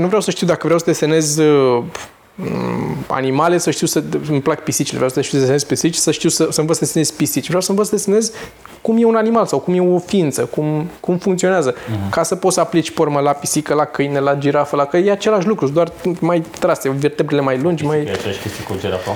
nu 0.00 0.06
vreau 0.06 0.20
să 0.20 0.30
știu 0.30 0.46
dacă 0.46 0.60
vreau 0.62 0.78
să 0.78 0.84
desenez 0.84 1.36
uh, 1.36 1.82
m, 2.34 2.96
animale, 3.06 3.58
să 3.58 3.70
știu 3.70 3.86
să... 3.86 4.02
Îmi 4.28 4.40
plac 4.40 4.62
pisicile, 4.62 4.96
vreau 4.96 5.10
să 5.10 5.20
știu 5.20 5.38
să 5.38 5.40
desenez 5.40 5.64
pisici, 5.64 5.94
să 5.94 6.10
știu 6.10 6.28
să, 6.28 6.48
să 6.50 6.60
învăț 6.60 6.76
să 6.76 6.84
desenez 6.84 7.10
pisici. 7.10 7.46
Vreau 7.46 7.60
să 7.60 7.70
învăț 7.70 7.86
să 7.88 7.94
desenez 7.94 8.32
cum 8.80 8.96
e 8.98 9.04
un 9.04 9.14
animal 9.14 9.46
sau 9.46 9.58
cum 9.58 9.74
e 9.74 9.94
o 9.94 9.98
ființă, 9.98 10.44
cum, 10.44 10.90
cum 11.00 11.18
funcționează. 11.18 11.74
Ca 12.10 12.22
să 12.22 12.36
poți 12.36 12.54
să 12.54 12.60
aplici 12.60 12.90
pormă 12.90 13.20
la 13.20 13.32
pisică, 13.32 13.74
la 13.74 13.84
câine, 13.84 14.18
la 14.18 14.34
girafă, 14.34 14.76
la 14.76 14.84
că 14.84 14.96
e 14.96 15.10
același 15.10 15.46
lucru, 15.46 15.68
doar 15.68 15.92
mai 16.20 16.40
trase, 16.58 16.88
vertebrele 16.88 17.40
mai 17.40 17.58
lungi, 17.58 17.84
E 17.84 17.86
mai... 17.86 17.98
aceeași 17.98 18.40
chestie 18.40 18.64
cu 18.64 18.74
girafa. 18.78 19.10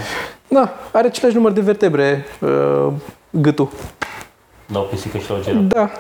Da, 0.49 0.79
are 0.93 1.07
același 1.07 1.35
număr 1.35 1.53
de 1.53 1.61
vertebre 1.61 2.25
uh, 2.40 2.93
gâtul. 3.31 3.69
Dau 4.66 4.83
pisică 4.83 5.19
și 5.19 5.31
la 5.31 5.37
o 5.37 5.40
girafă. 5.43 5.62
Da. 5.62 5.90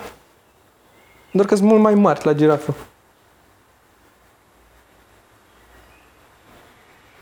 Doar 1.30 1.46
că 1.46 1.54
sunt 1.54 1.68
mult 1.68 1.80
mai 1.82 1.94
mari 1.94 2.20
la 2.24 2.32
girafă. 2.32 2.74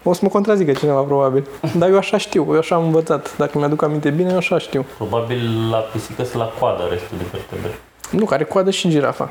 O 0.03 0.13
să 0.13 0.21
mă 0.23 0.29
contrazică 0.29 0.73
cineva, 0.73 1.01
probabil. 1.01 1.47
Dar 1.77 1.89
eu 1.89 1.97
așa 1.97 2.17
știu, 2.17 2.47
eu 2.53 2.59
așa 2.59 2.75
am 2.75 2.85
învățat. 2.85 3.37
Dacă 3.37 3.59
mi-aduc 3.59 3.83
aminte 3.83 4.11
bine, 4.11 4.31
eu 4.31 4.37
așa 4.37 4.59
știu. 4.59 4.85
Probabil 4.97 5.69
la 5.71 5.79
pisică 5.79 6.25
să 6.25 6.39
la 6.39 6.45
coadă 6.61 6.83
restul 6.91 7.19
de 7.19 7.25
vertebre. 7.33 7.79
Nu, 8.11 8.25
care 8.25 8.45
coadă 8.45 8.71
și 8.71 8.89
girafa. 8.89 9.31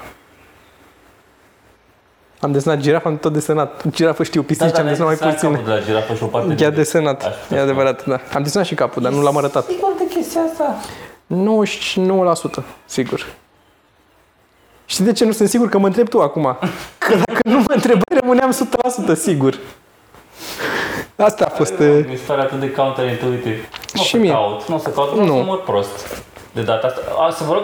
Am 2.39 2.51
desenat 2.51 2.77
girafa, 2.79 3.09
am 3.09 3.17
tot 3.17 3.33
desenat. 3.33 3.83
Girafă 3.89 4.23
știu, 4.23 4.43
pisici 4.43 4.71
Da, 4.71 4.79
am 4.79 4.87
desenat 4.87 5.19
mai 5.21 5.31
puțin. 5.31 5.49
capul 5.51 5.65
de 5.65 5.71
la 5.71 5.79
girafă 5.81 6.13
și 6.13 6.23
o 6.23 6.25
parte 6.25 6.47
I-a 6.63 6.69
de 6.69 6.75
desenat, 6.75 7.23
Aș 7.23 7.35
putea 7.35 7.57
e 7.57 7.59
să- 7.59 7.63
adevărat, 7.63 8.05
da. 8.05 8.19
Am 8.33 8.43
desenat 8.43 8.67
și 8.67 8.75
capul, 8.75 9.01
dar 9.01 9.11
nu 9.11 9.21
l-am 9.21 9.37
arătat. 9.37 9.65
Sigur 9.65 9.93
de 9.97 10.07
chestia 10.15 10.41
asta. 10.41 10.75
99%, 11.27 12.63
sigur. 12.85 13.25
Știi 14.85 15.05
de 15.05 15.11
ce 15.11 15.25
nu 15.25 15.31
sunt 15.31 15.49
sigur? 15.49 15.69
Că 15.69 15.77
mă 15.77 15.85
întreb 15.87 16.07
tu 16.09 16.21
acum. 16.21 16.43
Că 16.97 17.15
dacă 17.15 17.39
nu 17.43 17.57
mă 17.57 17.73
întrebai, 17.73 18.01
rămâneam 18.21 18.51
100% 18.51 19.13
sigur. 19.15 19.57
Asta 21.17 21.45
a 21.45 21.49
fost... 21.49 21.79
uh, 21.79 22.05
Mi 22.09 22.15
se 22.15 22.23
pare 22.27 22.41
atât 22.41 22.59
de 22.59 22.71
counterintuitiv. 22.71 23.67
Nu 23.93 24.01
o 24.01 24.03
Și 24.03 24.09
să 24.09 24.17
mie. 24.17 24.31
caut, 24.31 24.67
nu 24.67 24.75
o 24.75 24.77
să 24.77 24.89
caut, 24.89 25.15
nu 25.15 25.21
o 25.21 25.25
Nu. 25.25 25.37
să 25.37 25.43
mor 25.43 25.63
prost 25.63 26.23
de 26.51 26.61
data 26.61 26.87
asta. 26.87 27.01
A, 27.19 27.29
să 27.29 27.43
vă 27.43 27.53
rog, 27.53 27.63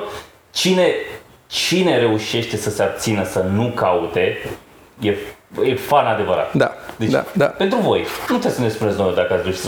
cine, 0.51 0.93
cine 1.47 1.97
reușește 1.99 2.57
să 2.57 2.69
se 2.69 2.83
abțină 2.83 3.25
să 3.25 3.45
nu 3.53 3.71
caute, 3.75 4.37
e, 4.99 5.15
e 5.63 5.75
fan 5.75 6.05
adevărat. 6.05 6.53
Da, 6.53 6.71
Deci, 6.95 7.09
da, 7.11 7.25
da. 7.33 7.45
pentru 7.45 7.77
voi, 7.79 7.99
nu 8.01 8.25
trebuie 8.25 8.51
să 8.51 8.61
ne 8.61 8.69
spuneți 8.69 8.97
noi 8.97 9.13
dacă 9.15 9.33
ați 9.33 9.43
reușit 9.43 9.63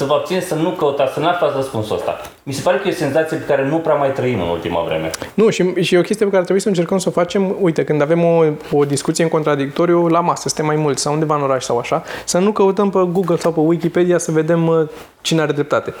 să, 0.00 0.06
să 0.06 0.12
vă 0.12 0.18
abțineți, 0.18 0.46
să 0.46 0.54
nu 0.54 0.70
căutați, 0.70 1.12
să 1.12 1.20
nu 1.20 1.28
aflați 1.28 1.56
răspunsul 1.56 1.96
ăsta. 1.96 2.20
Mi 2.42 2.52
se 2.52 2.62
pare 2.62 2.76
că 2.78 2.88
e 2.88 2.90
o 2.90 2.94
senzație 2.94 3.36
pe 3.36 3.44
care 3.44 3.68
nu 3.68 3.76
prea 3.76 3.94
mai 3.94 4.12
trăim 4.12 4.40
în 4.40 4.48
ultima 4.48 4.82
vreme. 4.82 5.10
Nu, 5.34 5.50
și, 5.50 5.82
și 5.82 5.94
e 5.94 5.98
o 5.98 6.02
chestie 6.02 6.24
pe 6.24 6.30
care 6.30 6.42
trebuie 6.42 6.62
să 6.62 6.68
încercăm 6.68 6.98
să 6.98 7.08
o 7.08 7.12
facem, 7.12 7.56
uite, 7.60 7.84
când 7.84 8.02
avem 8.02 8.24
o, 8.24 8.44
o 8.72 8.84
discuție 8.84 9.24
în 9.24 9.30
contradictoriu 9.30 10.06
la 10.06 10.20
masă, 10.20 10.48
suntem 10.48 10.66
mai 10.66 10.76
mulți 10.76 11.02
sau 11.02 11.12
undeva 11.12 11.34
în 11.34 11.42
oraș 11.42 11.64
sau 11.64 11.78
așa, 11.78 12.02
să 12.24 12.38
nu 12.38 12.52
căutăm 12.52 12.90
pe 12.90 12.98
Google 13.12 13.36
sau 13.36 13.52
pe 13.52 13.60
Wikipedia 13.60 14.18
să 14.18 14.30
vedem 14.30 14.66
uh, 14.66 14.88
cine 15.20 15.40
are 15.40 15.52
dreptate. 15.52 15.94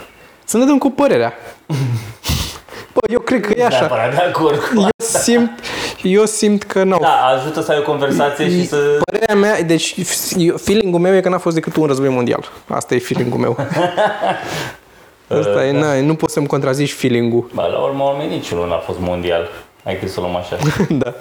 Să 0.44 0.58
ne 0.58 0.64
dăm 0.64 0.78
cu 0.78 0.90
părerea. 0.90 1.32
Bă, 2.92 3.00
eu 3.10 3.20
cred 3.20 3.40
că 3.40 3.54
e 3.56 3.64
așa. 3.64 3.78
Neapărat 3.78 4.14
de 4.14 4.20
acord 4.20 4.58
cu 4.58 4.80
Eu 4.80 4.88
simt, 4.98 5.50
eu 6.02 6.24
simt 6.24 6.62
că 6.62 6.82
nu. 6.82 6.98
Da, 7.00 7.08
ajută 7.36 7.60
să 7.60 7.70
ai 7.72 7.78
o 7.78 7.82
conversație 7.82 8.50
și 8.50 8.66
să... 8.66 8.98
Părerea 9.10 9.34
mea, 9.34 9.62
deci 9.62 9.94
eu- 10.36 10.56
feeling-ul 10.56 11.00
meu 11.00 11.14
e 11.16 11.20
că 11.20 11.28
n-a 11.28 11.38
fost 11.38 11.54
decât 11.54 11.76
un 11.76 11.86
război 11.86 12.08
mondial. 12.08 12.48
Asta 12.68 12.94
e 12.94 12.98
feeling-ul 12.98 13.38
meu. 13.38 13.56
Asta 15.38 15.64
e, 15.66 15.72
na, 15.72 16.00
nu 16.00 16.14
poți 16.14 16.32
să-mi 16.32 16.46
contrazici 16.46 16.92
feeling-ul. 16.92 17.50
Ba, 17.54 17.66
la 17.66 17.78
urmă, 17.78 18.04
urmei, 18.04 18.28
niciunul 18.28 18.68
n-a 18.68 18.78
fost 18.78 18.98
mondial. 18.98 19.48
Hai 19.84 19.98
că 19.98 20.08
să 20.08 20.20
o 20.20 20.22
luăm 20.22 20.36
așa. 20.36 20.56
da. 21.04 21.14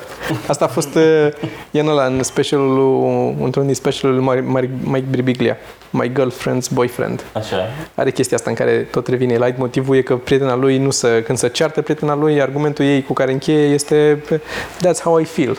Asta 0.47 0.65
a 0.65 0.67
fost 0.67 0.95
uh, 0.95 1.27
e 1.71 1.79
în 1.79 1.87
ăla, 1.87 2.05
în 2.05 2.23
specialul, 2.23 3.35
într-un 3.41 3.65
din 3.65 3.75
specialul 3.75 4.23
lui 4.23 4.43
Mike, 4.43 4.69
Mike 4.83 5.05
Birbiglia. 5.09 5.57
My 5.89 6.11
Girlfriend's 6.11 6.69
Boyfriend. 6.73 7.23
Așa. 7.33 7.57
Are 7.95 8.11
chestia 8.11 8.37
asta 8.37 8.49
în 8.49 8.55
care 8.55 8.77
tot 8.91 9.07
revine. 9.07 9.37
Light 9.37 9.57
motivul 9.57 9.95
e 9.95 10.01
că 10.01 10.15
prietena 10.15 10.55
lui 10.55 10.77
nu 10.77 10.89
să, 10.89 11.21
când 11.21 11.37
se 11.37 11.49
ceartă 11.49 11.81
prietena 11.81 12.15
lui, 12.15 12.41
argumentul 12.41 12.85
ei 12.85 13.03
cu 13.03 13.13
care 13.13 13.31
încheie 13.31 13.73
este 13.73 14.23
That's 14.85 15.01
how 15.03 15.17
I 15.17 15.23
feel. 15.23 15.57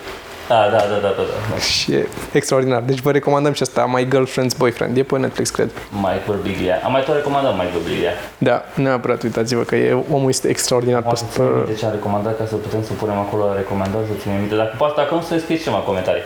Da, 0.52 0.68
da, 0.70 0.76
da, 0.76 0.98
da, 1.02 1.10
da. 1.16 1.22
da. 1.50 1.56
Și 1.58 1.92
e 1.92 2.08
extraordinar. 2.32 2.82
Deci 2.82 3.00
vă 3.00 3.10
recomandăm 3.10 3.52
și 3.52 3.62
asta, 3.62 3.84
My 3.94 4.08
Girlfriend's 4.14 4.56
Boyfriend. 4.58 4.96
E 4.96 5.02
pe 5.02 5.18
Netflix, 5.18 5.50
cred. 5.50 5.70
Michael 5.90 6.38
Biglia. 6.42 6.76
Am 6.84 6.92
mai 6.92 7.02
tot 7.02 7.14
recomandat 7.14 7.52
Michael 7.52 7.82
Biglia. 7.88 8.10
Da, 8.38 8.62
neapărat 8.74 9.22
uitați-vă 9.22 9.62
că 9.62 9.76
e, 9.76 10.04
omul 10.12 10.28
este 10.28 10.48
extraordinar. 10.48 11.02
Poate 11.02 11.20
Pe, 11.24 11.30
ține 11.32 11.46
pe, 11.46 11.52
minte 11.56 11.74
ce 11.74 11.84
am 11.84 11.92
recomandat 11.92 12.38
ca 12.38 12.44
să 12.48 12.54
putem 12.54 12.82
să 12.82 12.92
punem 12.92 13.18
acolo 13.18 13.44
la 13.46 13.54
recomandat, 13.54 14.00
să 14.06 14.20
ținem 14.22 14.36
minte. 14.38 14.54
Dacă 14.54 14.74
poate, 14.78 14.94
dacă 14.96 15.14
nu, 15.14 15.20
să 15.20 15.38
scrieți 15.38 15.62
ceva 15.62 15.76
în 15.76 15.82
comentarii. 15.82 16.22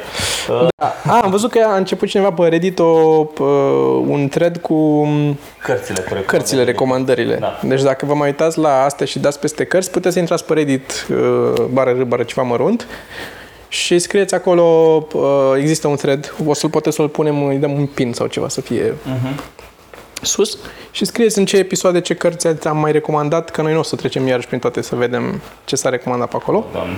Uh, 0.48 0.66
a, 1.06 1.20
am 1.22 1.30
văzut 1.30 1.50
că 1.50 1.58
a 1.72 1.76
început 1.76 2.08
cineva 2.08 2.30
pe 2.32 2.48
Reddit 2.48 2.78
o, 2.78 3.24
p- 3.24 3.38
un 4.06 4.28
thread 4.28 4.56
cu 4.56 5.06
cărțile 5.58 5.98
cu 6.00 6.02
recomandări. 6.14 6.26
cărțile, 6.26 6.64
recomandările. 6.64 7.36
Da. 7.36 7.58
Deci 7.62 7.82
dacă 7.82 8.06
vă 8.06 8.14
mai 8.14 8.26
uitați 8.28 8.58
la 8.58 8.84
astea 8.84 9.06
și 9.06 9.18
dați 9.18 9.40
peste 9.40 9.64
cărți, 9.64 9.90
puteți 9.90 10.14
să 10.14 10.20
intrați 10.20 10.44
pe 10.44 10.52
Reddit, 10.54 11.06
uh, 11.10 11.64
bară 11.72 11.90
r, 11.90 12.02
bară 12.02 12.22
ceva 12.22 12.42
mărunt, 12.42 12.86
și 13.74 13.98
scrieți 13.98 14.34
acolo, 14.34 14.62
uh, 15.12 15.22
există 15.58 15.88
un 15.88 15.96
thread, 15.96 16.34
o 16.46 16.54
să-l 16.54 16.70
puteți 16.70 16.96
să-l 16.96 17.08
punem, 17.08 17.44
îi 17.46 17.56
dăm 17.56 17.72
un 17.72 17.86
pin 17.86 18.12
sau 18.12 18.26
ceva 18.26 18.48
să 18.48 18.60
fie 18.60 18.94
Mhm. 19.04 19.40
sus 20.22 20.58
și 20.90 21.04
scrieți 21.04 21.38
în 21.38 21.44
ce 21.46 21.56
episoade, 21.56 22.00
ce 22.00 22.14
cărți 22.14 22.68
am 22.68 22.76
mai 22.78 22.92
recomandat, 22.92 23.50
că 23.50 23.62
noi 23.62 23.72
nu 23.72 23.78
o 23.78 23.82
să 23.82 23.96
trecem 23.96 24.26
iarăși 24.26 24.46
prin 24.46 24.58
toate 24.58 24.82
să 24.82 24.94
vedem 24.94 25.40
ce 25.64 25.76
s-a 25.76 25.88
recomandat 25.88 26.28
pe 26.28 26.36
acolo. 26.36 26.64
Doamne. 26.72 26.96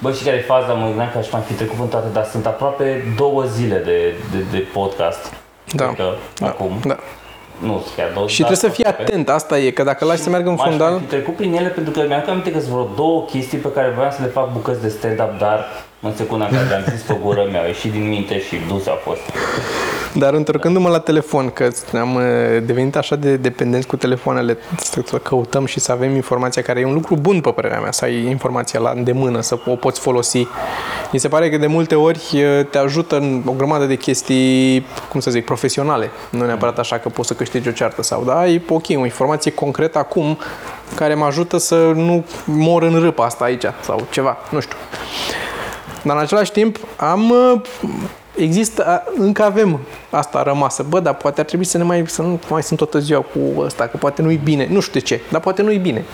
Bă, 0.00 0.12
și 0.12 0.24
care 0.24 0.36
e 0.36 0.40
faza? 0.40 0.72
Mă 0.72 0.86
gândeam 0.86 1.08
că 1.12 1.18
aș 1.18 1.30
mai 1.30 1.40
fi 1.46 1.52
trecut 1.52 1.78
în 1.80 1.88
toate, 1.88 2.06
dar 2.12 2.24
sunt 2.24 2.46
aproape 2.46 3.14
două 3.16 3.44
zile 3.44 3.76
de, 3.84 4.14
de, 4.32 4.44
de 4.50 4.58
podcast. 4.72 5.32
Da. 5.72 5.84
Cred 5.84 5.96
că 5.96 6.14
Da, 6.38 6.46
acum. 6.46 6.80
da. 6.84 6.96
Nu, 7.58 7.84
chiar 7.96 8.10
două 8.14 8.28
Și 8.28 8.40
dar 8.40 8.48
trebuie 8.48 8.70
să 8.70 8.76
fii 8.76 8.84
aproape. 8.84 9.12
atent, 9.12 9.28
asta 9.28 9.58
e, 9.58 9.70
că 9.70 9.82
dacă 9.82 10.04
lași 10.04 10.22
să 10.22 10.30
meargă 10.30 10.48
în 10.48 10.54
M-aș 10.58 10.68
fundal, 10.68 10.90
mai 10.90 11.00
fi 11.00 11.06
trecut 11.06 11.36
prin 11.36 11.54
ele 11.54 11.68
pentru 11.68 11.92
că 11.92 12.04
mi-am 12.06 12.24
aminte 12.28 12.52
că 12.52 12.60
sunt 12.60 12.72
vreo 12.72 12.88
două 12.96 13.24
chestii 13.24 13.58
pe 13.58 13.72
care 13.72 13.92
voiam 13.94 14.10
să 14.10 14.22
le 14.22 14.28
fac 14.28 14.52
bucăți 14.52 14.80
de 14.80 14.88
stand-up, 14.88 15.38
dar 15.38 15.66
în 16.06 16.16
secunda 16.16 16.44
în 16.44 16.50
care 16.50 16.68
le-am 16.68 16.84
zis 16.90 17.00
pe 17.00 17.16
gură 17.22 17.46
mi-au 17.50 17.66
ieșit 17.66 17.92
din 17.92 18.08
minte 18.08 18.40
și 18.40 18.56
duse 18.68 18.90
a 18.90 18.94
fost. 18.94 19.20
Dar 20.18 20.34
întorcându-mă 20.34 20.88
la 20.88 20.98
telefon, 20.98 21.50
că 21.50 21.68
am 21.92 22.14
uh, 22.14 22.22
devenit 22.62 22.96
așa 22.96 23.16
de 23.16 23.36
dependenți 23.36 23.86
cu 23.86 23.96
telefoanele, 23.96 24.58
să 24.78 25.00
să 25.04 25.16
căutăm 25.16 25.66
și 25.66 25.80
să 25.80 25.92
avem 25.92 26.14
informația 26.14 26.62
care 26.62 26.80
e 26.80 26.84
un 26.84 26.92
lucru 26.92 27.16
bun, 27.16 27.40
pe 27.40 27.50
părerea 27.50 27.80
mea, 27.80 27.92
să 27.92 28.04
ai 28.04 28.26
informația 28.26 28.80
la 28.80 28.90
îndemână, 28.90 29.40
să 29.40 29.58
o 29.66 29.74
poți 29.74 30.00
folosi. 30.00 30.46
Mi 31.12 31.18
se 31.18 31.28
pare 31.28 31.50
că 31.50 31.56
de 31.56 31.66
multe 31.66 31.94
ori 31.94 32.20
uh, 32.32 32.66
te 32.70 32.78
ajută 32.78 33.16
în 33.16 33.42
o 33.46 33.52
grămadă 33.52 33.84
de 33.84 33.94
chestii, 33.94 34.86
cum 35.08 35.20
să 35.20 35.30
zic, 35.30 35.44
profesionale. 35.44 36.10
Nu 36.30 36.44
neapărat 36.44 36.78
așa 36.78 36.98
că 36.98 37.08
poți 37.08 37.28
să 37.28 37.34
câștigi 37.34 37.68
o 37.68 37.72
ceartă 37.72 38.02
sau, 38.02 38.24
da, 38.24 38.38
ai, 38.38 38.62
ok, 38.68 38.86
o 38.88 39.04
informație 39.04 39.50
concretă 39.50 39.98
acum 39.98 40.38
care 40.94 41.14
mă 41.14 41.24
ajută 41.24 41.58
să 41.58 41.92
nu 41.94 42.24
mor 42.44 42.82
în 42.82 43.00
râpa 43.00 43.24
asta 43.24 43.44
aici 43.44 43.64
sau 43.82 44.06
ceva, 44.10 44.36
nu 44.50 44.60
știu. 44.60 44.76
Dar 46.06 46.16
în 46.16 46.22
același 46.22 46.52
timp 46.52 46.78
am 46.96 47.30
uh, 47.30 47.60
există, 48.36 48.86
a- 48.86 49.02
încă 49.18 49.42
avem 49.42 49.80
asta 50.10 50.42
rămasă. 50.42 50.82
Bă, 50.88 51.00
dar 51.00 51.14
poate 51.14 51.40
ar 51.40 51.46
trebui 51.46 51.64
să 51.64 51.78
ne 51.78 51.84
mai, 51.84 52.04
să 52.06 52.22
nu 52.22 52.40
mai 52.48 52.62
sunt 52.62 52.78
toată 52.78 52.98
ziua 52.98 53.20
cu 53.20 53.60
ăsta, 53.60 53.86
că 53.86 53.96
poate 53.96 54.22
nu-i 54.22 54.40
bine. 54.44 54.68
Nu 54.70 54.80
știu 54.80 55.00
de 55.00 55.06
ce, 55.06 55.20
dar 55.30 55.40
poate 55.40 55.62
nu-i 55.62 55.78
bine. 55.78 56.04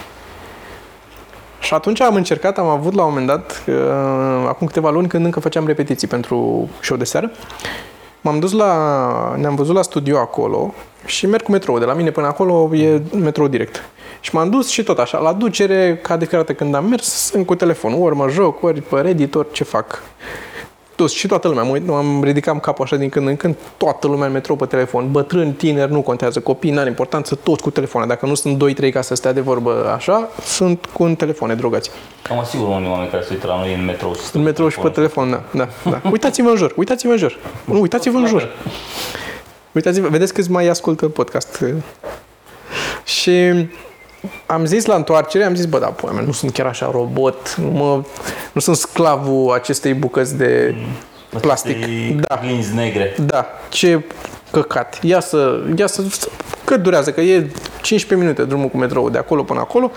Și 1.61 1.75
atunci 1.75 2.01
am 2.01 2.15
încercat, 2.15 2.59
am 2.59 2.67
avut 2.67 2.95
la 2.95 3.03
un 3.03 3.09
moment 3.09 3.27
dat, 3.27 3.63
uh, 3.67 3.75
acum 4.49 4.67
câteva 4.67 4.91
luni, 4.91 5.09
când 5.09 5.25
încă 5.25 5.41
făceam 5.41 5.67
repetiții 5.67 6.09
pentru 6.09 6.69
show 6.83 6.97
de 6.97 7.05
seară, 7.05 7.31
m-am 8.23 8.39
dus 8.39 8.53
la, 8.53 9.35
ne-am 9.37 9.55
văzut 9.55 9.75
la 9.75 9.83
studio 9.83 10.19
acolo 10.19 10.75
și 11.05 11.27
merg 11.27 11.43
cu 11.43 11.51
metrou. 11.51 11.79
De 11.79 11.85
la 11.85 11.93
mine 11.93 12.11
până 12.11 12.27
acolo 12.27 12.75
e 12.75 13.03
metrou 13.17 13.49
direct. 13.49 13.83
Și 14.21 14.35
m-am 14.35 14.51
dus 14.51 14.69
și 14.69 14.83
tot 14.83 14.99
așa, 14.99 15.19
la 15.19 15.33
ducere, 15.33 15.99
ca 16.03 16.17
de 16.17 16.25
fiecare 16.25 16.43
dată 16.43 16.53
când 16.53 16.75
am 16.75 16.89
mers, 16.89 17.05
sunt 17.05 17.47
cu 17.47 17.55
telefonul, 17.55 18.03
ori 18.03 18.17
mă 18.17 18.29
joc, 18.29 18.63
ori 18.63 18.81
pe 18.81 19.01
Reddit, 19.01 19.35
ori 19.35 19.53
ce 19.53 19.65
fac. 19.65 20.03
Toți 20.97 21.15
și 21.15 21.27
toată 21.27 21.49
lumea, 21.49 21.63
mă 21.63 21.71
uit, 21.71 21.89
am 21.89 22.23
ridicat 22.25 22.61
capul 22.61 22.85
așa 22.85 22.97
din 22.97 23.09
când 23.09 23.29
în 23.29 23.37
când, 23.37 23.57
toată 23.77 24.07
lumea 24.07 24.27
în 24.27 24.33
metrou 24.33 24.57
pe 24.57 24.67
telefon, 24.67 25.11
bătrâni, 25.11 25.53
tineri, 25.53 25.93
nu 25.93 26.01
contează, 26.01 26.41
copii, 26.41 26.71
n-are 26.71 26.89
importanță, 26.89 27.35
toți 27.35 27.63
cu 27.63 27.71
telefoane. 27.71 28.07
Dacă 28.07 28.27
nu 28.27 28.35
sunt 28.35 28.73
2-3 28.87 28.93
ca 28.93 29.01
să 29.01 29.15
stea 29.15 29.33
de 29.33 29.41
vorbă 29.41 29.93
așa, 29.95 30.29
sunt 30.45 30.87
cu 30.93 31.03
un 31.03 31.15
telefone 31.15 31.55
drogați. 31.55 31.91
Am 32.31 32.39
asigur 32.39 32.69
unii 32.69 32.89
oameni 32.89 33.11
care 33.11 33.23
se 33.23 33.33
uită 33.33 33.47
la 33.47 33.57
noi 33.57 33.75
în 33.75 33.85
metrou 33.85 34.13
și 34.13 34.21
În 34.21 34.27
stau 34.27 34.43
metrou 34.43 34.69
și 34.69 34.79
pe 34.79 34.89
telefon, 34.89 35.31
da, 35.31 35.43
da, 35.51 35.69
da. 35.91 36.01
Uitați-vă 36.11 36.49
în 36.49 36.57
jur, 36.57 36.73
uitați-vă 36.77 37.13
în 37.13 37.19
jur. 37.19 37.39
Nu, 37.65 37.81
uitați-vă 37.81 38.17
în 38.17 38.27
jur. 38.27 38.49
Uitați-vă, 39.73 40.09
vedeți 40.09 40.35
câți 40.35 40.51
mai 40.51 40.67
ascultă 40.67 41.09
podcast. 41.09 41.65
Și 43.05 43.67
am 44.47 44.65
zis 44.65 44.85
la 44.85 44.95
întoarcere, 44.95 45.45
am 45.45 45.55
zis, 45.55 45.65
bă, 45.65 45.79
da, 45.79 45.87
pula 45.87 46.13
mea, 46.13 46.23
nu 46.23 46.33
sunt 46.33 46.53
chiar 46.53 46.67
așa 46.67 46.91
robot, 46.91 47.55
nu, 47.57 47.69
mă, 47.71 48.03
nu 48.53 48.61
sunt 48.61 48.77
sclavul 48.77 49.53
acestei 49.53 49.95
bucăți 49.95 50.37
de 50.37 50.75
plastic. 51.41 51.77
Da, 52.21 52.41
Glinzi 52.43 52.75
negre. 52.75 53.15
da, 53.27 53.47
ce 53.69 54.05
căcat. 54.51 54.99
Ia 55.03 55.21
să, 55.21 55.61
ia 55.77 55.87
să, 55.87 56.03
cât 56.65 56.83
durează, 56.83 57.13
că 57.13 57.21
e 57.21 57.51
15 57.81 58.15
minute 58.27 58.45
drumul 58.45 58.69
cu 58.69 58.77
metrou 58.77 59.11
de 59.11 59.19
acolo 59.19 59.43
până 59.43 59.61
acolo. 59.61 59.91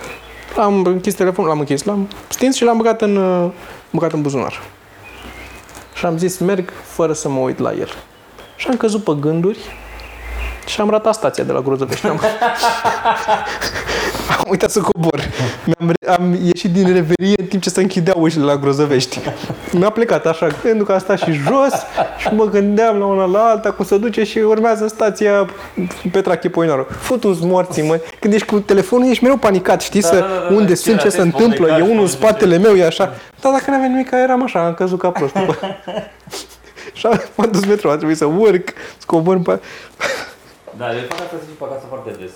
Am 0.58 0.86
închis 0.86 1.14
telefonul, 1.14 1.50
l-am 1.50 1.60
închis, 1.60 1.84
l-am 1.84 2.08
stins 2.28 2.56
și 2.56 2.64
l-am 2.64 2.78
băgat 2.78 3.02
în, 3.02 3.16
uh, 3.16 3.52
băgat 3.90 4.12
în 4.12 4.22
buzunar. 4.22 4.62
Și 5.94 6.06
am 6.06 6.18
zis, 6.18 6.38
merg 6.38 6.70
fără 6.84 7.14
să 7.14 7.30
mă 7.30 7.40
uit 7.40 7.60
la 7.60 7.72
el. 7.72 7.90
Și 8.56 8.68
am 8.68 8.78
căzut 8.78 9.04
pe 9.04 9.12
gânduri 9.20 9.58
și 10.66 10.82
am 10.82 10.90
ratat 10.90 11.14
stația 11.14 11.44
de 11.44 11.52
la 11.52 11.62
Grozăvești. 11.62 12.08
Am, 12.08 12.20
am 14.38 14.46
uitat 14.50 14.72
să 14.72 14.80
cobor. 14.80 15.20
Mi-am, 15.66 15.94
re- 16.00 16.12
am 16.12 16.38
ieșit 16.44 16.72
din 16.72 16.86
reverie 16.86 17.34
în 17.38 17.46
timp 17.46 17.62
ce 17.62 17.70
se 17.70 17.82
închideau 17.82 18.22
ușile 18.22 18.44
la 18.44 18.56
Grozăvești. 18.56 19.20
Mi-a 19.72 19.90
plecat 19.90 20.26
așa, 20.26 20.48
pentru 20.62 20.86
că 20.86 20.94
a 20.94 20.98
stat 20.98 21.18
și 21.18 21.32
jos 21.32 21.74
și 22.18 22.28
mă 22.32 22.46
gândeam 22.46 22.98
la 22.98 23.06
una 23.06 23.26
la 23.26 23.40
alta, 23.40 23.72
cum 23.72 23.86
se 23.86 23.98
duce 23.98 24.24
și 24.24 24.38
urmează 24.38 24.88
stația 24.88 25.50
Petra 26.12 26.36
Chipoinaru. 26.36 26.88
Futu-ți 27.00 27.46
morții, 27.46 27.84
mă. 27.84 28.00
Când 28.20 28.34
ești 28.34 28.48
cu 28.48 28.60
telefonul, 28.60 29.10
ești 29.10 29.24
mereu 29.24 29.38
panicat, 29.38 29.82
știi, 29.82 30.02
Da, 30.02 30.08
să, 30.08 30.16
da, 30.16 30.22
da, 30.22 30.28
da, 30.50 30.56
unde 30.56 30.68
ce 30.74 30.76
sunt, 30.76 31.00
ce 31.00 31.10
se 31.10 31.18
atent, 31.18 31.34
întâmplă, 31.34 31.66
pomecaș, 31.66 31.80
e 31.80 31.84
unul 31.84 31.96
în 31.96 32.02
nu 32.02 32.08
știu 32.08 32.20
spatele 32.20 32.58
meu, 32.58 32.76
e 32.76 32.86
așa. 32.86 33.14
Dar 33.42 33.52
dacă 33.52 33.72
n-aveam 33.72 33.92
nimic, 33.92 34.10
eram 34.12 34.44
așa, 34.44 34.66
am 34.66 34.74
căzut 34.74 35.00
ca 35.00 35.10
prost. 35.10 35.36
și 36.94 37.06
am 37.06 37.22
m-am 37.36 37.50
dus 37.52 37.66
metro, 37.66 37.92
a 37.92 37.96
trebuit 37.96 38.18
să 38.18 38.26
urc, 38.26 38.68
să 38.98 39.04
cobor 39.06 39.40
pe... 39.42 39.60
Da, 40.78 40.96
eu 40.96 41.02
fac 41.02 41.20
asta 41.20 41.36
și 41.36 41.58
pe 41.58 41.64
acasă 41.64 41.86
foarte 41.88 42.12
des. 42.20 42.32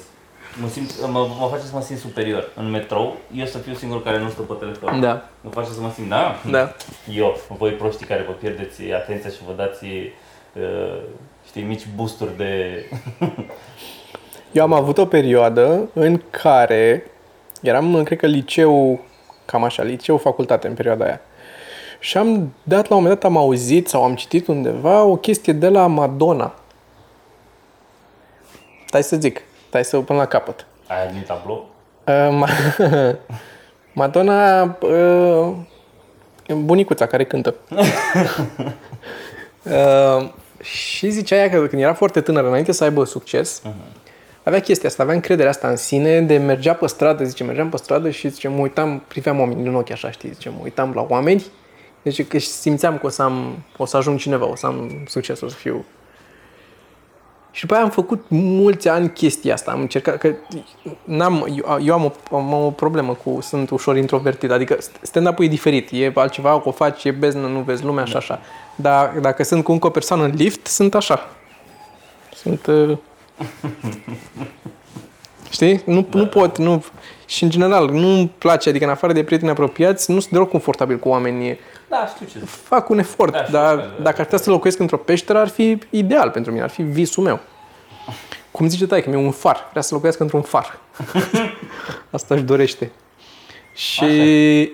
Mă, 0.62 0.68
simt, 0.68 1.08
mă, 1.12 1.28
mă 1.40 1.48
face 1.52 1.64
să 1.64 1.72
mă 1.74 1.82
simt 1.82 2.00
superior. 2.00 2.52
În 2.56 2.70
metrou, 2.70 3.18
eu 3.36 3.46
să 3.46 3.58
fiu 3.58 3.74
singurul 3.74 4.04
care 4.04 4.20
nu 4.20 4.30
stă 4.30 4.42
pe 4.42 4.54
telefon. 4.54 5.00
Da. 5.00 5.26
Mă 5.42 5.50
face 5.50 5.70
să 5.70 5.82
mă 5.82 5.92
simt, 5.96 6.10
da? 6.10 6.36
Da. 6.52 6.76
Eu, 7.14 7.38
voi 7.58 7.72
proștii 7.72 8.06
care 8.06 8.26
vă 8.28 8.32
pierdeți 8.32 8.82
atenția 8.92 9.30
și 9.30 9.38
vă 9.48 9.54
dați, 9.56 9.86
uh, 9.86 11.00
știi, 11.48 11.62
mici 11.64 11.88
boosturi 11.96 12.38
de... 12.38 12.84
Eu 14.52 14.64
am 14.64 14.74
avut 14.74 14.98
o 14.98 15.06
perioadă 15.06 15.90
în 15.94 16.22
care 16.30 17.12
eram, 17.62 18.04
cred 18.04 18.18
că, 18.18 18.26
liceu, 18.26 19.00
cam 19.46 19.64
așa, 19.64 19.84
liceu, 19.84 20.18
facultate 20.18 20.68
în 20.68 20.74
perioada 20.74 21.06
aia. 21.06 21.22
Și 22.00 22.18
am 22.18 22.54
dat, 22.64 22.88
la 22.88 22.96
un 22.96 23.02
moment 23.02 23.22
dat, 23.22 23.32
am 23.32 23.38
auzit 23.38 23.88
sau 23.88 24.04
am 24.04 24.16
citit 24.16 24.48
undeva 24.48 25.04
o 25.04 25.16
chestie 25.16 25.54
de 25.54 25.70
la 25.70 25.88
Madonna. 25.88 26.54
Stai 28.90 29.04
să 29.04 29.16
zic, 29.16 29.42
stai 29.68 29.84
să 29.86 29.98
o 29.98 30.02
pun 30.02 30.16
la 30.16 30.26
capăt. 30.26 30.66
Aia 30.88 31.12
din 31.12 31.24
tablou? 31.28 31.70
Uh, 32.08 32.44
Ma- 32.44 33.16
Madonna, 34.00 34.64
uh, 34.82 35.56
bunicuța 36.56 37.06
care 37.06 37.26
cântă. 37.26 37.56
uh, 39.64 40.30
și 40.62 41.10
zicea 41.10 41.36
ea 41.36 41.50
că 41.50 41.68
când 41.68 41.82
era 41.82 41.94
foarte 41.94 42.22
tânără, 42.22 42.48
înainte 42.48 42.72
să 42.72 42.84
aibă 42.84 43.04
succes, 43.04 43.62
avea 44.44 44.60
chestia 44.60 44.90
asta, 44.90 45.04
avea 45.04 45.16
încrederea 45.16 45.52
asta 45.52 45.68
în 45.68 45.76
sine, 45.76 46.22
de 46.22 46.38
mergea 46.38 46.74
pe 46.74 46.88
stradă, 46.88 47.24
zice, 47.24 47.44
mergeam 47.44 47.70
pe 47.70 47.78
stradă 47.78 48.10
și 48.10 48.30
zice, 48.30 48.48
mă 48.48 48.60
uitam, 48.62 49.04
priveam 49.08 49.40
oamenii 49.40 49.68
în 49.68 49.76
ochi 49.76 49.92
așa, 49.92 50.12
știi, 50.12 50.32
zice, 50.34 50.50
mă 50.50 50.60
uitam 50.64 50.92
la 50.94 51.06
oameni, 51.10 51.46
deci 52.02 52.28
că 52.28 52.40
simțeam 52.40 52.98
că 52.98 53.06
o 53.06 53.10
să, 53.10 53.22
am, 53.22 53.64
o 53.78 53.86
să 53.86 53.98
ajung 53.98 54.20
cineva, 54.20 54.48
o 54.50 54.56
să 54.56 54.66
am 54.66 55.04
succes, 55.08 55.42
o 55.42 55.48
să 55.48 55.56
fiu 55.56 55.86
și 57.60 57.66
după 57.66 57.78
aia 57.78 57.88
am 57.88 57.94
făcut 57.94 58.26
mulți 58.28 58.88
ani 58.88 59.10
chestia 59.10 59.54
asta. 59.54 59.72
Am 59.72 59.80
încercat 59.80 60.18
că 60.18 60.34
n-am, 61.04 61.48
eu, 61.56 61.78
eu 61.82 61.94
am, 61.94 62.14
o, 62.30 62.36
am 62.36 62.54
o 62.54 62.72
problemă 62.72 63.18
cu, 63.24 63.40
sunt 63.42 63.70
ușor 63.70 63.98
introvertit, 63.98 64.52
adică 64.52 64.78
stand-up-ul 65.02 65.46
e 65.46 65.48
diferit, 65.48 65.90
e 65.92 66.12
altceva, 66.16 66.62
o 66.64 66.72
faci, 66.72 67.04
e 67.04 67.12
beznă, 67.12 67.48
nu 67.48 67.60
vezi 67.60 67.84
lumea 67.84 68.06
și 68.06 68.16
așa. 68.16 68.40
Dar 68.76 69.14
dacă 69.22 69.44
sunt 69.44 69.64
cu 69.64 69.72
încă 69.72 69.88
o 69.88 69.90
persoană 69.90 70.24
în 70.24 70.34
lift, 70.36 70.68
sunt 70.68 70.96
așa. 70.96 71.30
Sunt... 72.36 72.66
Uh... 72.66 72.98
Știi? 75.52 75.82
Nu, 75.86 76.08
nu 76.12 76.26
pot, 76.26 76.58
nu... 76.58 76.86
Și 77.26 77.44
în 77.44 77.50
general, 77.50 77.90
nu-mi 77.90 78.32
place, 78.38 78.70
adică 78.70 78.86
în 78.86 78.92
afară 78.92 79.14
de 79.14 79.24
prieteni 79.24 79.52
apropiați, 79.52 80.12
nu 80.12 80.20
sunt 80.20 80.34
deloc 80.34 80.50
confortabil 80.50 80.98
cu 80.98 81.10
oamenii. 81.10 81.60
Da, 81.90 82.12
știu 82.16 82.26
ce. 82.26 82.46
Fac 82.46 82.90
un 82.90 83.00
efort, 83.00 83.32
Da, 83.32 83.38
știu 83.44 83.54
dar 83.54 83.76
ce, 83.80 83.82
da. 83.98 84.04
dacă 84.04 84.18
ar 84.20 84.24
putea 84.24 84.38
să 84.38 84.50
locuiesc 84.50 84.80
într-o 84.80 84.98
peșteră, 84.98 85.40
ar 85.40 85.48
fi 85.48 85.78
ideal 85.90 86.30
pentru 86.30 86.52
mine, 86.52 86.64
ar 86.64 86.70
fi 86.70 86.82
visul 86.82 87.24
meu. 87.24 87.40
Cum 88.52 88.68
zice 88.68 88.88
tai, 88.88 89.02
că 89.04 89.10
mi-e 89.10 89.18
un 89.26 89.32
far, 89.32 89.68
vrea 89.70 89.82
să 89.82 89.94
locuiască 89.94 90.24
într-un 90.24 90.42
far. 90.42 90.80
Asta 92.12 92.34
își 92.36 92.44
dorește. 92.44 92.92
Și 93.76 94.72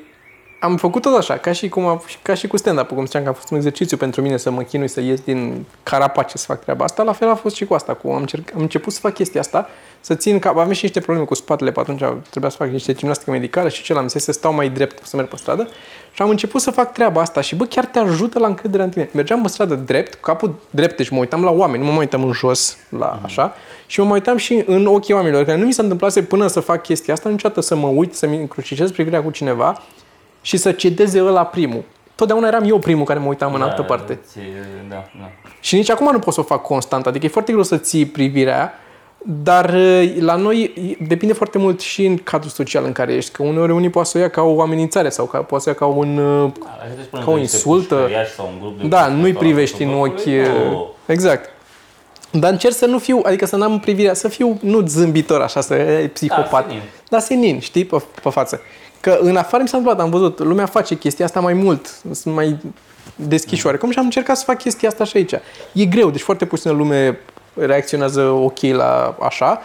am 0.59 0.77
făcut 0.77 1.01
tot 1.01 1.17
așa, 1.17 1.37
ca 1.37 1.51
și, 1.51 1.69
cum 1.69 1.85
a, 1.85 2.01
ca 2.21 2.33
și 2.33 2.47
cu 2.47 2.57
stand-up, 2.57 2.87
cum 2.87 3.05
ziceam 3.05 3.23
că 3.23 3.29
a 3.29 3.33
fost 3.33 3.51
un 3.51 3.57
exercițiu 3.57 3.97
pentru 3.97 4.21
mine 4.21 4.37
să 4.37 4.51
mă 4.51 4.61
chinui 4.61 4.87
să 4.87 5.01
ies 5.01 5.19
din 5.19 5.65
carapace 5.83 6.37
să 6.37 6.45
fac 6.45 6.63
treaba 6.63 6.83
asta, 6.83 7.03
la 7.03 7.11
fel 7.11 7.29
a 7.29 7.35
fost 7.35 7.55
și 7.55 7.65
cu 7.65 7.73
asta. 7.73 7.93
Cu, 7.93 8.09
am, 8.09 8.15
încerc, 8.15 8.51
am 8.55 8.61
început 8.61 8.93
să 8.93 8.99
fac 8.99 9.13
chestia 9.13 9.39
asta, 9.39 9.69
să 10.01 10.15
țin 10.15 10.39
cap, 10.39 10.51
aveam 10.51 10.71
și 10.71 10.83
niște 10.83 10.99
probleme 10.99 11.27
cu 11.27 11.33
spatele, 11.33 11.71
pe 11.71 11.79
atunci 11.79 12.03
trebuia 12.29 12.51
să 12.51 12.57
fac 12.57 12.69
niște 12.69 12.93
gimnastică 12.93 13.31
medicală 13.31 13.69
și 13.69 13.83
ce 13.83 13.93
l-am 13.93 14.07
zis 14.07 14.23
să 14.23 14.31
stau 14.31 14.53
mai 14.53 14.69
drept 14.69 15.05
să 15.05 15.15
merg 15.15 15.27
pe 15.27 15.35
stradă 15.35 15.67
și 16.11 16.21
am 16.21 16.29
început 16.29 16.61
să 16.61 16.71
fac 16.71 16.93
treaba 16.93 17.21
asta 17.21 17.41
și 17.41 17.55
bă, 17.55 17.65
chiar 17.65 17.85
te 17.85 17.99
ajută 17.99 18.39
la 18.39 18.47
încrederea 18.47 18.85
în 18.85 18.91
tine. 18.91 19.09
Mergeam 19.13 19.41
pe 19.41 19.47
stradă 19.47 19.75
drept, 19.75 20.13
cu 20.13 20.21
capul 20.21 20.55
drept, 20.69 20.97
deci 20.97 21.09
mă 21.09 21.19
uitam 21.19 21.43
la 21.43 21.51
oameni, 21.51 21.79
nu 21.79 21.85
mă 21.85 21.91
mai 21.91 21.99
uitam 21.99 22.23
în 22.23 22.31
jos, 22.31 22.77
la 22.89 23.19
așa, 23.23 23.53
și 23.85 23.99
mă 23.99 24.05
mai 24.05 24.13
uitam 24.13 24.37
și 24.37 24.63
în 24.65 24.85
ochii 24.85 25.13
oamenilor, 25.13 25.43
care 25.45 25.57
nu 25.57 25.65
mi 25.65 25.73
se 25.73 25.81
întâmplase 25.81 26.23
până 26.23 26.47
să 26.47 26.59
fac 26.59 26.81
chestia 26.81 27.13
asta, 27.13 27.29
niciodată 27.29 27.61
să 27.61 27.75
mă 27.75 27.87
uit, 27.87 28.15
să-mi 28.15 28.37
încrucișez 28.37 28.91
privirea 28.91 29.23
cu 29.23 29.29
cineva 29.29 29.81
și 30.45 30.57
să 30.57 30.71
cedeze 30.71 31.23
ăla 31.23 31.45
primul. 31.45 31.83
Totdeauna 32.15 32.47
eram 32.47 32.63
eu 32.69 32.79
primul 32.79 33.05
care 33.05 33.19
mă 33.19 33.27
uitam 33.27 33.53
în 33.53 33.61
altă 33.61 33.81
parte. 33.81 34.19
Ți, 34.27 34.37
da, 34.89 34.95
da. 35.19 35.29
Și 35.59 35.75
nici 35.75 35.89
acum 35.89 36.11
nu 36.11 36.19
pot 36.19 36.33
să 36.33 36.39
o 36.39 36.43
fac 36.43 36.61
constant, 36.61 37.05
adică 37.07 37.25
e 37.25 37.29
foarte 37.29 37.51
greu 37.51 37.63
să 37.63 37.77
ții 37.77 38.05
privirea, 38.05 38.73
dar 39.43 39.73
uh, 39.73 40.15
la 40.19 40.35
noi 40.35 40.73
depinde 41.07 41.33
foarte 41.33 41.57
mult 41.57 41.79
și 41.79 42.05
în 42.05 42.17
cadrul 42.17 42.49
social 42.51 42.83
în 42.85 42.91
care 42.91 43.13
ești, 43.13 43.31
că 43.31 43.43
uneori 43.43 43.71
unii 43.71 43.89
poate 43.89 44.07
să 44.09 44.17
o 44.17 44.21
ia 44.21 44.29
ca 44.29 44.41
o 44.41 44.61
amenințare 44.61 45.09
sau 45.09 45.25
ca, 45.25 45.37
poate 45.37 45.63
să 45.63 45.69
o 45.69 45.73
ia 45.73 45.77
ca 45.79 45.85
un... 45.99 46.17
uh, 46.17 46.51
Hai 46.79 46.87
să 46.97 47.03
spunem 47.03 47.25
Ca 47.25 47.31
o 47.31 47.33
că 47.33 47.39
niște 47.39 47.55
insultă. 47.55 47.95
pușcăriași 47.95 48.33
Sau 48.33 48.49
un 48.53 48.59
grup 48.59 48.81
de 48.81 48.87
Da, 48.87 48.97
pușcători 48.97 49.21
nu-i 49.21 49.31
sau 49.31 49.39
privești 49.41 49.83
în 49.83 49.89
altul, 49.89 50.01
ochi... 50.07 50.23
bă, 50.23 50.75
uh, 50.75 50.87
Exact. 51.05 51.49
Dar 52.31 52.51
încerc 52.51 52.73
să 52.73 52.85
nu 52.85 52.97
fiu, 52.99 53.21
adică 53.23 53.45
să 53.45 53.55
n-am 53.55 53.79
privirea, 53.79 54.13
să 54.13 54.27
fiu 54.27 54.57
nu 54.61 54.85
zâmbitor 54.87 55.41
așa, 55.41 55.61
să 55.61 55.73
e 55.73 56.07
psihopat, 56.13 56.65
senin. 56.67 56.81
dar 57.09 57.19
senin, 57.19 57.59
știi, 57.59 57.85
pe, 57.85 58.01
pe 58.23 58.29
față. 58.29 58.61
Că 59.05 59.17
în 59.21 59.35
afară 59.35 59.63
mi 59.63 59.69
s-a 59.69 59.77
întâmplat, 59.77 60.05
am 60.05 60.11
văzut, 60.11 60.39
lumea 60.39 60.65
face 60.65 60.95
chestia 60.95 61.25
asta 61.25 61.39
mai 61.39 61.53
mult, 61.53 62.01
sunt 62.11 62.35
mai 62.35 62.57
deschiși 63.15 63.65
oarecum 63.65 63.91
și 63.91 63.97
am 63.97 64.03
încercat 64.03 64.37
să 64.37 64.43
fac 64.43 64.57
chestia 64.57 64.89
asta 64.89 65.03
și 65.03 65.17
aici. 65.17 65.33
E 65.73 65.85
greu, 65.85 66.09
deci 66.09 66.21
foarte 66.21 66.45
puțină 66.45 66.73
lume 66.73 67.19
reacționează 67.53 68.21
ok 68.21 68.61
la 68.61 69.17
așa, 69.21 69.61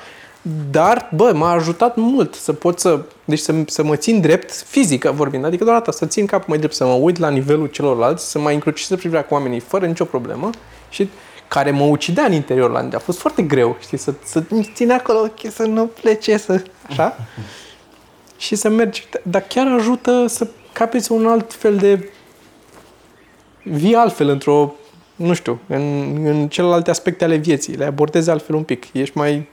dar, 0.70 1.11
bă, 1.14 1.32
m-a 1.34 1.51
ajutat 1.51 1.97
mult 1.97 2.34
să 2.34 2.53
pot 2.53 2.78
să, 2.78 3.01
deci 3.24 3.38
să, 3.38 3.55
să 3.66 3.82
mă 3.82 3.97
țin 3.97 4.20
drept, 4.20 4.53
fizică 4.53 5.12
vorbind, 5.12 5.45
adică 5.45 5.64
doar 5.64 5.76
atât, 5.76 5.95
să 5.95 6.07
țin 6.07 6.26
capul 6.26 6.47
mai 6.49 6.59
drept, 6.59 6.74
să 6.74 6.84
mă 6.84 6.93
uit 6.93 7.18
la 7.18 7.28
nivelul 7.28 7.66
celorlalți, 7.66 8.30
să 8.30 8.38
mai 8.38 8.55
încrucișez 8.55 8.99
privirea 8.99 9.24
cu 9.24 9.34
oamenii 9.34 9.61
fără 9.61 9.86
nicio 9.86 10.05
problemă. 10.05 10.51
Și 10.91 11.09
care 11.49 11.70
mă 11.70 11.84
ucidea 11.84 12.24
în 12.24 12.32
interior 12.32 12.70
la 12.70 12.88
A 12.95 12.99
fost 12.99 13.18
foarte 13.18 13.43
greu, 13.43 13.76
știi, 13.80 13.99
să, 13.99 14.14
să 14.24 14.43
țin 14.74 14.91
acolo 14.91 15.18
ochii, 15.18 15.51
să 15.51 15.62
nu 15.62 15.86
plece, 15.86 16.36
să, 16.36 16.62
așa, 16.88 17.16
și 18.41 18.55
să 18.55 18.68
mergi. 18.68 19.05
Dar 19.22 19.43
chiar 19.49 19.66
ajută 19.66 20.26
să 20.26 20.47
capeți 20.72 21.12
un 21.12 21.26
alt 21.26 21.53
fel 21.53 21.76
de 21.76 22.11
vii 23.62 23.95
altfel 23.95 24.28
într-o, 24.28 24.74
nu 25.16 25.32
știu, 25.34 25.59
în, 25.66 26.16
în 26.26 26.49
celelalte 26.49 26.91
aspecte 26.91 27.24
ale 27.24 27.36
vieții, 27.36 27.74
le 27.76 27.84
abordezi 27.84 28.30
altfel 28.30 28.55
un 28.55 28.62
pic. 28.62 28.84
Ești 28.93 29.16
mai... 29.18 29.49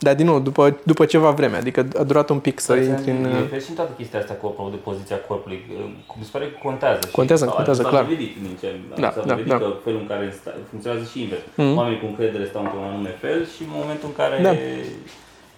Dar 0.00 0.14
din 0.14 0.26
nou, 0.26 0.38
după, 0.40 0.76
după 0.82 1.04
ceva 1.04 1.30
vreme, 1.30 1.56
adică 1.56 1.86
a 1.98 2.02
durat 2.02 2.28
un 2.30 2.38
pic 2.38 2.60
să 2.60 2.72
Să 2.72 2.78
intri 2.80 3.10
în... 3.10 3.24
E 3.54 3.60
și 3.60 3.68
în 3.68 3.74
toată 3.74 3.92
chestia 3.96 4.18
asta 4.18 4.34
cu 4.34 4.46
apropo 4.46 4.70
de 4.70 4.76
poziția 4.76 5.16
corpului. 5.28 5.58
Cum 6.06 6.16
mi 6.18 6.24
se 6.24 6.30
pare 6.32 6.44
că 6.50 6.56
contează. 6.62 6.98
Și 7.06 7.12
Contează, 7.12 7.44
s-a- 7.44 7.50
contează, 7.50 7.82
s-a 7.82 7.88
clar. 7.88 8.02
dovedit 8.02 8.32
din 8.42 8.56
ce, 8.60 8.68
Da, 9.00 9.10
s-a 9.10 9.20
da, 9.20 9.26
dovedit 9.32 9.50
da. 9.50 9.58
că 9.58 9.72
felul 9.84 10.00
în 10.00 10.06
care 10.06 10.34
sta, 10.40 10.54
funcționează 10.70 11.08
și 11.12 11.20
invers. 11.22 11.40
Mhm. 11.54 11.76
Oamenii 11.76 12.00
cu 12.00 12.06
încredere 12.06 12.44
stau 12.50 12.62
într-un 12.62 12.82
anume 12.82 13.12
fel 13.24 13.46
și 13.54 13.62
în 13.62 13.72
momentul 13.80 14.08
în 14.12 14.14
care 14.22 14.36
Da. 14.42 14.52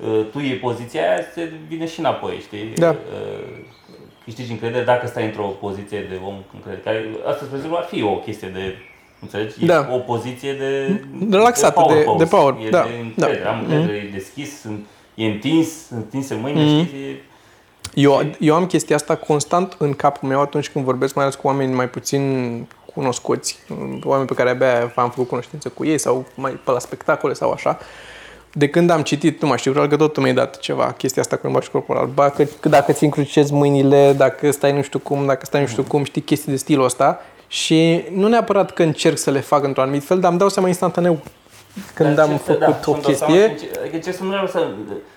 Uh, 0.06 0.26
tu 0.32 0.38
iei 0.38 0.56
poziția 0.56 1.00
aia, 1.10 1.20
se 1.34 1.52
vine 1.68 1.86
și 1.86 1.98
înapoi, 2.00 2.38
știi? 2.46 2.72
Da. 2.76 2.90
Uh, 2.90 2.96
câștigi 4.24 4.50
încredere 4.50 4.84
dacă 4.84 5.06
stai 5.06 5.24
într-o 5.24 5.42
poziție 5.42 5.98
de 6.00 6.18
om 6.26 6.34
cu 6.34 6.50
încredere. 6.54 6.80
Care, 6.84 7.06
asta, 7.26 7.42
spre 7.44 7.54
exemplu, 7.56 7.76
ar 7.78 7.84
fi 7.84 8.02
o 8.02 8.14
chestie 8.16 8.48
de 8.48 8.74
Înțelegi? 9.22 9.54
E 9.64 9.66
Da. 9.66 9.88
o 9.92 9.98
poziție 9.98 10.52
de... 10.54 11.00
Relaxată, 11.30 11.84
de- 11.88 11.94
pose. 12.00 12.24
de 12.24 12.24
power, 12.30 12.54
E 12.66 12.68
da, 12.68 12.82
de 12.82 12.88
încredere. 13.02 13.42
da. 13.42 13.50
Am 13.50 13.58
încredere, 13.60 13.96
e 13.96 14.10
deschis, 14.12 14.60
sunt- 14.60 14.86
e 15.14 15.24
întins, 15.26 15.86
sunt 15.86 15.98
întinse 16.02 16.34
mâinile, 16.34 16.84
știi? 16.84 16.98
E- 17.00 17.22
Eu, 17.94 18.22
eu 18.38 18.54
am 18.54 18.66
chestia 18.66 18.96
asta 18.96 19.14
constant 19.16 19.76
în 19.78 19.94
capul 19.94 20.28
meu 20.28 20.40
atunci 20.40 20.68
când 20.70 20.84
vorbesc, 20.84 21.14
mai 21.14 21.24
ales 21.24 21.36
cu 21.36 21.46
oameni 21.46 21.72
mai 21.74 21.88
puțin 21.88 22.66
cunoscuți, 22.94 23.58
oameni 24.04 24.28
pe 24.28 24.34
care 24.34 24.50
abia 24.50 24.92
am 24.94 25.10
făcut 25.10 25.28
cunoștință 25.28 25.68
cu 25.68 25.84
ei 25.84 25.98
sau 25.98 26.24
mai 26.34 26.50
pe 26.64 26.70
la 26.70 26.78
spectacole 26.78 27.32
sau 27.32 27.50
așa. 27.50 27.78
De 28.52 28.68
când 28.68 28.90
am 28.90 29.02
citit, 29.02 29.40
nu 29.42 29.48
mai 29.48 29.58
știu, 29.58 29.72
vreau 29.72 29.86
că 29.86 29.96
tot 29.96 30.12
tu 30.12 30.20
mi-ai 30.20 30.34
dat 30.34 30.58
ceva, 30.58 30.92
chestia 30.92 31.22
asta 31.22 31.36
cu 31.36 31.42
limbaj 31.46 31.66
corporal. 31.68 32.06
Ba, 32.06 32.30
că, 32.30 32.44
că 32.60 32.68
dacă 32.68 32.92
ți 32.92 33.04
încrucișezi 33.04 33.52
mâinile, 33.52 34.12
dacă 34.16 34.50
stai 34.50 34.72
nu 34.72 34.82
știu 34.82 34.98
cum, 34.98 35.26
dacă 35.26 35.46
stai 35.46 35.60
nu 35.60 35.66
știu 35.66 35.82
cum, 35.82 36.04
știi 36.04 36.20
chestii 36.20 36.52
de 36.52 36.58
stilul 36.58 36.84
ăsta. 36.84 37.20
Și 37.48 38.04
nu 38.14 38.28
neapărat 38.28 38.70
că 38.70 38.82
încerc 38.82 39.18
să 39.18 39.30
le 39.30 39.40
fac 39.40 39.64
într-un 39.64 39.82
anumit 39.84 40.04
fel, 40.04 40.20
dar 40.20 40.30
îmi 40.30 40.38
dau 40.38 40.48
seama 40.48 40.68
instantaneu 40.68 41.18
când 41.94 42.14
Dar 42.14 42.26
am 42.26 42.32
ce- 42.32 42.36
făcut 42.44 42.58
da, 42.60 42.66
o 42.68 42.72
și-mi 42.82 42.94
dau 42.94 42.94
chestie. 42.94 43.16
seama 43.26 43.34
și 43.44 43.50
înce- 43.50 43.80
Adică 43.80 43.96
ce 43.98 44.12
să 44.12 44.24
nu 44.24 44.30
le 44.30 44.48
să, 44.50 44.66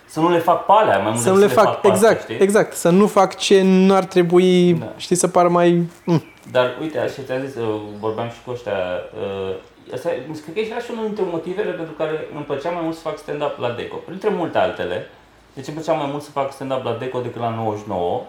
să 0.05 0.19
nu 0.19 0.31
le 0.31 0.37
fac 0.39 0.65
pe 0.65 0.71
alea, 0.75 0.97
mai 0.97 1.11
mult 1.11 1.23
Să 1.23 1.29
nu 1.29 1.35
decât 1.39 1.55
le 1.55 1.61
fac, 1.61 1.81
pe 1.81 1.87
astea, 1.87 2.09
exact, 2.09 2.21
știi? 2.29 2.37
exact, 2.43 2.73
să 2.75 2.89
nu 2.89 3.07
fac 3.07 3.35
ce 3.35 3.61
nu 3.61 3.93
ar 3.95 4.03
trebui, 4.05 4.73
Da. 4.73 4.93
știi, 4.97 5.15
să 5.15 5.27
pară 5.27 5.47
mai... 5.49 5.83
Mm. 6.05 6.23
Dar 6.51 6.77
uite, 6.81 6.99
așa 6.99 7.21
ți-am 7.25 7.41
zis, 7.45 7.55
uh, 7.55 7.81
vorbeam 7.99 8.27
și 8.29 8.35
cu 8.45 8.51
ăștia, 8.51 8.71
uh, 9.15 9.55
asta, 9.93 10.11
e- 10.11 10.25
cred 10.43 10.53
că 10.53 10.59
era 10.71 10.79
și 10.79 10.91
unul 10.91 11.05
dintre 11.05 11.23
motivele 11.31 11.71
pentru 11.71 11.93
care 11.93 12.27
îmi 12.35 12.43
plăcea 12.43 12.69
mai 12.69 12.81
mult 12.83 12.95
să 12.95 13.01
fac 13.01 13.17
stand-up 13.17 13.57
la 13.57 13.69
Deco. 13.71 13.95
Printre 13.95 14.29
multe 14.29 14.57
altele, 14.57 15.09
Deci 15.53 15.67
îmi 15.67 15.75
plăcea 15.75 15.93
mai 15.93 16.07
mult 16.11 16.23
să 16.23 16.31
fac 16.31 16.51
stand-up 16.51 16.83
la 16.83 16.93
Deco 16.93 17.19
decât 17.21 17.41
la 17.41 17.49
99. 17.49 18.21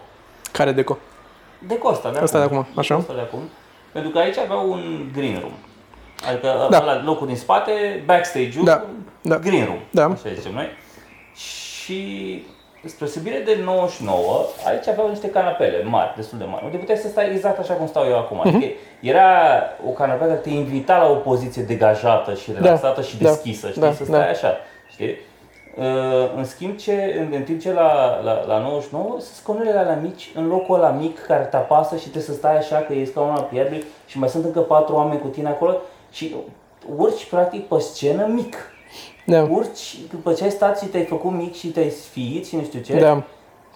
Care 0.51 0.71
deco? 0.71 0.97
Deco 1.59 1.87
ăsta 1.89 2.11
de 2.11 2.19
Ăsta 2.23 2.37
de 2.37 2.43
acum. 2.43 2.57
acum, 2.57 2.73
așa. 2.75 2.95
Deco 2.95 2.99
ăsta 3.11 3.13
de 3.23 3.27
acum. 3.27 3.39
Pentru 3.91 4.11
că 4.11 4.17
aici 4.19 4.37
aveau 4.37 4.71
un 4.71 5.09
green 5.13 5.39
room. 5.39 5.51
Adică 6.29 6.67
Da. 6.69 6.83
la 6.83 7.03
locul 7.03 7.27
din 7.27 7.35
spate, 7.35 8.03
backstage-ul, 8.05 8.65
Da, 8.65 8.85
da. 9.21 9.37
green 9.37 9.65
room. 9.65 9.79
Da. 9.91 10.05
Așa 10.05 10.33
zicem 10.33 10.53
noi. 10.53 10.67
Și 11.35 12.43
spre 12.89 13.05
osebire 13.05 13.39
de 13.45 13.57
99, 13.63 14.45
aici 14.67 14.87
aveau 14.87 15.09
niște 15.09 15.29
canapele 15.29 15.83
mari, 15.83 16.13
destul 16.15 16.37
de 16.37 16.43
mari, 16.43 16.65
unde 16.65 16.77
puteai 16.77 16.97
să 16.97 17.07
stai 17.07 17.31
exact 17.31 17.59
așa 17.59 17.73
cum 17.73 17.87
stau 17.87 18.05
eu 18.05 18.17
acum. 18.17 18.37
Mhm. 18.37 18.47
Adică 18.47 18.73
era 18.99 19.29
o 19.87 19.89
canapea 19.89 20.27
care 20.27 20.39
te 20.39 20.49
invita 20.49 20.97
la 20.97 21.09
o 21.09 21.15
poziție 21.15 21.63
degajată 21.63 22.33
și 22.33 22.51
relaxată 22.51 23.01
și 23.01 23.17
da, 23.17 23.29
deschisă, 23.29 23.69
știi, 23.69 23.81
da, 23.81 23.93
să 23.93 24.03
stai 24.03 24.19
da. 24.19 24.25
așa, 24.25 24.57
știi? 24.89 25.15
Uh, 25.77 26.31
în 26.35 26.45
schimb, 26.45 26.77
ce, 26.77 27.15
în, 27.19 27.33
în 27.35 27.43
timp 27.43 27.59
ce 27.59 27.73
la, 27.73 28.21
la, 28.23 28.45
la 28.45 28.59
99 28.59 29.09
sunt 29.09 29.23
scaunele 29.23 29.77
alea 29.77 29.99
mici, 30.01 30.31
în 30.35 30.47
locul 30.47 30.75
ăla 30.75 30.89
mic 30.89 31.19
care 31.19 31.43
te 31.43 31.55
apasă 31.55 31.95
și 31.95 32.01
trebuie 32.01 32.23
să 32.23 32.33
stai 32.33 32.57
așa 32.57 32.77
că 32.77 32.93
e 32.93 33.05
scaunul 33.05 33.35
la 33.35 33.41
pierdere 33.41 33.83
și 34.05 34.19
mai 34.19 34.29
sunt 34.29 34.45
încă 34.45 34.59
patru 34.59 34.95
oameni 34.95 35.21
cu 35.21 35.27
tine 35.27 35.47
acolo 35.47 35.77
și 36.11 36.35
urci 36.95 37.25
practic 37.29 37.67
pe 37.67 37.79
scenă 37.79 38.25
mic. 38.25 38.55
Da. 39.25 39.47
Urci, 39.49 39.97
după 40.11 40.33
ce 40.33 40.43
ai 40.43 40.49
stat 40.49 40.79
și 40.79 40.85
te-ai 40.85 41.05
făcut 41.05 41.31
mic 41.31 41.55
și 41.55 41.67
te-ai 41.67 41.89
sfiit 41.89 42.47
și 42.47 42.55
nu 42.55 42.63
știu 42.63 42.79
ce, 42.79 42.99
Da. 42.99 43.23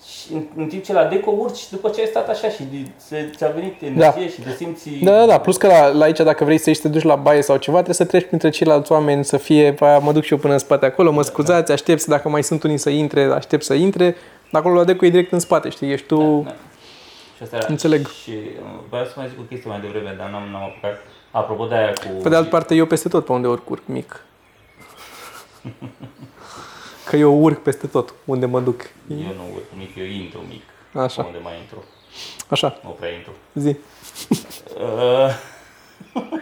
și 0.09 0.33
în, 0.33 0.41
în 0.55 0.67
timp 0.67 0.83
ce 0.83 0.93
la 0.93 1.05
deco 1.05 1.31
urci 1.37 1.69
după 1.69 1.89
ce 1.89 1.99
ai 2.01 2.07
stat 2.07 2.29
așa 2.29 2.49
și 2.49 2.63
de- 2.71 2.91
se- 2.97 3.31
ți-a 3.37 3.47
venit 3.47 3.81
energie 3.81 4.29
și 4.29 4.41
te 4.41 4.49
simți... 4.57 4.89
Da, 4.89 5.11
da, 5.11 5.25
da. 5.25 5.39
Plus 5.39 5.57
că 5.57 5.67
la, 5.67 5.87
la 5.87 6.03
aici, 6.03 6.17
dacă 6.19 6.43
vrei 6.43 6.57
să 6.57 6.69
ieși 6.69 6.81
să 6.81 6.87
te 6.87 6.93
duci 6.93 7.03
la 7.03 7.15
baie 7.15 7.41
sau 7.41 7.57
ceva, 7.57 7.75
trebuie 7.75 7.95
să 7.95 8.05
treci 8.05 8.25
printre 8.27 8.49
ceilalți 8.49 8.91
oameni, 8.91 9.25
să 9.25 9.37
fie, 9.37 9.73
"Pa, 9.73 9.97
mă 9.97 10.11
duc 10.11 10.23
și 10.23 10.33
eu 10.33 10.39
până 10.39 10.53
în 10.53 10.59
spate 10.59 10.85
acolo, 10.85 11.11
mă 11.11 11.21
scuzați, 11.21 11.71
aștepți, 11.71 12.07
dacă 12.07 12.29
mai 12.29 12.43
sunt 12.43 12.63
unii 12.63 12.77
să 12.77 12.89
intre, 12.89 13.23
aștept 13.23 13.63
să 13.63 13.73
intre. 13.73 14.15
Dar 14.51 14.61
acolo 14.61 14.75
la 14.75 14.83
deco 14.83 15.05
e 15.05 15.09
direct 15.09 15.31
în 15.31 15.39
spate, 15.39 15.69
știi, 15.69 15.91
ești 15.91 16.05
tu... 16.07 16.41
Da. 16.45 16.51
Și 17.35 17.43
asta 17.43 17.55
era. 17.55 17.65
Înțeleg. 17.69 18.07
Și 18.07 18.29
uh, 18.31 18.79
vreau 18.89 19.05
să 19.05 19.11
mai 19.15 19.27
zic 19.29 19.39
o 19.39 19.43
chestie 19.43 19.69
mai 19.69 19.79
devreme, 19.79 20.15
dar 20.17 20.29
n-am, 20.29 20.43
n-am 20.51 20.63
apucat. 20.63 20.95
Apropo 21.31 21.65
de 21.65 21.75
aia 21.75 21.93
cu... 21.93 22.21
Pe 22.23 22.29
de 22.29 22.35
altă 22.35 22.49
parte, 22.49 22.75
eu 22.75 22.85
peste 22.85 23.09
tot 23.09 23.25
pe 23.25 23.31
unde 23.31 23.47
urc, 23.47 23.69
urc 23.69 23.81
mic. 23.85 24.23
Că 27.05 27.15
eu 27.15 27.41
urc 27.43 27.57
peste 27.63 27.87
tot, 27.87 28.13
unde 28.25 28.45
mă 28.45 28.59
duc. 28.59 28.81
Eu 29.09 29.17
nu 29.17 29.43
urc 29.53 29.65
mic, 29.77 29.95
eu 29.95 30.05
intru 30.05 30.39
mic. 30.49 30.61
Așa. 31.03 31.23
Unde 31.23 31.37
mai 31.43 31.53
intru. 31.61 31.83
Așa, 32.47 32.79
Nu 32.83 32.89
prea 32.89 33.09
intru. 33.11 33.31
zi. 33.53 33.75
Uh, 34.77 35.35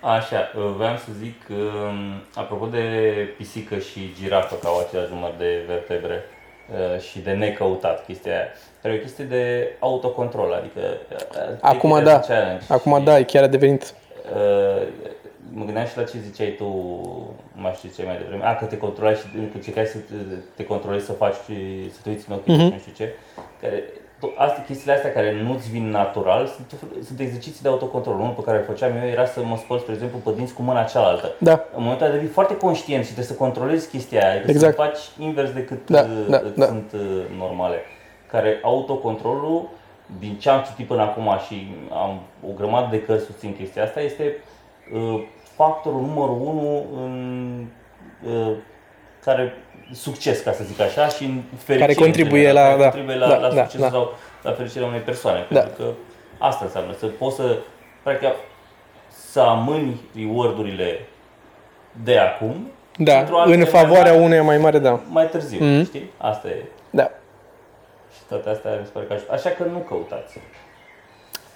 Așa, 0.00 0.52
uh, 0.56 0.72
vreau 0.76 0.96
să 0.96 1.08
zic, 1.22 1.42
um, 1.50 2.22
apropo 2.34 2.66
de 2.66 2.82
pisică 3.36 3.78
și 3.78 4.12
girafă, 4.22 4.54
că 4.54 4.66
au 4.66 4.78
același 4.78 5.12
număr 5.12 5.32
de 5.38 5.64
vertebre 5.66 6.24
uh, 6.94 7.00
și 7.00 7.18
de 7.18 7.30
necăutat 7.32 8.04
chestia 8.06 8.32
aia, 8.32 8.46
care 8.82 8.94
e 8.94 8.96
o 8.96 9.00
chestie 9.00 9.24
de 9.24 9.72
autocontrol, 9.78 10.52
adică... 10.52 10.80
uh, 11.12 11.58
Acum 11.60 11.90
take 11.90 12.00
it 12.00 12.06
da, 12.06 12.18
as 12.18 12.28
a 12.28 12.32
challenge. 12.32 12.64
acum 12.68 12.98
Și, 12.98 13.04
da, 13.04 13.18
e 13.18 13.22
chiar 13.24 13.42
a 13.42 13.46
devenit... 13.46 13.94
uh, 15.50 15.52
Mă 15.58 15.64
gândeam 15.64 15.86
și 15.86 15.96
la 15.96 16.02
ce 16.02 16.18
ziceai 16.30 16.54
tu, 16.58 16.64
nu 17.52 17.62
mai 17.62 17.72
știu 17.76 17.88
ce 17.96 18.02
mai 18.04 18.16
devreme, 18.16 18.44
a, 18.44 18.54
că 18.56 18.64
te 18.64 18.76
controlai 18.76 19.14
și 19.14 19.22
că 19.22 19.38
încercai 19.54 19.86
să 19.86 19.98
te, 19.98 20.14
te 20.56 20.64
controlezi 20.64 21.04
să 21.06 21.12
faci, 21.12 21.34
să 21.92 21.98
te 22.02 22.08
uiți 22.10 22.24
în 22.30 22.34
ochii, 22.36 22.52
Mhm. 22.56 22.62
mm-hmm. 22.68 22.72
nu 22.72 22.78
știu 22.78 22.92
ce, 22.96 23.12
care, 23.60 23.82
to- 24.18 24.36
astea, 24.36 24.64
chestiile 24.64 24.92
astea 24.94 25.12
care 25.12 25.42
nu-ți 25.42 25.70
vin 25.70 25.90
natural 25.90 26.46
sunt, 26.46 26.66
tot 26.68 26.78
fel- 26.78 27.02
sunt 27.02 27.20
exerciții 27.20 27.62
de 27.62 27.68
autocontrol. 27.68 28.14
Unul 28.14 28.32
pe 28.32 28.42
care 28.42 28.58
îl 28.58 28.64
făceam 28.64 28.96
eu 28.96 29.08
era 29.08 29.24
să 29.26 29.44
mă 29.44 29.56
spăl, 29.56 29.78
spre 29.78 29.92
exemplu, 29.92 30.18
pe 30.18 30.30
dinți 30.36 30.54
cu 30.54 30.62
mâna 30.62 30.82
cealaltă. 30.82 31.32
Da. 31.38 31.52
În 31.52 31.82
momentul 31.82 32.06
ăla 32.06 32.14
devii 32.14 32.28
foarte 32.28 32.56
conștient 32.56 33.02
și 33.04 33.12
trebuie 33.12 33.32
să 33.32 33.42
controlezi 33.42 33.88
chestia 33.88 34.20
aia, 34.24 34.34
adică 34.36 34.50
Exact. 34.50 34.74
să 34.76 34.82
faci 34.82 34.98
invers 35.26 35.50
decât 35.52 35.90
Da, 35.90 36.00
uh, 36.00 36.26
da, 36.28 36.36
îți 36.44 36.58
da. 36.58 36.66
sunt 36.66 36.92
uh, 36.94 37.22
normale. 37.38 37.76
Care 38.30 38.58
autocontrolul, 38.62 39.68
din 40.18 40.36
ce 40.38 40.48
am 40.50 40.62
citit 40.66 40.86
până 40.86 41.02
acum 41.02 41.28
și 41.46 41.74
am 41.92 42.20
o 42.48 42.52
grămadă 42.56 42.86
de 42.90 43.02
cărți 43.02 43.24
susțin 43.24 43.56
chestia 43.56 43.82
asta, 43.82 44.00
este 44.00 44.22
uh, 44.24 44.54
factorul 45.56 46.00
numărul 46.00 46.38
unu 46.40 46.84
în 47.04 47.64
uh, 48.26 48.52
care 49.24 49.54
succes, 49.92 50.40
ca 50.40 50.52
să 50.52 50.64
zic 50.64 50.80
așa, 50.80 51.08
și 51.08 51.24
în 51.24 51.42
fericire. 51.56 51.78
Care 51.94 52.06
contribuie 52.06 52.48
în 52.48 52.54
la- 52.54 52.60
general, 52.60 52.78
da, 52.78 52.88
care 52.90 52.96
contribuie 52.96 53.18
la, 53.18 53.28
da, 53.28 53.48
la 53.48 53.54
da, 53.54 53.62
succesul 53.62 53.80
da. 53.80 53.88
sau 53.90 54.14
la 54.42 54.52
fericirea 54.52 54.86
unei 54.88 55.00
persoane. 55.00 55.46
Da. 55.50 55.60
Pentru 55.60 55.82
că 55.84 55.90
asta 56.38 56.64
înseamnă, 56.64 56.92
să 56.98 57.06
poți 57.06 57.36
să, 57.36 57.58
practic, 58.02 58.28
să 59.30 59.40
amâni 59.40 60.00
reward-urile 60.16 60.98
de 62.04 62.18
acum 62.18 62.70
Da, 62.98 63.14
pentru 63.16 63.34
altele 63.36 63.54
în 63.54 63.60
mai 63.60 63.70
favoarea 63.70 64.12
mari 64.12 64.24
uneia 64.24 64.42
mai 64.42 64.58
mare, 64.58 64.78
da. 64.78 65.00
mai 65.10 65.28
târziu, 65.28 65.64
Mhm. 65.64 65.84
știi? 65.84 66.10
Asta 66.16 66.48
e. 66.48 66.62
Da. 66.90 67.10
Și 68.14 68.18
toate 68.28 68.48
astea 68.48 68.70
mi 68.80 68.84
se 68.84 68.90
pare 68.92 69.06
că 69.06 69.12
ajută. 69.12 69.32
Așa 69.32 69.50
că 69.50 69.62
nu 69.64 69.78
căutați. 69.78 70.38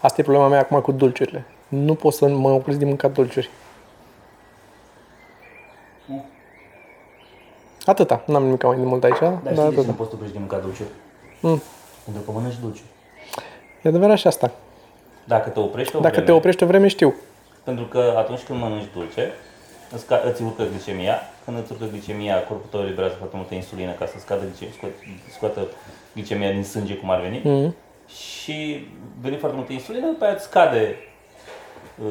Asta 0.00 0.20
e 0.20 0.24
problema 0.24 0.48
mea 0.48 0.58
acum 0.60 0.80
cu 0.80 0.92
dulciurile. 0.92 1.44
Nu 1.70 1.94
pot 1.94 2.12
să 2.12 2.28
mă 2.28 2.50
opresc 2.50 2.78
din 2.78 2.86
mâncat 2.86 3.12
dulciuri. 3.12 3.50
Atâta. 7.84 8.22
N-am 8.26 8.44
nimic 8.44 8.62
mai 8.62 8.76
de 8.76 8.84
mult 8.84 9.04
aici, 9.04 9.18
Dar 9.18 9.30
dar 9.42 9.52
știi 9.52 9.54
de 9.54 9.54
ce 9.54 9.60
nu 9.60 9.80
atâta. 9.80 9.92
poți 9.92 10.08
să 10.08 10.14
oprești 10.14 10.36
din 10.36 10.40
mâncat 10.46 10.62
dulciuri? 10.62 10.88
Mm. 11.40 11.62
Pentru 12.04 12.22
că 12.22 12.30
mănânci 12.30 12.58
dulciuri. 12.60 12.88
E 13.82 13.88
adevărat 13.88 14.18
și 14.18 14.26
asta. 14.26 14.50
Dacă 15.24 15.48
te 15.48 15.60
oprești 15.60 15.96
o 15.96 16.00
Dacă 16.00 16.12
vreme, 16.14 16.26
te 16.26 16.32
oprești 16.32 16.62
o 16.62 16.66
vreme, 16.66 16.88
știu. 16.88 17.14
Pentru 17.64 17.84
că 17.84 18.14
atunci 18.16 18.40
când 18.40 18.60
mănânci 18.60 18.88
dulce, 18.92 19.32
îți, 19.92 20.06
ca, 20.06 20.22
îți 20.24 20.42
urcă 20.42 20.64
glicemia. 20.70 21.18
Când 21.44 21.58
îți 21.58 21.72
urcă 21.72 21.84
glicemia, 21.90 22.44
corpul 22.44 22.66
tău 22.70 22.80
eliberează 22.80 23.14
foarte 23.18 23.36
multă 23.36 23.54
insulină 23.54 23.92
ca 23.92 24.06
să 24.06 24.14
scadă 24.18 24.42
glicemia, 24.44 24.74
scoată, 24.76 24.94
scoată 25.30 25.60
glicemia 26.14 26.50
din 26.50 26.64
sânge, 26.64 26.94
cum 26.94 27.10
ar 27.10 27.20
veni. 27.20 27.40
Mhm. 27.44 27.74
Și 28.08 28.86
veni 29.20 29.36
foarte 29.36 29.56
multă 29.56 29.72
insulină, 29.72 30.06
după 30.06 30.24
aia 30.24 30.32
îți 30.34 30.44
scade 30.44 30.96
uh, 30.96 31.09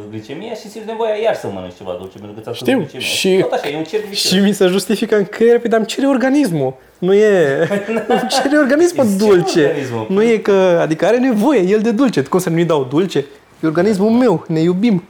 glicemia 0.10 0.54
și 0.54 0.70
simți 0.70 0.88
nevoia 0.88 1.16
iar 1.24 1.36
să 1.36 1.48
mănânci 1.54 1.76
ceva 1.78 1.96
dulce, 2.00 2.18
pentru 2.18 2.36
că 2.36 2.42
ți-a 2.42 2.54
scăzut 2.54 2.68
Știu. 2.68 2.78
glicemia. 2.80 3.06
Și, 3.06 3.38
Tot 3.42 3.52
așa, 3.52 3.70
e 3.70 3.78
un 3.78 3.84
cerc 3.84 4.04
vicios. 4.04 4.32
și 4.34 4.40
mi 4.40 4.54
se 4.54 4.66
justifică 4.66 5.16
în 5.18 5.26
creier, 5.26 5.60
păi, 5.60 5.70
dar 5.70 5.80
îmi 5.80 5.88
cere 5.88 6.08
organismul. 6.08 6.74
Nu 6.98 7.14
e... 7.14 7.58
îmi 8.08 8.28
cere 8.30 8.58
organismul 8.58 9.06
Îți 9.06 9.18
cere 9.18 9.30
dulce. 9.36 9.64
organismul. 9.66 10.06
Nu 10.10 10.24
e 10.24 10.38
că... 10.38 10.52
Adică 10.82 11.06
are 11.06 11.18
nevoie 11.18 11.60
el 11.62 11.80
de 11.82 11.92
dulce. 11.92 12.22
Cum 12.24 12.40
să 12.40 12.50
nu-i 12.50 12.66
dau 12.66 12.84
dulce? 12.84 13.18
E 13.64 13.68
organismul 13.68 14.10
meu. 14.10 14.44
Ne 14.48 14.60
iubim. 14.60 15.04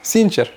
Sincer. 0.00 0.52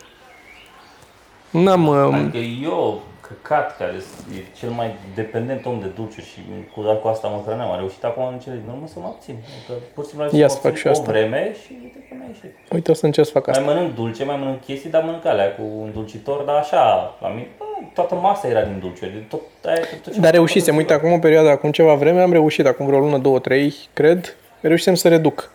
N-am... 1.50 1.88
um, 1.88 2.14
Adică 2.14 2.38
eu, 2.64 3.04
căcat, 3.50 3.78
care 3.78 3.91
e 4.38 4.39
cel 4.60 4.70
mai 4.70 4.89
dependent 5.16 5.66
om 5.66 5.80
de 5.80 5.89
dulciuri 5.95 6.26
și 6.26 6.39
cu, 6.74 6.80
cu 7.02 7.08
asta 7.08 7.28
mă 7.28 7.41
hrăneam, 7.45 7.70
am 7.72 7.78
reușit 7.78 8.04
acum 8.04 8.24
în 8.34 8.39
cele 8.39 8.56
din 8.62 8.74
urmă 8.74 8.88
să 8.88 9.00
mă 9.00 9.10
abțin. 9.14 9.36
Adică 9.56 9.74
pur 9.93 10.04
și 10.04 10.10
simplu 10.10 10.28
am 10.28 10.39
Ia 10.39 10.47
să 10.47 10.56
să 10.56 10.60
mă 10.64 10.70
fac 10.70 10.78
și 10.80 10.88
abțin 10.88 11.02
o 11.02 11.04
asta. 11.04 11.12
vreme 11.12 11.41
și 11.62 11.72
uite 11.84 12.00
că 12.08 12.14
mi-a 12.18 12.28
ieșit. 12.34 12.52
Uite, 12.76 12.91
o 12.91 12.93
să 12.93 13.06
încerc 13.06 13.28
să 13.28 13.34
fac 13.34 13.47
asta. 13.47 13.64
Mai 13.64 13.74
mănânc 13.74 13.95
dulce, 13.95 14.24
mai 14.24 14.38
mănânc 14.41 14.62
chestii, 14.66 14.89
dar 14.89 15.04
mănânc 15.04 15.26
alea 15.26 15.50
cu 15.56 15.64
un 15.84 15.89
dulcitor, 15.93 16.39
dar 16.41 16.56
așa, 16.56 16.84
la 17.22 17.28
mine, 17.28 17.47
bă, 17.58 17.66
toată 17.93 18.16
masa 18.16 18.47
era 18.47 18.62
din 18.62 18.78
dulciuri, 18.80 19.12
de 19.12 19.24
tot, 19.30 19.41
aia, 19.66 19.84
tot 20.04 20.14
ce 20.14 20.20
Dar 20.20 20.32
reușisem, 20.32 20.76
uite, 20.76 20.93
acum 20.93 21.12
o 21.12 21.20
perioadă, 21.20 21.50
acum 21.50 21.72
ceva 21.72 21.93
vreme, 21.93 22.22
am 22.22 22.32
reușit, 22.32 22.66
acum 22.66 22.86
vreo 22.86 23.00
lună, 23.00 23.18
două, 23.18 23.39
trei, 23.39 23.74
cred, 23.93 24.36
reușisem 24.62 24.95
să 24.95 25.08
reduc. 25.08 25.52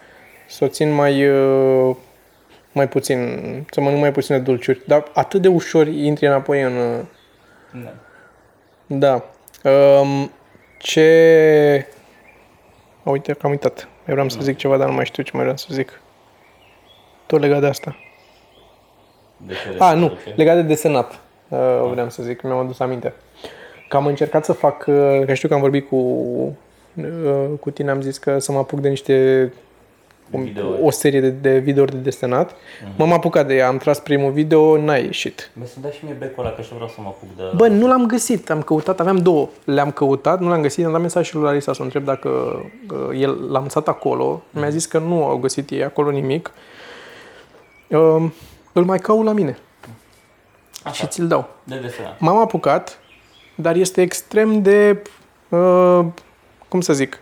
Să 0.49 0.64
o 0.64 0.68
țin 0.68 0.90
mai, 0.92 1.28
uh, 1.28 1.97
mai 2.72 2.88
puțin, 2.88 3.18
să 3.70 3.80
mănânc 3.80 4.01
mai 4.01 4.12
puține 4.12 4.38
dulciuri. 4.38 4.82
Dar 4.86 5.05
atât 5.12 5.42
de 5.42 5.49
ușor 5.49 5.86
intri 5.86 6.26
înapoi 6.26 6.62
în... 6.62 6.72
uh, 7.75 7.83
Da. 7.83 7.93
Da. 8.87 9.25
Um, 9.70 10.31
ce... 10.79 11.87
A, 13.05 13.11
uite 13.11 13.33
că 13.33 13.39
am 13.43 13.51
uitat. 13.51 13.89
Eu 14.07 14.14
vreau 14.14 14.29
să 14.29 14.39
zic 14.41 14.57
ceva, 14.57 14.77
dar 14.77 14.89
nu 14.89 14.95
mai 14.95 15.05
știu 15.05 15.22
ce 15.22 15.31
mai 15.33 15.43
vreau 15.43 15.57
să 15.57 15.66
zic. 15.70 16.01
Tot 17.27 17.41
legat 17.41 17.61
de 17.61 17.66
asta. 17.66 17.97
De 19.37 19.53
ce 19.53 19.77
A, 19.79 19.95
nu, 19.95 20.07
dulce? 20.07 20.33
legat 20.37 20.57
de 20.57 20.62
desenat, 20.62 21.11
uh, 21.49 21.89
vreau 21.91 22.11
să 22.11 22.22
zic, 22.22 22.43
mi-am 22.43 22.59
adus 22.59 22.79
aminte. 22.81 23.12
Că 23.89 23.97
am 23.97 24.07
încercat 24.07 24.45
să 24.45 24.53
fac, 24.53 24.85
uh, 24.87 25.22
că 25.27 25.35
știu 25.35 25.49
că 25.49 25.55
am 25.55 25.61
vorbit 25.61 25.89
cu, 25.89 25.97
uh, 25.97 27.47
cu 27.61 27.70
tine, 27.70 27.91
am 27.91 28.01
zis 28.01 28.18
că 28.18 28.39
să 28.39 28.53
mă 28.53 28.59
apuc 28.59 28.81
de 28.81 28.89
niște, 28.89 29.53
Videouri. 30.43 30.82
o 30.82 30.91
serie 30.91 31.20
de, 31.20 31.30
de 31.30 31.59
videouri 31.59 31.93
de 31.93 31.99
desenat. 31.99 32.57
M-am 32.97 33.12
apucat 33.12 33.47
de 33.47 33.55
ea, 33.55 33.68
am 33.68 33.76
tras 33.76 33.99
primul 33.99 34.32
video, 34.32 34.76
n-a 34.76 34.97
ieșit. 34.97 35.51
Mi-a 35.55 35.66
să-mi 35.66 35.82
dai 35.82 35.93
și 35.93 36.05
mie 36.05 36.14
becul 36.18 36.45
ăla, 36.45 36.55
că 36.55 36.62
și 36.62 36.68
eu 36.70 36.76
vreau 36.76 36.91
să 36.95 37.01
mă 37.01 37.09
apuc 37.09 37.37
de... 37.37 37.43
Bă, 37.57 37.66
nu 37.66 37.87
l-am 37.87 38.07
găsit, 38.07 38.51
am 38.51 38.62
căutat, 38.62 39.01
aveam 39.01 39.16
două. 39.16 39.49
Le-am 39.64 39.91
căutat, 39.91 40.41
nu 40.41 40.49
l-am 40.49 40.62
găsit, 40.62 40.85
am 40.85 40.93
dat 40.93 41.01
mesaj 41.01 41.26
și 41.26 41.35
lui 41.35 41.45
Larisa 41.45 41.72
să 41.72 41.80
o 41.80 41.85
întreb 41.85 42.05
dacă 42.05 42.28
uh, 42.28 43.20
el 43.20 43.51
l-a 43.51 43.61
lăsat 43.62 43.89
acolo. 43.89 44.43
Mi-a 44.51 44.68
zis 44.68 44.87
că 44.87 44.99
nu 44.99 45.24
au 45.24 45.37
găsit 45.37 45.70
ei 45.70 45.85
acolo 45.85 46.11
nimic. 46.11 46.53
Uh, 47.89 48.30
îl 48.72 48.85
mai 48.85 48.99
caut 48.99 49.24
la 49.24 49.32
mine 49.32 49.59
Așa, 50.85 50.93
și 50.95 51.07
ți-l 51.07 51.26
dau. 51.26 51.49
de 51.64 51.76
desenat. 51.76 52.20
M-am 52.20 52.37
apucat, 52.37 52.99
dar 53.55 53.76
este 53.76 54.01
extrem 54.03 54.62
de, 54.62 55.03
uh, 55.49 56.05
cum 56.68 56.80
să 56.80 56.93
zic, 56.93 57.20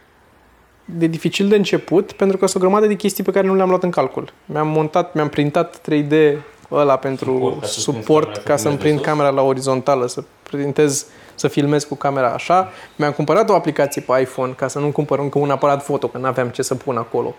de 0.85 1.07
dificil 1.07 1.49
de 1.49 1.57
început, 1.57 2.13
pentru 2.13 2.37
că 2.37 2.47
sunt 2.47 2.63
o 2.63 2.67
grămadă 2.67 2.87
de 2.87 2.95
chestii 2.95 3.25
pe 3.25 3.31
care 3.31 3.47
nu 3.47 3.55
le-am 3.55 3.69
luat 3.69 3.83
în 3.83 3.91
calcul. 3.91 4.33
Mi-am 4.45 4.69
montat, 4.69 5.15
mi-am 5.15 5.29
printat 5.29 5.81
3D 5.91 6.37
ăla 6.71 6.97
pentru 6.97 7.33
Suport, 7.33 7.61
ca 7.61 7.67
să 7.67 7.81
suport, 7.81 8.29
prinzi 8.29 8.45
ca 8.45 8.57
să-mi 8.57 8.77
camera 8.77 8.77
să 8.77 8.79
prind 8.79 8.81
filmezi 8.81 9.03
de 9.03 9.09
camera 9.09 9.31
la 9.31 9.43
orizontală, 9.43 10.07
să 10.07 10.23
pretintez 10.43 11.07
să 11.35 11.49
filmez 11.49 11.85
cu 11.85 11.95
camera 11.95 12.33
așa. 12.33 12.71
Mi-am 12.97 13.13
cumpărat 13.13 13.51
o 13.51 13.55
aplicație 13.55 14.03
pe 14.03 14.21
iPhone 14.21 14.53
ca 14.53 14.69
să 14.69 14.79
nu 14.79 14.91
cumpăr 14.91 15.19
încă 15.19 15.39
un 15.39 15.51
aparat 15.51 15.85
foto, 15.85 16.09
că 16.09 16.19
nu 16.19 16.27
aveam 16.27 16.49
ce 16.49 16.63
să 16.63 16.75
pun 16.75 16.97
acolo. 16.97 17.35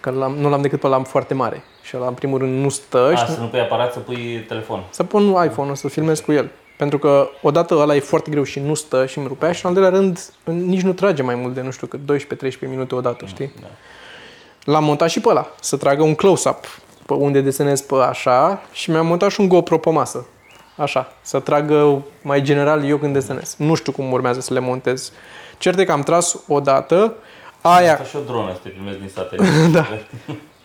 Că 0.00 0.10
l-am, 0.10 0.32
nu 0.32 0.48
l-am 0.48 0.60
decât 0.60 0.80
pe 0.80 0.86
l-am 0.86 1.04
foarte 1.04 1.34
mare. 1.34 1.62
Și 1.82 1.94
la 1.94 2.06
în 2.06 2.14
primul 2.14 2.38
rând 2.38 2.62
nu 2.62 2.68
stă. 2.68 3.12
A, 3.14 3.16
și 3.16 3.32
să 3.32 3.40
nu 3.40 3.46
pui 3.46 3.60
aparat, 3.60 3.92
să 3.92 3.98
pui 3.98 4.44
telefon. 4.48 4.84
să 4.90 5.04
pun 5.04 5.22
iPhone-ul 5.44 5.74
să 5.74 5.88
filmez 5.88 6.20
cu 6.20 6.32
el. 6.32 6.50
Pentru 6.78 6.98
că 6.98 7.28
odată 7.42 7.74
ăla 7.74 7.94
e 7.94 8.00
foarte 8.00 8.30
greu 8.30 8.42
și 8.42 8.60
nu 8.60 8.74
stă 8.74 9.06
și 9.06 9.18
îmi 9.18 9.26
rupea 9.26 9.52
și 9.52 9.64
în 9.64 9.68
al 9.68 9.76
doilea 9.76 9.98
rând 9.98 10.32
nici 10.44 10.82
nu 10.82 10.92
trage 10.92 11.22
mai 11.22 11.34
mult 11.34 11.54
de, 11.54 11.60
nu 11.60 11.70
știu 11.70 11.86
cât, 11.86 12.00
12-13 12.46 12.58
minute 12.60 12.94
odată, 12.94 13.26
știi? 13.26 13.52
Da. 13.60 13.66
L-am 14.72 14.84
montat 14.84 15.08
și 15.10 15.20
pe 15.20 15.28
ăla, 15.28 15.50
să 15.60 15.76
tragă 15.76 16.02
un 16.02 16.14
close-up 16.14 16.64
pe 17.06 17.12
unde 17.14 17.40
desenez 17.40 17.80
pe 17.80 17.94
așa 17.94 18.62
și 18.72 18.90
mi-am 18.90 19.06
montat 19.06 19.30
și 19.30 19.40
un 19.40 19.48
GoPro 19.48 19.78
pe 19.78 19.90
masă. 19.90 20.26
Așa, 20.76 21.12
să 21.20 21.38
tragă 21.40 22.02
mai 22.22 22.42
general 22.42 22.84
eu 22.84 22.96
când 22.96 23.12
desenez. 23.12 23.54
Nu 23.58 23.74
știu 23.74 23.92
cum 23.92 24.12
urmează 24.12 24.40
să 24.40 24.52
le 24.52 24.60
montez. 24.60 25.12
Cert 25.58 25.78
e 25.78 25.84
că 25.84 25.92
am 25.92 26.02
tras 26.02 26.36
odată, 26.46 27.14
aia, 27.60 27.92
Asta 27.92 28.04
și 28.04 28.16
o 28.16 28.20
dronă 28.26 28.52
să 28.52 28.58
te 28.62 28.68
filmezi 28.68 28.98
din 28.98 29.08
satelit. 29.14 29.44
Da. 29.76 29.86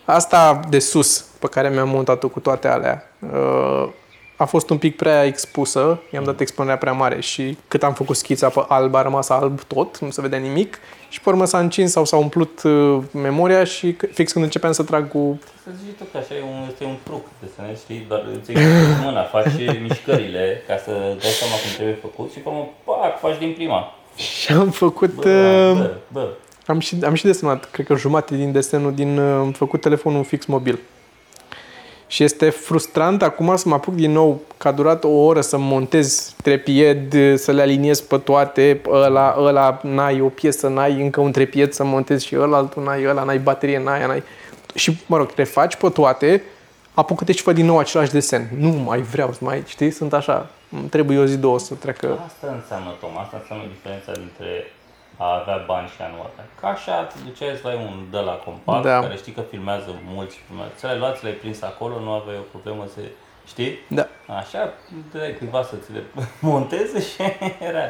asta 0.04 0.60
de 0.68 0.78
sus, 0.78 1.26
pe 1.38 1.46
care 1.46 1.68
mi-am 1.68 1.88
montat-o 1.88 2.28
cu 2.28 2.40
toate 2.40 2.68
alea, 2.68 3.10
uh, 3.18 3.88
a 4.36 4.44
fost 4.44 4.70
un 4.70 4.78
pic 4.78 4.96
prea 4.96 5.24
expusă, 5.24 6.00
i-am 6.12 6.24
dat 6.24 6.40
expunerea 6.40 6.76
prea 6.78 6.92
mare 6.92 7.20
și 7.20 7.56
cât 7.68 7.82
am 7.82 7.92
făcut 7.94 8.16
schița 8.16 8.48
pe 8.48 8.64
alb, 8.68 8.94
a 8.94 9.02
rămas 9.02 9.28
alb 9.28 9.62
tot, 9.62 9.98
nu 9.98 10.10
se 10.10 10.20
vedea 10.20 10.38
nimic 10.38 10.78
și 11.08 11.20
pe 11.20 11.28
urmă 11.28 11.44
s-a 11.44 11.58
încins 11.58 11.90
sau 11.90 12.04
s-a 12.04 12.16
umplut 12.16 12.62
uh, 12.62 12.98
memoria 13.12 13.64
și 13.64 13.96
c- 13.96 14.12
fix 14.12 14.32
când 14.32 14.44
începeam 14.44 14.72
să 14.72 14.82
trag 14.82 15.08
cu... 15.08 15.38
Să 15.64 15.70
zici 15.84 15.96
tu 15.98 16.04
că 16.12 16.16
așa 16.18 16.34
e 16.34 16.42
un, 16.42 16.68
este 16.70 16.84
un 16.84 16.96
truc, 17.02 17.24
desenezi, 17.42 17.82
știi, 17.82 18.04
doar 18.08 18.24
îți 18.40 18.50
exerciți 18.50 19.00
mâna, 19.04 19.22
faci 19.22 19.80
mișcările 19.80 20.62
ca 20.66 20.76
să 20.84 20.90
dai 20.90 21.30
seama 21.40 21.52
cum 21.62 21.70
trebuie 21.74 21.98
făcut 22.00 22.32
și 22.32 22.38
pe 22.38 22.48
urmă, 22.48 22.68
pac, 22.84 23.18
faci 23.20 23.38
din 23.38 23.52
prima. 23.52 23.94
Și 24.16 24.52
am 24.52 24.70
făcut... 24.70 25.14
Bă, 25.14 25.28
uh, 25.74 25.78
bă, 25.78 25.90
bă. 26.12 26.28
Am 26.66 26.78
și, 26.78 26.96
am 27.04 27.14
și 27.14 27.24
desenat, 27.24 27.70
cred 27.70 27.86
că 27.86 27.94
jumate 27.96 28.36
din 28.36 28.52
desenul 28.52 28.94
din... 28.94 29.18
uh, 29.18 29.34
Am 29.38 29.52
făcut 29.52 29.80
telefonul 29.80 30.24
fix 30.24 30.44
mobil. 30.46 30.78
Și 32.06 32.24
este 32.24 32.50
frustrant 32.50 33.22
acum 33.22 33.56
să 33.56 33.68
mă 33.68 33.74
apuc 33.74 33.94
din 33.94 34.10
nou, 34.12 34.40
că 34.56 34.68
a 34.68 34.72
durat 34.72 35.04
o 35.04 35.08
oră 35.08 35.40
să 35.40 35.58
montez 35.58 36.34
trepied, 36.42 37.14
să 37.38 37.52
le 37.52 37.62
aliniez 37.62 38.00
pe 38.00 38.18
toate, 38.18 38.80
ăla, 38.88 39.36
ăla, 39.38 39.80
n-ai 39.82 40.20
o 40.20 40.28
piesă, 40.28 40.68
n-ai 40.68 41.02
încă 41.02 41.20
un 41.20 41.32
trepied 41.32 41.72
să 41.72 41.84
montezi 41.84 42.26
și 42.26 42.36
ăla, 42.38 42.56
altul 42.56 42.82
n-ai 42.82 43.06
ăla, 43.06 43.22
n-ai 43.22 43.38
baterie, 43.38 43.82
n-ai, 43.82 43.96
aia, 43.96 44.06
n-ai... 44.06 44.22
Și, 44.74 44.96
mă 45.06 45.16
rog, 45.16 45.30
refaci 45.36 45.76
pe 45.76 45.88
toate, 45.88 46.42
apucă-te 46.94 47.32
și 47.32 47.42
fă 47.42 47.52
din 47.52 47.66
nou 47.66 47.78
același 47.78 48.10
desen. 48.10 48.48
Nu 48.58 48.68
mai 48.68 49.00
vreau 49.00 49.32
să 49.32 49.38
mai, 49.40 49.62
știi, 49.66 49.90
sunt 49.90 50.12
așa, 50.12 50.50
îmi 50.70 50.88
trebuie 50.88 51.18
o 51.18 51.24
zi, 51.24 51.36
două 51.36 51.58
să 51.58 51.74
treacă. 51.74 52.18
Asta 52.26 52.54
înseamnă, 52.60 52.94
Tom, 53.00 53.18
asta 53.18 53.36
înseamnă 53.40 53.64
diferența 53.74 54.12
dintre 54.12 54.72
a 55.16 55.38
avea 55.40 55.64
bani 55.66 55.88
și 55.88 56.02
a 56.02 56.06
nu 56.14 56.20
avea. 56.20 56.44
Ca 56.60 56.66
așa 56.68 57.02
te 57.02 57.14
duceai 57.24 57.54
să 57.54 57.60
luai 57.62 57.76
un 57.76 58.04
de 58.10 58.18
la 58.18 58.32
compact, 58.32 58.82
Da. 58.84 59.00
care 59.00 59.16
știi 59.16 59.32
că 59.32 59.42
filmează 59.50 59.88
mulți 60.14 60.34
și 60.36 60.40
filmează. 60.46 60.72
Ți 60.76 60.84
le 60.86 60.96
luat, 60.96 61.16
ți 61.16 61.22
le-ai 61.24 61.34
prins 61.34 61.62
acolo, 61.62 62.00
nu 62.00 62.10
aveai 62.10 62.36
o 62.36 62.46
problemă 62.50 62.84
să... 62.94 63.00
Știi? 63.46 63.78
Da. 63.88 64.06
Așa, 64.38 64.72
dai 65.12 65.34
cuiva 65.38 65.62
să 65.62 65.74
ți 65.84 65.92
le 65.92 66.02
monteze 66.52 67.00
și 67.02 67.16
era. 67.68 67.80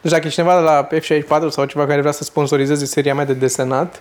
Deci 0.00 0.12
dacă 0.12 0.26
e 0.26 0.30
cineva 0.30 0.54
de 0.56 0.62
la 0.62 0.86
F64 0.86 1.48
sau 1.48 1.64
ceva 1.64 1.86
care 1.86 2.00
vrea 2.00 2.12
să 2.12 2.24
sponsorizeze 2.24 2.84
seria 2.84 3.14
mea 3.14 3.24
de 3.24 3.34
desenat 3.34 4.00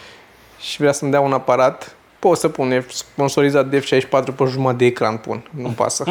și 0.68 0.76
vrea 0.78 0.92
să-mi 0.92 1.10
dea 1.10 1.20
un 1.20 1.32
aparat, 1.32 1.96
pot 2.18 2.38
să 2.38 2.48
pun 2.48 2.70
e 2.70 2.84
sponsorizat 2.88 3.66
de 3.66 3.80
F64 3.80 4.34
pe 4.36 4.44
jumătate 4.48 4.76
de 4.76 4.84
ecran 4.84 5.16
pun, 5.16 5.48
nu 5.50 5.68
pasă. 5.68 6.04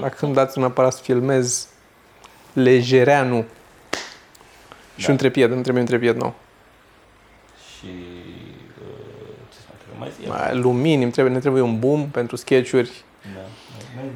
Dacă 0.00 0.16
îmi 0.20 0.34
dați 0.34 0.58
un 0.58 0.64
aparat 0.64 0.92
să 0.92 1.02
filmez 1.02 1.68
lejereanu 2.52 3.44
și 5.00 5.06
Da. 5.06 5.12
un 5.12 5.18
trepied, 5.18 5.50
îmi 5.52 5.62
trebuie 5.62 5.82
un 5.82 5.88
trepied 5.88 6.16
nou. 6.16 6.34
Și... 7.78 7.86
uh, 8.80 9.26
Ce 9.52 9.56
să 9.58 9.66
mai 9.68 9.78
trebuie? 9.78 9.98
Mai 9.98 10.10
zi? 10.20 10.52
Mai 10.52 10.62
Lumini, 10.62 11.02
îmi 11.02 11.12
trebuie, 11.12 11.34
ne 11.34 11.40
trebuie 11.40 11.62
un 11.62 11.78
boom 11.78 12.08
pentru 12.08 12.36
sketch-uri. 12.36 13.04
Da. 13.34 13.40
Mai- 13.96 14.10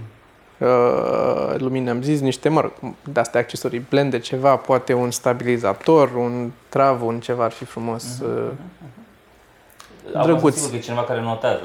Uh, 0.58 1.54
lumini 1.58 1.88
am 1.90 2.02
zis, 2.02 2.20
niște, 2.20 2.48
mă 2.48 2.60
rog, 2.60 2.72
de-astea 3.12 3.40
accesorii, 3.40 3.78
blende, 3.88 4.18
ceva, 4.18 4.56
poate 4.56 4.92
un 4.92 5.10
stabilizator, 5.10 6.14
un 6.14 6.50
trav, 6.68 7.02
un 7.02 7.20
ceva 7.20 7.44
ar 7.44 7.50
fi 7.50 7.64
frumos. 7.64 8.04
Uh, 8.22 8.50
Acum 10.14 10.22
Drăguț. 10.22 10.52
sunt 10.52 10.54
sigur 10.54 10.70
că 10.70 10.76
e 10.76 10.80
cineva 10.80 11.04
care 11.04 11.20
notează. 11.20 11.62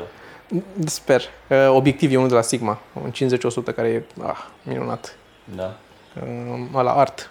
Sper. 0.86 1.22
Uh, 1.50 1.70
Obiectiv 1.70 2.12
e 2.12 2.16
unul 2.16 2.28
de 2.30 2.34
la 2.36 2.42
Sigma, 2.42 2.80
un 3.04 3.12
50-100 3.72 3.76
care 3.76 3.88
e 3.88 4.04
ah, 4.26 4.38
minunat. 4.64 5.16
Da. 5.56 5.76
Uh, 6.74 6.82
la 6.84 6.92
art. 6.94 7.30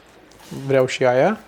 Vreau 0.66 0.86
și 0.86 1.04
aia. 1.04 1.38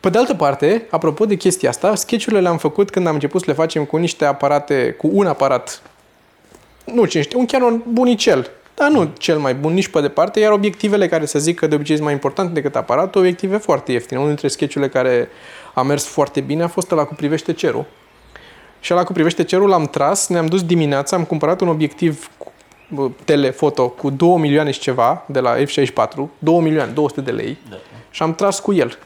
Pe 0.00 0.08
de 0.10 0.18
altă 0.18 0.34
parte, 0.34 0.86
apropo 0.90 1.24
de 1.24 1.34
chestia 1.34 1.68
asta, 1.68 1.94
sketch-urile 1.94 2.40
le-am 2.40 2.58
făcut 2.58 2.90
când 2.90 3.06
am 3.06 3.14
început 3.14 3.40
să 3.40 3.46
le 3.48 3.56
facem 3.56 3.84
cu 3.84 3.96
niște 3.96 4.24
aparate, 4.24 4.94
cu 4.98 5.10
un 5.12 5.26
aparat, 5.26 5.82
nu 6.84 7.04
cine 7.04 7.22
știe, 7.22 7.38
un 7.38 7.46
Canon 7.46 7.82
bunicel, 7.88 8.50
dar 8.74 8.90
nu 8.90 9.10
cel 9.18 9.38
mai 9.38 9.54
bun 9.54 9.72
nici 9.72 9.88
pe 9.88 10.00
departe, 10.00 10.40
iar 10.40 10.52
obiectivele 10.52 11.08
care 11.08 11.26
să 11.26 11.38
zic 11.38 11.58
că 11.58 11.66
de 11.66 11.74
obicei 11.74 11.94
sunt 11.94 12.04
mai 12.06 12.14
importante 12.14 12.52
decât 12.52 12.76
aparatul, 12.76 13.20
obiective 13.20 13.56
foarte 13.56 13.92
ieftine. 13.92 14.18
Unul 14.18 14.30
dintre 14.30 14.48
sketch-urile 14.48 14.90
care 14.90 15.28
a 15.74 15.82
mers 15.82 16.06
foarte 16.06 16.40
bine 16.40 16.62
a 16.62 16.68
fost 16.68 16.90
ăla 16.90 17.04
cu 17.04 17.14
privește 17.14 17.52
cerul. 17.52 17.84
Și 18.80 18.92
ăla 18.92 19.04
cu 19.04 19.12
privește 19.12 19.44
cerul 19.44 19.68
l-am 19.68 19.84
tras, 19.84 20.28
ne-am 20.28 20.46
dus 20.46 20.62
dimineața, 20.64 21.16
am 21.16 21.24
cumpărat 21.24 21.60
un 21.60 21.68
obiectiv 21.68 22.30
cu- 22.38 22.52
bă, 22.88 23.08
telefoto 23.24 23.88
cu 23.88 24.10
2 24.10 24.36
milioane 24.36 24.70
și 24.70 24.80
ceva 24.80 25.24
de 25.26 25.40
la 25.40 25.56
F64, 25.56 26.28
2 26.38 26.60
milioane, 26.60 26.90
200 26.92 27.20
de 27.20 27.30
lei 27.30 27.58
Da. 27.70 27.76
Și 28.14 28.22
am 28.22 28.34
tras 28.34 28.60
cu 28.60 28.72
el. 28.72 28.98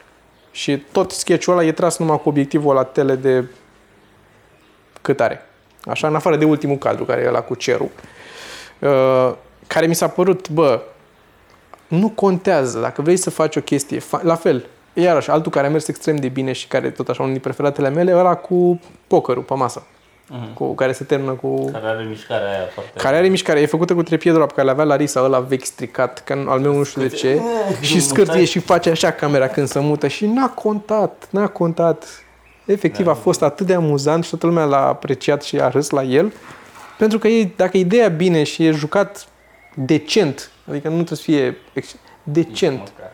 Și 0.51 0.77
tot 0.91 1.11
sketch-ul 1.11 1.53
ăla 1.53 1.63
e 1.63 1.71
tras 1.71 1.97
numai 1.97 2.21
cu 2.21 2.29
obiectivul 2.29 2.73
la 2.73 2.83
tele 2.83 3.15
de 3.15 3.45
cât 5.01 5.19
are. 5.19 5.41
Așa, 5.83 6.07
în 6.07 6.15
afară 6.15 6.35
de 6.35 6.45
ultimul 6.45 6.77
cadru, 6.77 7.05
care 7.05 7.21
e 7.21 7.27
ăla 7.27 7.41
cu 7.41 7.55
cerul, 7.55 7.89
uh, 8.79 9.33
care 9.67 9.85
mi 9.85 9.95
s-a 9.95 10.07
părut, 10.07 10.49
bă, 10.49 10.81
nu 11.87 12.09
contează. 12.09 12.79
Dacă 12.79 13.01
vrei 13.01 13.17
să 13.17 13.29
faci 13.29 13.55
o 13.55 13.61
chestie, 13.61 13.99
fa- 13.99 14.21
la 14.21 14.35
fel, 14.35 14.65
iarăși, 14.93 15.29
altul 15.29 15.51
care 15.51 15.67
a 15.67 15.69
mers 15.69 15.87
extrem 15.87 16.15
de 16.15 16.27
bine 16.27 16.51
și 16.51 16.67
care 16.67 16.89
tot 16.89 17.09
așa 17.09 17.21
unul 17.21 17.33
din 17.33 17.41
preferatele 17.41 17.89
mele, 17.89 18.15
ăla 18.15 18.35
cu 18.35 18.79
pokerul 19.07 19.43
pe 19.43 19.53
masă, 19.53 19.87
Mhm. 20.31 20.53
cu, 20.53 20.75
care 20.75 20.91
se 20.91 21.03
termină 21.03 21.31
cu... 21.31 21.69
Care 21.71 21.85
are 21.87 22.03
mișcarea 22.03 22.47
aia 22.49 22.65
foarte... 22.73 22.91
Care 22.99 23.15
are 23.17 23.27
mișcare, 23.27 23.59
e 23.59 23.65
făcută 23.65 23.93
cu 23.93 24.03
trepiedul 24.03 24.39
ăla 24.39 24.47
pe 24.47 24.53
care 24.55 24.67
l-avea 24.67 24.83
Larisa, 24.83 25.21
ăla 25.23 25.39
vechi 25.39 25.63
stricat, 25.65 26.23
că 26.23 26.43
al 26.47 26.59
meu 26.59 26.73
nu 26.77 26.83
știu 26.83 27.01
de 27.01 27.07
ce, 27.07 27.41
și 27.81 28.01
scârție 28.01 28.45
și 28.45 28.59
face 28.59 28.89
așa 28.89 29.11
camera 29.11 29.47
când 29.47 29.67
se 29.67 29.79
mută 29.79 30.07
și 30.07 30.25
n-a 30.25 30.49
contat, 30.49 31.27
n-a 31.29 31.47
contat. 31.47 32.23
Efectiv 32.65 33.07
a 33.07 33.13
fost 33.13 33.41
atât 33.41 33.65
de 33.65 33.73
amuzant 33.73 34.23
și 34.23 34.29
toată 34.29 34.45
lumea 34.45 34.63
l-a 34.63 34.87
apreciat 34.87 35.43
și 35.43 35.59
a 35.61 35.69
râs 35.69 35.89
la 35.89 36.03
el, 36.03 36.33
pentru 36.97 37.17
că 37.19 37.27
e, 37.27 37.51
dacă 37.55 37.77
e 37.77 37.79
ideea 37.79 38.07
bine 38.07 38.43
și 38.43 38.65
e 38.65 38.71
jucat 38.71 39.27
decent, 39.75 40.51
adică 40.69 40.87
nu 40.87 40.93
trebuie 41.03 41.17
să 41.17 41.23
fie 41.23 41.57
ex- 41.73 41.95
Nici 42.23 42.45
decent, 42.47 42.77
măcar. 42.77 43.13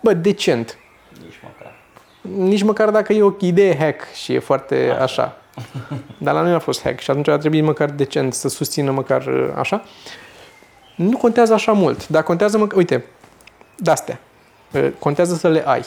bă, 0.00 0.12
decent, 0.12 0.78
Nici 1.22 1.40
măcar. 1.42 1.74
nici 2.48 2.62
măcar 2.62 2.90
dacă 2.90 3.12
e 3.12 3.22
o 3.22 3.32
idee 3.40 3.76
hack 3.78 4.12
și 4.12 4.32
e 4.34 4.38
foarte 4.38 4.88
așa. 4.92 5.02
așa. 5.02 5.36
Dar 6.18 6.34
la 6.34 6.42
noi 6.42 6.52
a 6.52 6.58
fost 6.58 6.82
hack 6.82 7.00
și 7.00 7.10
atunci 7.10 7.28
a 7.28 7.38
trebuit 7.38 7.64
măcar 7.64 7.90
decent 7.90 8.34
să 8.34 8.48
susțină 8.48 8.90
măcar 8.90 9.26
uh, 9.26 9.48
așa. 9.56 9.82
Nu 10.96 11.16
contează 11.16 11.52
așa 11.52 11.72
mult, 11.72 12.08
dar 12.08 12.22
contează, 12.22 12.58
măcar, 12.58 12.78
uite, 12.78 13.04
de-astea. 13.76 14.18
Uh, 14.72 14.88
Contează 14.98 15.34
să 15.34 15.48
le 15.48 15.62
ai. 15.66 15.84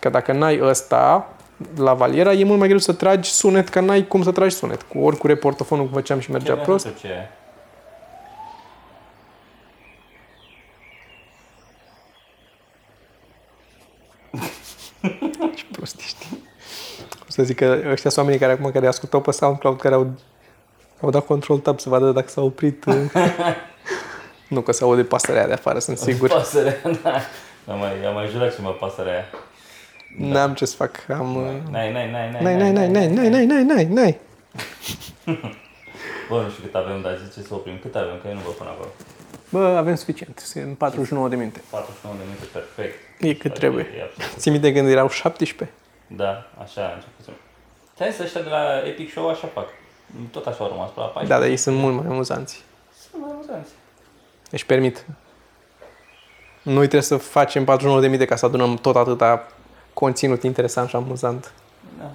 Că 0.00 0.08
dacă 0.08 0.32
n-ai 0.32 0.60
ăsta, 0.62 1.28
la 1.76 1.94
valiera, 1.94 2.32
e 2.32 2.44
mult 2.44 2.58
mai 2.58 2.66
greu 2.68 2.80
să 2.80 2.92
tragi 2.92 3.30
sunet, 3.30 3.68
că 3.68 3.80
n-ai 3.80 4.06
cum 4.06 4.22
să 4.22 4.32
tragi 4.32 4.54
sunet. 4.54 4.82
Cu 4.82 4.98
ori 4.98 5.16
cu 5.16 5.26
reportofonul, 5.26 5.84
cum 5.84 5.94
făceam 5.94 6.18
și 6.20 6.30
mergea 6.30 6.54
Ce 6.54 6.60
prost. 6.60 6.84
nu 6.86 6.92
știu 6.96 7.08
ce. 7.08 7.28
Ce 15.54 15.64
prost 15.72 16.00
ești. 16.00 16.23
O 17.36 17.36
să 17.36 17.42
zic 17.42 17.56
că 17.56 17.64
ăștia 17.64 18.10
sunt 18.10 18.16
oamenii 18.16 18.38
care 18.40 18.52
acum 18.52 18.70
care 18.70 18.86
ascultau 18.86 19.20
pe 19.20 19.30
SoundCloud, 19.30 19.80
care 19.80 19.94
au, 19.94 20.12
au 21.00 21.10
dat 21.10 21.26
control 21.26 21.58
tab 21.58 21.80
să 21.80 21.88
vadă 21.88 22.10
dacă 22.10 22.28
s-a 22.28 22.40
oprit. 22.40 22.84
uh. 22.84 22.94
nu 24.48 24.60
că 24.60 24.72
se 24.72 24.84
aude 24.84 25.04
pasărea 25.04 25.46
de 25.46 25.52
afară, 25.52 25.78
sunt 25.78 25.98
sigur. 25.98 26.28
Pasărea, 26.28 26.76
da. 27.02 27.20
Am 27.72 27.78
mai, 27.78 28.04
am 28.06 28.14
mai 28.14 28.28
jurat 28.28 28.54
și 28.54 28.60
mă 28.60 28.70
pasărea 28.70 29.12
aia. 29.12 29.24
N-am 30.18 30.54
ce 30.54 30.64
să 30.64 30.76
fac. 30.76 30.90
Am... 31.08 31.36
uh, 31.36 31.42
N-ai, 31.70 31.92
n-ai, 31.92 32.10
n-ai, 32.10 32.30
N-ai, 32.42 32.56
n-ai, 32.56 32.72
n-ai, 32.72 32.88
n-ai, 32.88 33.08
n-ai, 33.08 33.28
n-ai, 33.28 33.46
n-ai, 33.46 33.64
n-ai, 33.64 33.84
n-ai. 33.84 34.18
Bă, 36.28 36.42
nu 36.42 36.50
știu 36.50 36.62
cât 36.62 36.74
avem, 36.74 37.00
dar 37.00 37.18
zice 37.28 37.46
să 37.46 37.54
oprim. 37.54 37.78
Cât 37.82 37.94
avem? 37.94 38.18
Că 38.22 38.28
eu 38.28 38.34
nu 38.34 38.40
vă 38.44 38.50
pun 38.50 38.66
acolo. 38.66 38.88
Bă, 39.50 39.76
avem 39.76 39.94
suficient. 39.94 40.38
Sunt 40.38 40.76
49 40.78 41.28
de 41.28 41.36
minute. 41.36 41.60
49 41.70 42.16
de 42.18 42.24
minute, 42.26 42.44
perfect. 42.52 42.94
E 43.20 43.34
cât 43.34 43.54
trebuie. 43.54 43.86
E 43.98 44.02
absolut. 44.02 44.40
Ții 44.40 44.50
minte 44.50 44.72
când 44.72 44.88
erau 44.88 45.08
17? 45.08 45.76
Da, 46.06 46.46
așa 46.62 46.80
a 46.88 46.92
început. 46.94 47.24
să- 47.24 47.30
Stai 47.94 48.12
să 48.12 48.22
ăștia 48.22 48.40
de 48.42 48.48
la 48.48 48.78
Epic 48.86 49.10
Show 49.10 49.28
așa 49.28 49.46
fac. 49.46 49.66
Tot 50.30 50.46
așa 50.46 50.64
au 50.64 50.68
rămas 50.70 50.88
pe 50.90 51.00
la 51.00 51.04
14. 51.06 51.32
Da, 51.32 51.38
dar 51.40 51.48
ei 51.48 51.56
sunt 51.56 51.76
mult 51.76 51.94
mai 51.94 52.06
amuzanți. 52.06 52.62
Sunt 53.10 53.22
mai 53.22 53.30
amuzanți. 53.32 53.70
Își 54.50 54.66
permit. 54.66 55.06
Noi 56.62 56.78
trebuie 56.80 57.02
să 57.02 57.16
facem 57.16 57.64
49.000 57.64 58.18
de 58.18 58.24
ca 58.24 58.36
să 58.36 58.46
adunăm 58.46 58.76
tot 58.76 58.96
atâta 58.96 59.46
conținut 59.92 60.42
interesant 60.42 60.88
și 60.88 60.96
amuzant. 60.96 61.52
Da. 61.98 62.10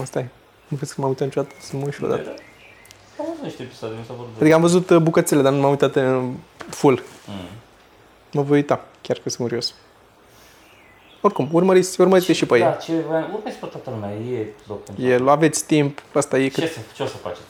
Asta 0.00 0.18
e. 0.18 0.28
Nu 0.68 0.76
vezi 0.76 0.94
că 0.94 1.00
m-am 1.00 1.10
uitat 1.10 1.26
niciodată 1.26 1.54
să 1.58 1.76
mă 1.76 1.84
uit 1.84 1.92
și 1.94 2.04
odată. 2.04 2.28
Am 3.18 3.26
văzut 3.28 3.42
niște 3.42 3.62
episoade, 3.62 3.94
mi 3.98 4.04
s-a 4.06 4.12
părut 4.12 4.28
Adică 4.40 4.54
am 4.54 4.60
văzut 4.60 4.90
uh, 4.90 4.98
bucățele, 4.98 5.42
dar 5.42 5.52
nu 5.52 5.58
m-am 5.60 5.70
uitat 5.70 5.94
în 5.96 6.34
full. 6.68 7.02
Mm. 7.26 7.34
Mă 8.32 8.42
voi 8.42 8.56
uita, 8.56 8.84
chiar 9.02 9.16
că 9.22 9.28
sunt 9.28 9.48
curios. 9.48 9.74
Oricum, 11.20 11.48
urmăriți, 11.52 12.00
urmăriți 12.00 12.32
și 12.32 12.46
pe 12.46 12.58
Da, 12.58 12.66
ei. 12.66 12.76
ce 12.84 12.92
voiam, 13.08 13.30
urmezi 13.34 13.56
pe 13.56 13.66
toată 13.66 13.90
lumea, 13.90 14.10
e 14.14 14.46
loc 14.66 14.84
pentru 14.84 15.04
E, 15.06 15.20
aveți 15.30 15.66
timp, 15.66 16.02
asta 16.14 16.38
e 16.38 16.48
Ce, 16.48 16.60
cât 16.60 16.72
să, 16.72 16.78
ce 16.94 17.02
o 17.02 17.06
să 17.06 17.16
faceți? 17.16 17.40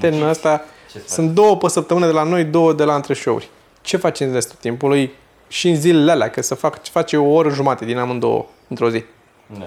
termenul 0.00 0.28
ăsta. 0.28 0.62
Ce 0.92 0.98
să 0.98 1.14
Sunt 1.14 1.30
două 1.30 1.56
pe 1.56 1.68
săptămână 1.68 2.06
de 2.06 2.12
la 2.12 2.22
noi, 2.22 2.44
două 2.44 2.72
de 2.72 2.84
la 2.84 2.94
între 2.94 3.14
show-uri. 3.14 3.48
Ce 3.82 3.96
faceți 3.96 4.22
în 4.22 4.32
restul 4.32 4.56
timpului? 4.60 5.12
Și 5.48 5.68
în 5.68 5.76
zilele 5.76 6.10
alea, 6.10 6.30
că 6.30 6.42
să 6.42 6.54
fac, 6.54 6.84
face 6.88 7.16
o 7.16 7.26
oră 7.32 7.48
jumate 7.50 7.84
din 7.84 7.98
amândouă 7.98 8.46
într-o 8.68 8.90
zi. 8.90 9.04
faceți? 9.46 9.58
Da. 9.58 9.66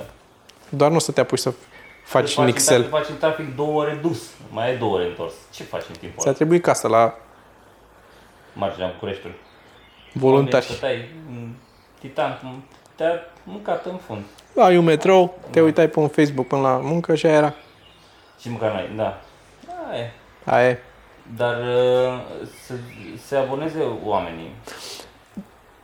Doar 0.69 0.89
nu 0.89 0.95
o 0.95 0.99
să 0.99 1.11
te 1.11 1.19
apuci 1.21 1.39
să 1.39 1.53
faci 2.05 2.29
în 2.37 2.43
Faci 2.43 2.53
Excel. 2.53 2.83
Faci 2.83 3.09
în 3.09 3.17
trafic 3.17 3.55
două 3.55 3.81
ore 3.81 3.99
dus, 4.01 4.21
mai 4.51 4.69
ai 4.69 4.77
două 4.77 4.95
ore 4.95 5.05
întors. 5.05 5.33
Ce 5.53 5.63
faci 5.63 5.83
în 5.89 5.95
timpul 5.99 6.17
Ți-a 6.17 6.23
ăla? 6.29 6.33
trebuit 6.33 6.63
casă 6.63 6.87
la 6.87 7.17
Marginea 8.53 8.91
Bucureștiului. 8.93 9.37
Să 10.11 10.19
voluntari. 10.19 10.77
tai 10.79 11.09
în 11.29 11.49
titan, 11.99 12.37
cum 12.41 12.63
te-a 12.97 13.11
mâncat 13.43 13.85
în 13.85 13.97
fund. 14.07 14.21
Ai 14.57 14.77
un 14.77 14.83
metrou, 14.83 15.37
te 15.49 15.61
uitai 15.61 15.87
pe 15.87 15.99
un 15.99 16.07
Facebook 16.07 16.47
până 16.47 16.61
la 16.61 16.79
muncă 16.83 17.15
și 17.15 17.25
aia 17.25 17.35
era. 17.35 17.53
Și 18.39 18.49
măcar 18.49 18.71
noi, 18.71 18.89
da. 18.95 19.21
Da, 19.65 19.97
e. 19.97 20.11
Aia 20.45 20.69
e. 20.69 20.79
Dar 21.37 21.55
uh, 21.57 22.19
să 22.65 22.73
se 23.25 23.35
aboneze 23.35 23.79
oamenii. 24.05 24.51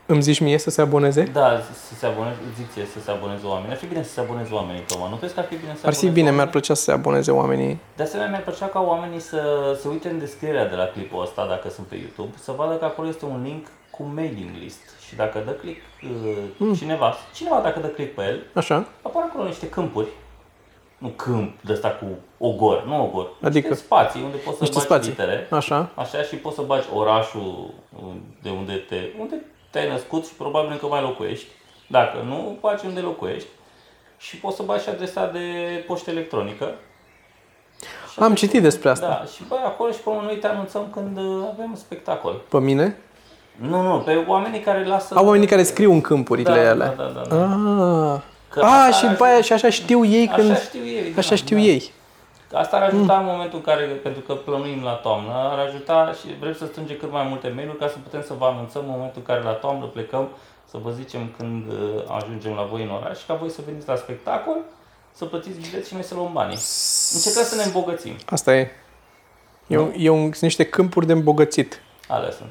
Îmi 0.05 0.22
zici 0.22 0.39
mie 0.39 0.57
să 0.57 0.70
se 0.70 0.82
aboneze? 0.82 1.24
Da, 1.24 1.61
să 1.89 1.95
se 1.95 2.05
aboneze, 2.05 2.38
zic 2.57 2.72
ție, 2.72 2.86
să 2.86 2.99
se 2.99 3.11
aboneze 3.11 3.45
oamenii. 3.45 3.72
Ar 3.72 3.78
fi 3.78 3.86
bine 3.86 4.03
să 4.03 4.09
se 4.11 4.20
aboneze 4.20 4.53
oamenii, 4.53 4.82
Toma. 4.82 5.09
Nu 5.09 5.16
crezi 5.16 5.34
că 5.34 5.39
ar 5.39 5.45
fi 5.45 5.55
bine 5.55 5.72
să 5.74 5.80
se 5.80 5.88
Ar 5.88 5.93
fi 5.93 5.97
aboneze 5.99 6.14
bine, 6.20 6.30
mi-ar 6.32 6.34
oamenii? 6.36 6.51
plăcea 6.51 6.74
să 6.74 6.82
se 6.84 6.91
aboneze 6.91 7.32
oamenii. 7.32 7.80
De 7.95 8.03
asemenea, 8.03 8.30
mi-ar 8.30 8.41
plăcea 8.41 8.66
ca 8.66 8.82
oamenii 8.82 9.20
să 9.20 9.39
se 9.82 9.88
uite 9.88 10.09
în 10.09 10.20
descrierea 10.20 10.68
de 10.68 10.76
la 10.76 10.86
clipul 10.86 11.22
ăsta, 11.22 11.45
dacă 11.45 11.70
sunt 11.70 11.88
pe 11.88 11.95
YouTube, 11.95 12.34
să 12.41 12.51
vadă 12.51 12.74
că 12.76 12.86
acolo 12.86 13.07
este 13.07 13.26
un 13.26 13.41
link 13.43 13.68
cu 13.98 14.04
mailing 14.04 14.50
list. 14.60 14.82
Și 15.08 15.16
dacă 15.16 15.39
dă 15.46 15.52
click 15.52 15.82
uh, 16.62 16.78
cineva, 16.78 17.14
cineva 17.34 17.60
dacă 17.60 17.80
dă 17.80 17.88
click 17.88 18.16
pe 18.16 18.22
el, 18.24 18.44
Așa? 18.54 18.88
apar 19.02 19.24
acolo 19.24 19.44
niște 19.44 19.70
câmpuri. 19.70 20.08
Nu 20.98 21.08
câmp 21.08 21.62
de 21.62 21.72
ăsta 21.74 21.89
cu 21.89 22.06
ogor, 22.38 22.86
nu 22.86 23.04
ogor. 23.04 23.30
Adică? 23.41 23.68
Niște 23.68 23.84
spații 23.84 24.22
unde 24.24 24.38
poți 24.38 24.58
să 24.58 24.64
Niște 24.64 24.76
bagi 24.76 24.86
spații. 24.88 25.10
litere. 25.10 25.48
Așa? 25.52 25.89
Așa 25.96 26.22
și 26.22 26.36
poți 26.36 26.56
să 26.56 26.62
bagi 26.62 26.88
orașul 26.94 27.74
de 28.41 28.50
unde 28.50 28.74
te, 28.74 28.96
unde 29.20 29.36
te-ai 29.72 29.89
născut 29.89 30.26
și 30.28 30.34
probabil 30.34 30.72
încă 30.72 30.86
mai 30.86 31.02
locuiești. 31.02 31.48
Dacă 31.88 32.18
nu, 32.26 32.58
bagi 32.62 32.86
unde 32.86 33.00
locuiești. 33.00 33.48
Și 34.18 34.38
poți 34.38 34.56
să 34.56 34.64
bagi 34.64 34.84
și 34.84 34.89
adresa 34.89 35.28
de 35.28 35.39
poștă 35.88 36.10
electronică. 36.10 36.66
Și 38.12 38.16
Am 38.20 38.24
atunci- 38.24 38.38
citit 38.39 38.62
despre 38.62 38.89
asta. 38.89 39.08
Da, 39.08 39.24
și 39.36 39.44
băi, 39.48 39.60
acolo 39.66 39.91
și 39.91 40.00
pe 40.00 40.10
urmă 40.10 40.22
noi 40.22 40.38
te 40.38 40.48
anunțăm 40.48 40.88
când 40.94 41.18
uh, 41.18 41.48
avem 41.54 41.70
un 41.70 41.76
spectacol. 41.76 42.41
Pe 42.50 42.60
mine? 42.60 42.98
Nu, 43.56 43.82
nu, 43.82 43.99
pe 43.99 44.24
oamenii 44.28 44.60
care 44.60 44.86
lasă... 44.86 45.16
Au 45.16 45.26
oamenii 45.26 45.47
care 45.47 45.64
scriu 45.64 45.91
în 45.91 46.01
câmpurile 46.01 46.49
da, 46.64 46.70
alea. 46.70 46.93
Da, 46.97 47.04
da, 47.04 47.22
da. 47.30 47.36
da. 47.36 48.14
Ah. 48.14 48.20
Că 48.49 48.60
Ah, 48.60 48.70
asta 48.70 48.91
și 48.97 49.06
ar 49.06 49.12
după 49.12 49.24
fi- 49.24 49.30
aia 49.32 49.41
și 49.41 49.54
așa 49.54 49.70
știu 49.70 50.06
ei 50.06 50.28
când... 50.36 50.51
Așa 50.51 50.60
știu 50.60 50.86
ei. 50.86 51.14
Așa 51.18 51.30
da, 51.30 51.36
știu 51.36 51.56
da. 51.58 51.62
ei. 51.64 51.91
Asta 52.54 52.76
ar 52.76 52.82
ajuta 52.84 53.18
în 53.18 53.26
momentul 53.26 53.58
în 53.58 53.64
care, 53.64 53.84
pentru 53.84 54.22
că 54.22 54.34
plănuim 54.34 54.84
la 54.84 54.91
toamnă, 54.91 55.32
ar 55.51 55.60
ajuta 55.60 56.14
și 56.20 56.28
vrem 56.39 56.54
să 56.54 56.66
strângem 56.66 56.97
cât 56.99 57.12
mai 57.12 57.26
multe 57.30 57.51
mail 57.56 57.76
ca 57.80 57.88
să 57.88 57.95
putem 58.04 58.24
să 58.28 58.34
vă 58.38 58.45
anunțăm 58.45 58.82
în 58.86 58.89
momentul 58.91 59.22
în 59.26 59.34
care 59.34 59.43
la 59.43 59.51
toamnă 59.51 59.86
plecăm, 59.86 60.28
să 60.72 60.78
vă 60.84 60.89
zicem 60.91 61.22
când 61.38 61.64
uh, 61.72 61.78
ajungem 62.18 62.54
la 62.54 62.64
voi 62.72 62.84
în 62.84 62.89
oraș 62.89 63.20
și 63.20 63.26
ca 63.26 63.34
voi 63.34 63.49
să 63.49 63.62
veniți 63.66 63.88
la 63.88 63.95
spectacol, 63.95 64.58
să 65.12 65.26
plătiți 65.26 65.60
bilet 65.70 65.86
și 65.88 65.93
noi 65.93 66.04
să 66.04 66.14
luăm 66.16 66.30
banii. 66.34 66.58
Încercăm 67.14 67.43
să 67.43 67.56
ne 67.56 67.64
îmbogățim. 67.64 68.16
Asta 68.26 68.56
e. 68.56 68.72
E, 69.68 69.78
un, 69.78 69.93
e 69.97 70.10
un, 70.10 70.22
sunt 70.24 70.41
niște 70.41 70.64
câmpuri 70.64 71.06
de 71.06 71.14
îmbogățit. 71.14 71.82
Alea 72.08 72.32
sunt. 72.32 72.49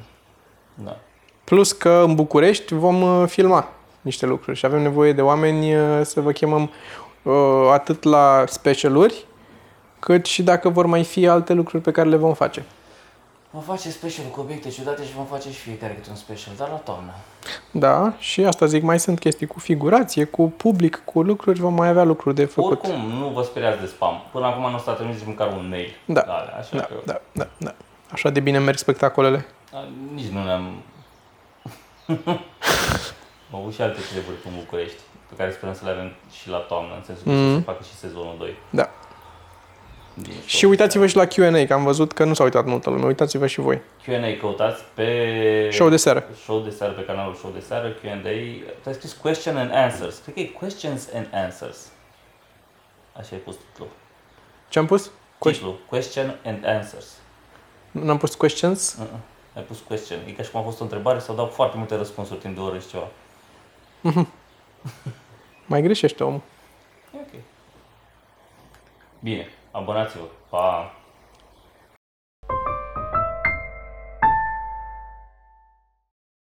Da. 0.74 0.96
Plus 1.44 1.72
că 1.72 2.02
în 2.06 2.14
București 2.14 2.74
vom 2.74 3.02
uh, 3.02 3.28
filma 3.28 3.68
niște 4.00 4.26
lucruri 4.26 4.58
și 4.58 4.66
avem 4.66 4.82
nevoie 4.82 5.12
de 5.12 5.22
oameni 5.22 5.74
uh, 5.74 6.00
să 6.02 6.20
vă 6.20 6.32
chemăm 6.32 6.70
uh, 7.22 7.34
atât 7.72 8.02
la 8.02 8.44
specialuri, 8.46 9.26
cât 9.98 10.24
și 10.24 10.42
dacă 10.42 10.68
vor 10.68 10.86
mai 10.86 11.04
fi 11.04 11.28
alte 11.28 11.52
lucruri 11.52 11.82
pe 11.82 11.90
care 11.90 12.08
le 12.08 12.16
vom 12.16 12.34
face. 12.34 12.64
Vom 13.50 13.62
face 13.62 13.90
special 13.90 14.24
cu 14.26 14.40
obiecte 14.40 14.68
ciudate 14.68 15.04
și 15.04 15.12
vom 15.12 15.24
face 15.24 15.50
și 15.50 15.58
fiecare 15.58 15.92
câte 15.94 16.10
un 16.10 16.16
special, 16.16 16.54
dar 16.56 16.68
la 16.68 16.74
toamnă. 16.74 17.12
Da, 17.70 18.12
și 18.18 18.44
asta 18.44 18.66
zic, 18.66 18.82
mai 18.82 19.00
sunt 19.00 19.18
chestii 19.18 19.46
cu 19.46 19.58
figurație, 19.58 20.24
cu 20.24 20.48
public, 20.56 21.02
cu 21.04 21.22
lucruri, 21.22 21.60
vom 21.60 21.74
mai 21.74 21.88
avea 21.88 22.02
lucruri 22.04 22.34
de 22.34 22.44
făcut. 22.44 22.70
Oricum, 22.84 23.00
nu 23.18 23.28
vă 23.28 23.42
speriați 23.42 23.80
de 23.80 23.86
spam. 23.86 24.22
Până 24.32 24.46
acum 24.46 24.70
nu 24.70 24.78
s-a 24.78 24.92
trimis 24.92 25.16
nici 25.16 25.26
măcar 25.26 25.52
un 25.52 25.68
mail. 25.68 25.90
Da, 26.04 26.22
la 26.26 26.32
alea, 26.32 26.56
așa 26.58 26.76
Da, 26.76 26.82
că 26.82 26.94
da, 27.04 27.20
da, 27.32 27.48
da. 27.58 27.74
Așa 28.10 28.30
de 28.30 28.40
bine 28.40 28.58
merg 28.58 28.78
spectacolele. 28.78 29.46
A, 29.72 29.88
Nici 30.14 30.28
nu 30.30 30.44
ne-am... 30.44 30.82
Am 33.52 33.58
avut 33.60 33.74
și 33.74 33.80
alte 33.82 34.00
treburi 34.12 34.36
în 34.44 34.52
București, 34.58 35.00
pe 35.28 35.34
care 35.36 35.50
sperăm 35.52 35.74
să 35.74 35.84
le 35.84 35.90
avem 35.90 36.12
și 36.40 36.48
la 36.48 36.56
toamnă, 36.58 36.94
în 36.94 37.02
sensul 37.04 37.24
că 37.24 37.30
Mhm. 37.30 37.48
să 37.50 37.56
se 37.56 37.62
facă 37.62 37.82
și 37.82 37.94
sezonul 37.94 38.34
2. 38.38 38.56
Da. 38.70 38.90
Din 40.14 40.32
Și 40.46 40.64
uitați-vă 40.64 41.06
și 41.06 41.16
la 41.16 41.26
Q&A, 41.26 41.64
că 41.66 41.72
am 41.72 41.84
văzut 41.84 42.12
că 42.12 42.24
nu 42.24 42.34
s-a 42.34 42.42
uitat 42.44 42.64
multă 42.64 42.90
lume. 42.90 43.04
Uitați-vă 43.06 43.46
și 43.46 43.60
voi. 43.60 43.80
Q&A 44.06 44.36
căutați 44.40 44.82
pe... 44.94 45.68
Show 45.72 45.88
de 45.88 45.96
seară. 45.96 46.24
Show 46.42 46.60
de 46.60 46.70
seară, 46.70 46.92
pe 46.92 47.04
canalul 47.04 47.34
Show 47.34 47.50
de 47.50 47.60
seară, 47.60 47.88
Q&A. 47.92 48.20
Tu 48.82 48.88
ai 48.88 48.94
scris 48.94 49.12
question 49.12 49.56
and 49.56 49.70
answers. 49.72 50.18
Cred 50.18 50.34
că 50.34 50.40
e 50.40 50.44
questions 50.44 51.08
and 51.14 51.26
answers. 51.32 51.78
Așa 53.18 53.28
ai 53.32 53.38
pus 53.38 53.54
titlul. 53.70 53.88
Ce 54.68 54.78
am 54.78 54.86
pus? 54.86 55.10
Ques- 55.38 55.56
Titlul. 55.56 55.78
Question 55.88 56.36
and 56.44 56.64
answers. 56.66 57.06
Nu 57.90 58.10
am 58.10 58.16
pus 58.18 58.34
questions? 58.34 58.96
Uh-uh. 59.00 59.08
Ai 59.55 59.62
pus 59.62 59.80
question. 59.80 60.18
E 60.26 60.30
ca 60.32 60.42
și 60.42 60.50
cum 60.50 60.61
a 60.61 60.62
fost 60.62 60.80
o 60.80 60.82
întrebare 60.82 61.18
sau 61.18 61.34
dau 61.34 61.46
foarte 61.46 61.76
multe 61.76 61.96
răspunsuri 61.96 62.40
timp 62.40 62.55
de 62.55 62.61
o 62.61 62.64
oră 62.64 62.78
și 62.78 62.88
ceva. 62.88 63.09
Mai 65.66 65.82
greșește 65.82 66.24
omul. 66.24 66.40
E 67.14 67.18
ok. 67.18 67.40
Bine, 69.20 69.46
abonați-vă. 69.70 70.24
Pa! 70.48 70.94